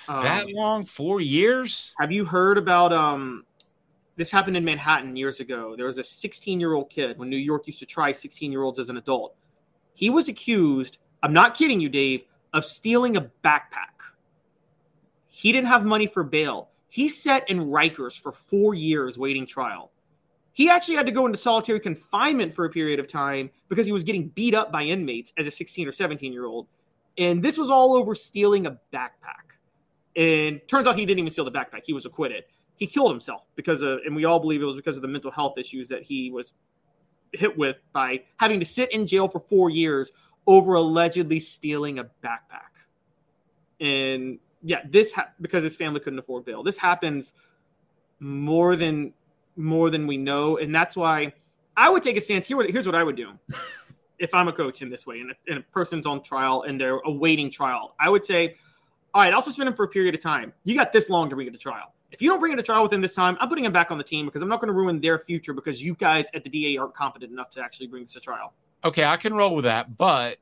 That 0.08 0.46
um, 0.46 0.52
long, 0.54 0.86
four 0.86 1.20
years? 1.20 1.94
Have 2.00 2.12
you 2.12 2.26
heard 2.26 2.58
about 2.58 2.94
um? 2.94 3.46
This 4.18 4.32
happened 4.32 4.56
in 4.56 4.64
Manhattan 4.64 5.18
years 5.18 5.42
ago. 5.42 5.76
There 5.76 5.88
was 5.88 5.98
a 5.98 6.04
16 6.04 6.58
year 6.58 6.74
old 6.74 6.90
kid 6.90 7.18
when 7.20 7.30
New 7.30 7.36
York 7.36 7.68
used 7.68 7.80
to 7.80 7.86
try 7.86 8.14
16 8.14 8.50
year 8.50 8.64
olds 8.64 8.80
as 8.80 8.88
an 8.88 8.96
adult. 8.96 9.36
He 9.94 10.10
was 10.10 10.30
accused. 10.30 11.00
I'm 11.22 11.34
not 11.34 11.54
kidding 11.54 11.82
you, 11.82 11.90
Dave 11.90 12.24
of 12.56 12.64
stealing 12.64 13.18
a 13.18 13.22
backpack. 13.44 14.16
He 15.28 15.52
didn't 15.52 15.68
have 15.68 15.86
money 15.86 16.08
for 16.08 16.24
bail. 16.24 16.70
He 16.96 17.10
sat 17.10 17.50
in 17.50 17.60
Rikers 17.60 18.18
for 18.18 18.32
four 18.32 18.74
years 18.74 19.20
waiting 19.20 19.46
trial. 19.46 19.92
He 20.54 20.70
actually 20.70 20.96
had 20.96 21.06
to 21.08 21.12
go 21.12 21.26
into 21.26 21.38
solitary 21.38 21.82
confinement 21.82 22.54
for 22.54 22.64
a 22.64 22.70
period 22.70 23.02
of 23.02 23.08
time 23.10 23.50
because 23.68 23.86
he 23.86 23.92
was 23.92 24.06
getting 24.06 24.30
beat 24.30 24.56
up 24.56 24.72
by 24.72 24.84
inmates 24.84 25.34
as 25.38 25.46
a 25.46 25.52
16 25.52 25.90
or 25.90 25.92
17 25.92 26.32
year 26.32 26.46
old. 26.46 26.68
And 27.18 27.44
this 27.44 27.58
was 27.58 27.70
all 27.70 27.96
over 27.96 28.16
stealing 28.16 28.66
a 28.66 28.80
backpack. 28.94 29.58
And 30.16 30.62
turns 30.70 30.88
out 30.88 30.96
he 30.96 31.06
didn't 31.06 31.20
even 31.20 31.32
steal 31.32 31.44
the 31.44 31.52
backpack. 31.52 31.82
He 31.86 31.92
was 31.92 32.06
acquitted. 32.06 32.46
He 32.78 32.88
killed 32.88 33.12
himself 33.12 33.50
because 33.58 33.82
of, 33.82 34.00
and 34.06 34.16
we 34.16 34.24
all 34.24 34.40
believe 34.40 34.62
it 34.62 34.66
was 34.66 34.78
because 34.78 34.96
of 34.96 35.02
the 35.02 35.10
mental 35.10 35.32
health 35.32 35.58
issues 35.58 35.90
that 35.90 36.04
he 36.04 36.32
was 36.32 36.54
hit 37.34 37.58
with 37.58 37.76
by 37.92 38.24
having 38.38 38.62
to 38.62 38.66
sit 38.66 38.90
in 38.94 39.06
jail 39.06 39.28
for 39.28 39.40
four 39.40 39.70
years 39.70 40.14
over 40.48 40.76
allegedly 40.76 41.42
stealing 41.42 42.00
a 42.00 42.06
backpack. 42.24 42.72
And 43.82 44.40
yeah, 44.66 44.82
this 44.90 45.12
ha- 45.12 45.30
because 45.40 45.64
his 45.64 45.76
family 45.76 46.00
couldn't 46.00 46.20
afford 46.20 46.46
bail. 46.46 46.64
This 46.64 46.78
happens 46.78 47.34
more 48.20 48.76
than 48.76 49.14
more 49.56 49.90
than 49.90 50.08
we 50.08 50.18
know, 50.18 50.58
and 50.58 50.74
that's 50.74 50.98
why 50.98 51.34
I 51.78 51.90
would 51.90 52.04
take 52.04 52.18
a 52.18 52.22
stance. 52.22 52.48
Here, 52.48 52.62
here's 52.64 52.86
what 52.86 52.96
I 52.96 53.04
would 53.04 53.16
do 53.16 53.32
if 54.20 54.34
I'm 54.34 54.48
a 54.48 54.54
coach 54.54 54.82
in 54.82 54.90
this 54.90 55.06
way, 55.06 55.20
and 55.20 55.32
a, 55.32 55.36
and 55.48 55.60
a 55.60 55.62
person's 55.62 56.06
on 56.06 56.22
trial 56.22 56.64
and 56.64 56.80
they're 56.80 57.00
awaiting 57.06 57.52
trial. 57.52 57.96
I 58.00 58.10
would 58.10 58.24
say, 58.24 58.58
all 59.14 59.22
right, 59.22 59.34
I'll 59.34 59.42
suspend 59.42 59.70
him 59.70 59.76
for 59.76 59.84
a 59.84 59.90
period 59.90 60.16
of 60.16 60.22
time. 60.22 60.52
You 60.64 60.76
got 60.76 60.92
this 60.92 61.10
long 61.10 61.30
to 61.30 61.36
bring 61.36 61.48
it 61.48 61.52
to 61.52 61.60
trial. 61.60 61.94
If 62.12 62.22
you 62.22 62.30
don't 62.30 62.40
bring 62.40 62.54
it 62.54 62.56
to 62.56 62.64
trial 62.64 62.84
within 62.84 63.02
this 63.02 63.14
time, 63.14 63.38
I'm 63.40 63.50
putting 63.50 63.66
him 63.66 63.74
back 63.74 63.92
on 63.92 63.98
the 63.98 64.04
team 64.04 64.26
because 64.26 64.42
I'm 64.42 64.48
not 64.48 64.62
going 64.62 64.68
to 64.68 64.74
ruin 64.74 65.02
their 65.02 65.20
future 65.20 65.54
because 65.54 65.84
you 65.84 65.96
guys 65.96 66.30
at 66.34 66.44
the 66.44 66.50
DA 66.50 66.78
aren't 66.78 66.94
competent 66.94 67.32
enough 67.32 67.50
to 67.52 67.62
actually 67.62 67.88
bring 67.88 68.04
this 68.04 68.14
to 68.14 68.20
trial 68.20 68.54
okay, 68.86 69.04
I 69.04 69.18
can 69.18 69.34
roll 69.34 69.56
with 69.56 69.66
that, 69.66 69.98
but 69.98 70.38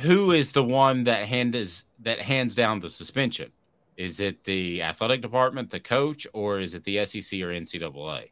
who 0.00 0.32
is 0.32 0.52
the 0.52 0.64
one 0.64 1.04
that 1.04 1.28
hands 1.28 1.84
that 2.04 2.20
hands 2.20 2.54
down 2.54 2.80
the 2.80 2.90
suspension? 2.90 3.50
Is 3.96 4.20
it 4.20 4.42
the 4.44 4.82
athletic 4.82 5.20
department, 5.22 5.70
the 5.70 5.80
coach, 5.80 6.26
or 6.32 6.58
is 6.58 6.74
it 6.74 6.84
the 6.84 7.04
SEC 7.04 7.40
or 7.40 7.48
NCAA? 7.48 8.30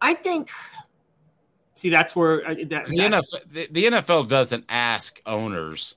I 0.00 0.14
think 0.14 0.50
See, 1.80 1.88
that's 1.88 2.14
where 2.14 2.46
uh, 2.46 2.54
that, 2.68 2.88
the, 2.88 2.98
NFL, 2.98 3.50
the, 3.50 3.68
the 3.70 3.84
NFL 3.86 4.28
doesn't 4.28 4.66
ask 4.68 5.18
owners, 5.24 5.96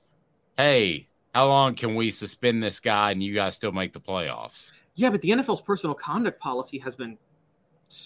"Hey, 0.56 1.08
how 1.34 1.46
long 1.46 1.74
can 1.74 1.94
we 1.94 2.10
suspend 2.10 2.62
this 2.62 2.80
guy 2.80 3.10
and 3.10 3.22
you 3.22 3.34
guys 3.34 3.54
still 3.54 3.70
make 3.70 3.92
the 3.92 4.00
playoffs?" 4.00 4.72
Yeah, 4.94 5.10
but 5.10 5.20
the 5.20 5.28
NFL's 5.28 5.60
personal 5.60 5.92
conduct 5.92 6.40
policy 6.40 6.78
has 6.78 6.96
been 6.96 7.18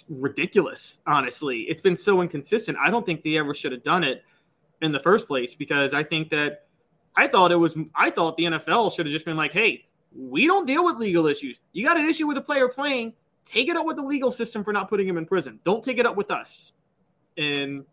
ridiculous. 0.08 0.98
Honestly, 1.06 1.60
it's 1.68 1.80
been 1.80 1.94
so 1.94 2.20
inconsistent. 2.20 2.76
I 2.82 2.90
don't 2.90 3.06
think 3.06 3.22
they 3.22 3.38
ever 3.38 3.54
should 3.54 3.70
have 3.70 3.84
done 3.84 4.02
it 4.02 4.24
in 4.82 4.90
the 4.90 4.98
first 4.98 5.28
place 5.28 5.54
because 5.54 5.94
I 5.94 6.02
think 6.02 6.30
that 6.30 6.66
I 7.18 7.26
thought 7.26 7.50
it 7.50 7.56
was 7.56 7.76
I 7.96 8.10
thought 8.10 8.36
the 8.36 8.44
NFL 8.44 8.94
should 8.94 9.06
have 9.06 9.12
just 9.12 9.24
been 9.24 9.36
like, 9.36 9.52
"Hey, 9.52 9.86
we 10.16 10.46
don't 10.46 10.66
deal 10.66 10.84
with 10.84 10.98
legal 10.98 11.26
issues. 11.26 11.58
You 11.72 11.84
got 11.84 11.96
an 11.96 12.08
issue 12.08 12.28
with 12.28 12.38
a 12.38 12.40
player 12.40 12.68
playing, 12.68 13.12
take 13.44 13.68
it 13.68 13.76
up 13.76 13.84
with 13.84 13.96
the 13.96 14.04
legal 14.04 14.30
system 14.30 14.62
for 14.62 14.72
not 14.72 14.88
putting 14.88 15.08
him 15.08 15.18
in 15.18 15.26
prison. 15.26 15.58
Don't 15.64 15.82
take 15.82 15.98
it 15.98 16.06
up 16.06 16.16
with 16.16 16.30
us." 16.30 16.74
And 17.36 17.84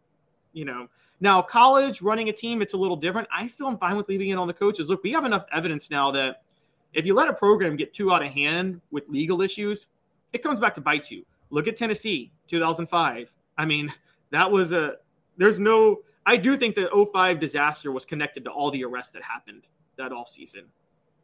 you 0.54 0.64
know, 0.64 0.90
now 1.20 1.42
college 1.42 2.04
running 2.04 2.30
a 2.30 2.34
team, 2.34 2.62
it's 2.62 2.76
a 2.76 2.78
little 2.78 2.96
different. 2.96 3.28
I 3.36 3.48
still 3.48 3.68
am 3.68 3.80
fine 3.80 3.98
with 3.98 4.08
leaving 4.08 4.30
it 4.30 4.38
on 4.38 4.46
the 4.46 4.54
coaches. 4.54 4.90
Look, 4.90 5.04
we 5.04 5.12
have 5.14 5.26
enough 5.26 5.46
evidence 5.52 5.90
now 5.90 6.12
that 6.12 6.44
if 6.94 7.08
you 7.08 7.16
let 7.16 7.28
a 7.28 7.34
program 7.34 7.76
get 7.76 7.96
too 7.96 8.14
out 8.14 8.24
of 8.24 8.32
hand 8.32 8.80
with 8.92 9.10
legal 9.10 9.42
issues, 9.42 9.88
it 10.34 10.44
comes 10.44 10.60
back 10.60 10.76
to 10.76 10.82
bite 10.82 11.10
you. 11.10 11.26
Look 11.50 11.68
at 11.68 11.76
Tennessee, 11.76 12.32
2005. 12.48 13.34
I 13.58 13.66
mean, 13.66 13.92
that 14.30 14.52
was 14.52 14.72
a 14.72 14.98
there's 15.38 15.58
no 15.58 16.02
I 16.26 16.38
do 16.38 16.58
think 16.58 16.76
the 16.76 16.90
05 17.12 17.40
disaster 17.40 17.92
was 17.92 18.06
connected 18.06 18.46
to 18.46 18.52
all 18.52 18.72
the 18.72 18.84
arrests 18.84 19.12
that 19.12 19.24
happened 19.24 19.68
that 19.98 20.12
all 20.12 20.26
season. 20.26 20.66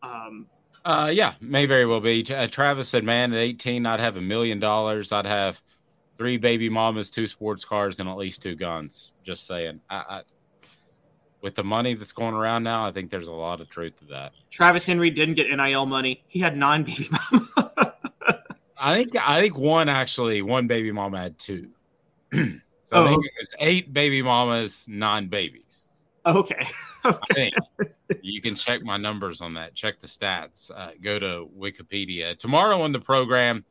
Um, 0.04 0.47
uh, 0.86 1.12
yeah, 1.14 1.34
may 1.41 1.66
very 1.66 1.86
well 1.86 1.99
be. 1.99 2.26
Uh, 2.30 2.47
Travis 2.47 2.89
said, 2.89 3.04
"Man, 3.04 3.34
at 3.34 3.39
18, 3.39 3.86
I'd 3.86 3.99
have 3.99 4.18
a 4.18 4.22
million 4.22 4.60
dollars. 4.60 5.12
I'd 5.12 5.26
have 5.26 5.62
three 6.18 6.38
baby 6.38 6.70
mamas, 6.70 7.10
two 7.10 7.28
sports 7.28 7.66
cars, 7.66 7.99
and 7.99 8.10
at 8.10 8.18
least 8.18 8.41
two 8.41 8.56
guns." 8.56 9.12
Just 9.24 9.47
saying. 9.47 9.82
I, 9.89 9.95
I, 9.95 10.22
with 11.41 11.56
the 11.56 11.64
money 11.64 11.93
that's 11.95 12.14
going 12.14 12.36
around 12.36 12.64
now, 12.64 12.86
I 12.86 12.91
think 12.91 13.12
there's 13.12 13.28
a 13.28 13.34
lot 13.34 13.62
of 13.62 13.70
truth 13.70 13.97
to 13.97 14.06
that. 14.06 14.32
Travis 14.49 14.86
Henry 14.86 15.10
didn't 15.10 15.36
get 15.36 15.47
NIL 15.49 15.86
money. 15.86 16.24
He 16.28 16.39
had 16.39 16.56
nine 16.56 16.84
baby 16.86 17.10
mamas. 17.12 17.49
I 18.84 18.95
think 18.95 19.16
I 19.16 19.41
think 19.41 19.58
one 19.58 19.89
actually 19.89 20.41
one 20.41 20.68
baby 20.68 20.91
mama 20.91 21.20
had 21.20 21.38
two. 21.38 21.70
so 22.92 23.00
oh. 23.00 23.06
I 23.06 23.10
think 23.10 23.26
it 23.26 23.32
was 23.39 23.54
eight 23.60 23.94
baby 23.94 24.22
mamas, 24.22 24.86
nine 24.88 25.28
babies. 25.28 25.88
Okay. 26.26 26.68
okay. 27.06 27.52
you 28.22 28.42
can 28.42 28.56
check 28.56 28.84
my 28.84 28.98
numbers 28.98 29.42
on 29.42 29.54
that. 29.54 29.74
Check 29.76 30.00
the 30.00 30.08
stats. 30.08 30.70
Uh, 30.76 30.92
go 31.02 31.18
to 31.18 31.50
Wikipedia. 31.58 32.38
Tomorrow 32.38 32.82
on 32.82 32.92
the 32.92 33.00
program, 33.00 33.64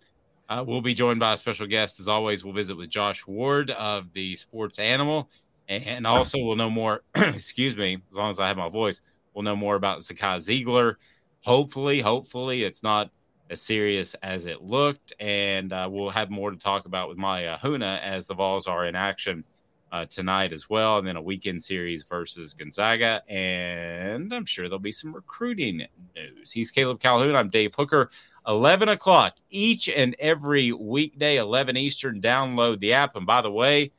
uh, 0.48 0.64
we'll 0.66 0.80
be 0.80 0.94
joined 0.94 1.20
by 1.20 1.34
a 1.34 1.36
special 1.36 1.66
guest. 1.66 2.00
As 2.00 2.08
always, 2.08 2.44
we'll 2.44 2.54
visit 2.54 2.76
with 2.76 2.88
Josh 2.88 3.26
Ward 3.26 3.70
of 3.70 4.12
the 4.14 4.36
Sports 4.36 4.78
Animal, 4.78 5.28
and 5.68 6.06
also 6.06 6.38
we'll 6.38 6.56
know 6.56 6.70
more. 6.70 7.02
excuse 7.14 7.76
me, 7.76 7.98
as 8.10 8.16
long 8.16 8.30
as 8.30 8.40
I 8.40 8.48
have 8.48 8.56
my 8.56 8.68
voice, 8.68 9.02
we'll 9.34 9.44
know 9.44 9.54
more 9.54 9.76
about 9.76 10.00
Zakai 10.00 10.38
Zeigler. 10.38 10.94
Hopefully, 11.42 12.00
hopefully 12.00 12.64
it's 12.64 12.82
not 12.82 13.10
as 13.50 13.60
serious 13.60 14.14
as 14.22 14.46
it 14.46 14.62
looked, 14.62 15.12
and 15.18 15.72
uh, 15.72 15.88
we'll 15.90 16.08
have 16.08 16.30
more 16.30 16.50
to 16.52 16.56
talk 16.56 16.86
about 16.86 17.08
with 17.08 17.18
Maya 17.18 17.58
Huna 17.58 18.00
as 18.00 18.28
the 18.28 18.34
Vols 18.34 18.68
are 18.68 18.86
in 18.86 18.94
action 18.94 19.44
uh, 19.90 20.06
tonight 20.06 20.52
as 20.52 20.70
well, 20.70 20.98
and 20.98 21.06
then 21.06 21.16
a 21.16 21.22
weekend 21.22 21.62
series 21.62 22.04
versus 22.04 22.54
Gonzaga. 22.54 23.22
And 23.28 24.32
I'm 24.32 24.44
sure 24.44 24.68
there'll 24.68 24.78
be 24.78 24.92
some 24.92 25.12
recruiting 25.12 25.84
news. 26.14 26.52
He's 26.52 26.70
Caleb 26.70 27.00
Calhoun. 27.00 27.34
I'm 27.34 27.50
Dave 27.50 27.74
Hooker. 27.74 28.10
11 28.46 28.88
o'clock 28.88 29.36
each 29.50 29.88
and 29.88 30.16
every 30.18 30.72
weekday, 30.72 31.36
11 31.36 31.76
Eastern. 31.76 32.20
Download 32.20 32.78
the 32.78 32.92
app. 32.92 33.16
And 33.16 33.26
by 33.26 33.42
the 33.42 33.50
way, 33.50 33.90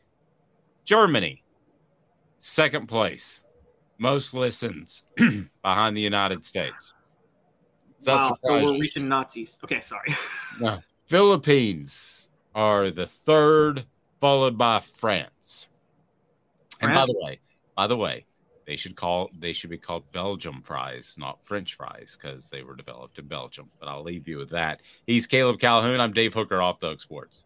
Germany, 0.85 1.43
second 2.39 2.87
place, 2.87 3.43
most 3.97 4.33
listens 4.33 5.03
behind 5.61 5.95
the 5.95 6.01
United 6.01 6.43
States. 6.45 6.93
Wow, 8.05 8.35
so 8.41 8.63
we're 8.63 8.79
reaching 8.79 9.07
Nazis. 9.07 9.57
Okay, 9.63 9.79
sorry. 9.79 10.15
no, 10.61 10.79
Philippines 11.07 12.29
are 12.55 12.91
the 12.91 13.07
third, 13.07 13.85
followed 14.19 14.57
by 14.57 14.79
France. 14.79 15.67
And 16.81 16.93
by 16.93 17.05
the 17.05 17.15
way, 17.21 17.39
by 17.75 17.87
the 17.87 17.97
way, 17.97 18.25
they 18.65 18.75
should 18.75 18.95
call 18.95 19.29
they 19.37 19.53
should 19.53 19.69
be 19.69 19.77
called 19.77 20.11
Belgium 20.11 20.61
fries, 20.63 21.15
not 21.17 21.43
French 21.43 21.75
fries, 21.75 22.17
because 22.19 22.49
they 22.49 22.63
were 22.63 22.75
developed 22.75 23.19
in 23.19 23.27
Belgium. 23.27 23.69
But 23.79 23.89
I'll 23.89 24.03
leave 24.03 24.27
you 24.27 24.37
with 24.37 24.49
that. 24.51 24.81
He's 25.05 25.27
Caleb 25.27 25.59
Calhoun. 25.59 25.99
I'm 25.99 26.13
Dave 26.13 26.33
Hooker 26.33 26.61
off 26.61 26.79
Doug 26.79 27.01
Sports. 27.01 27.43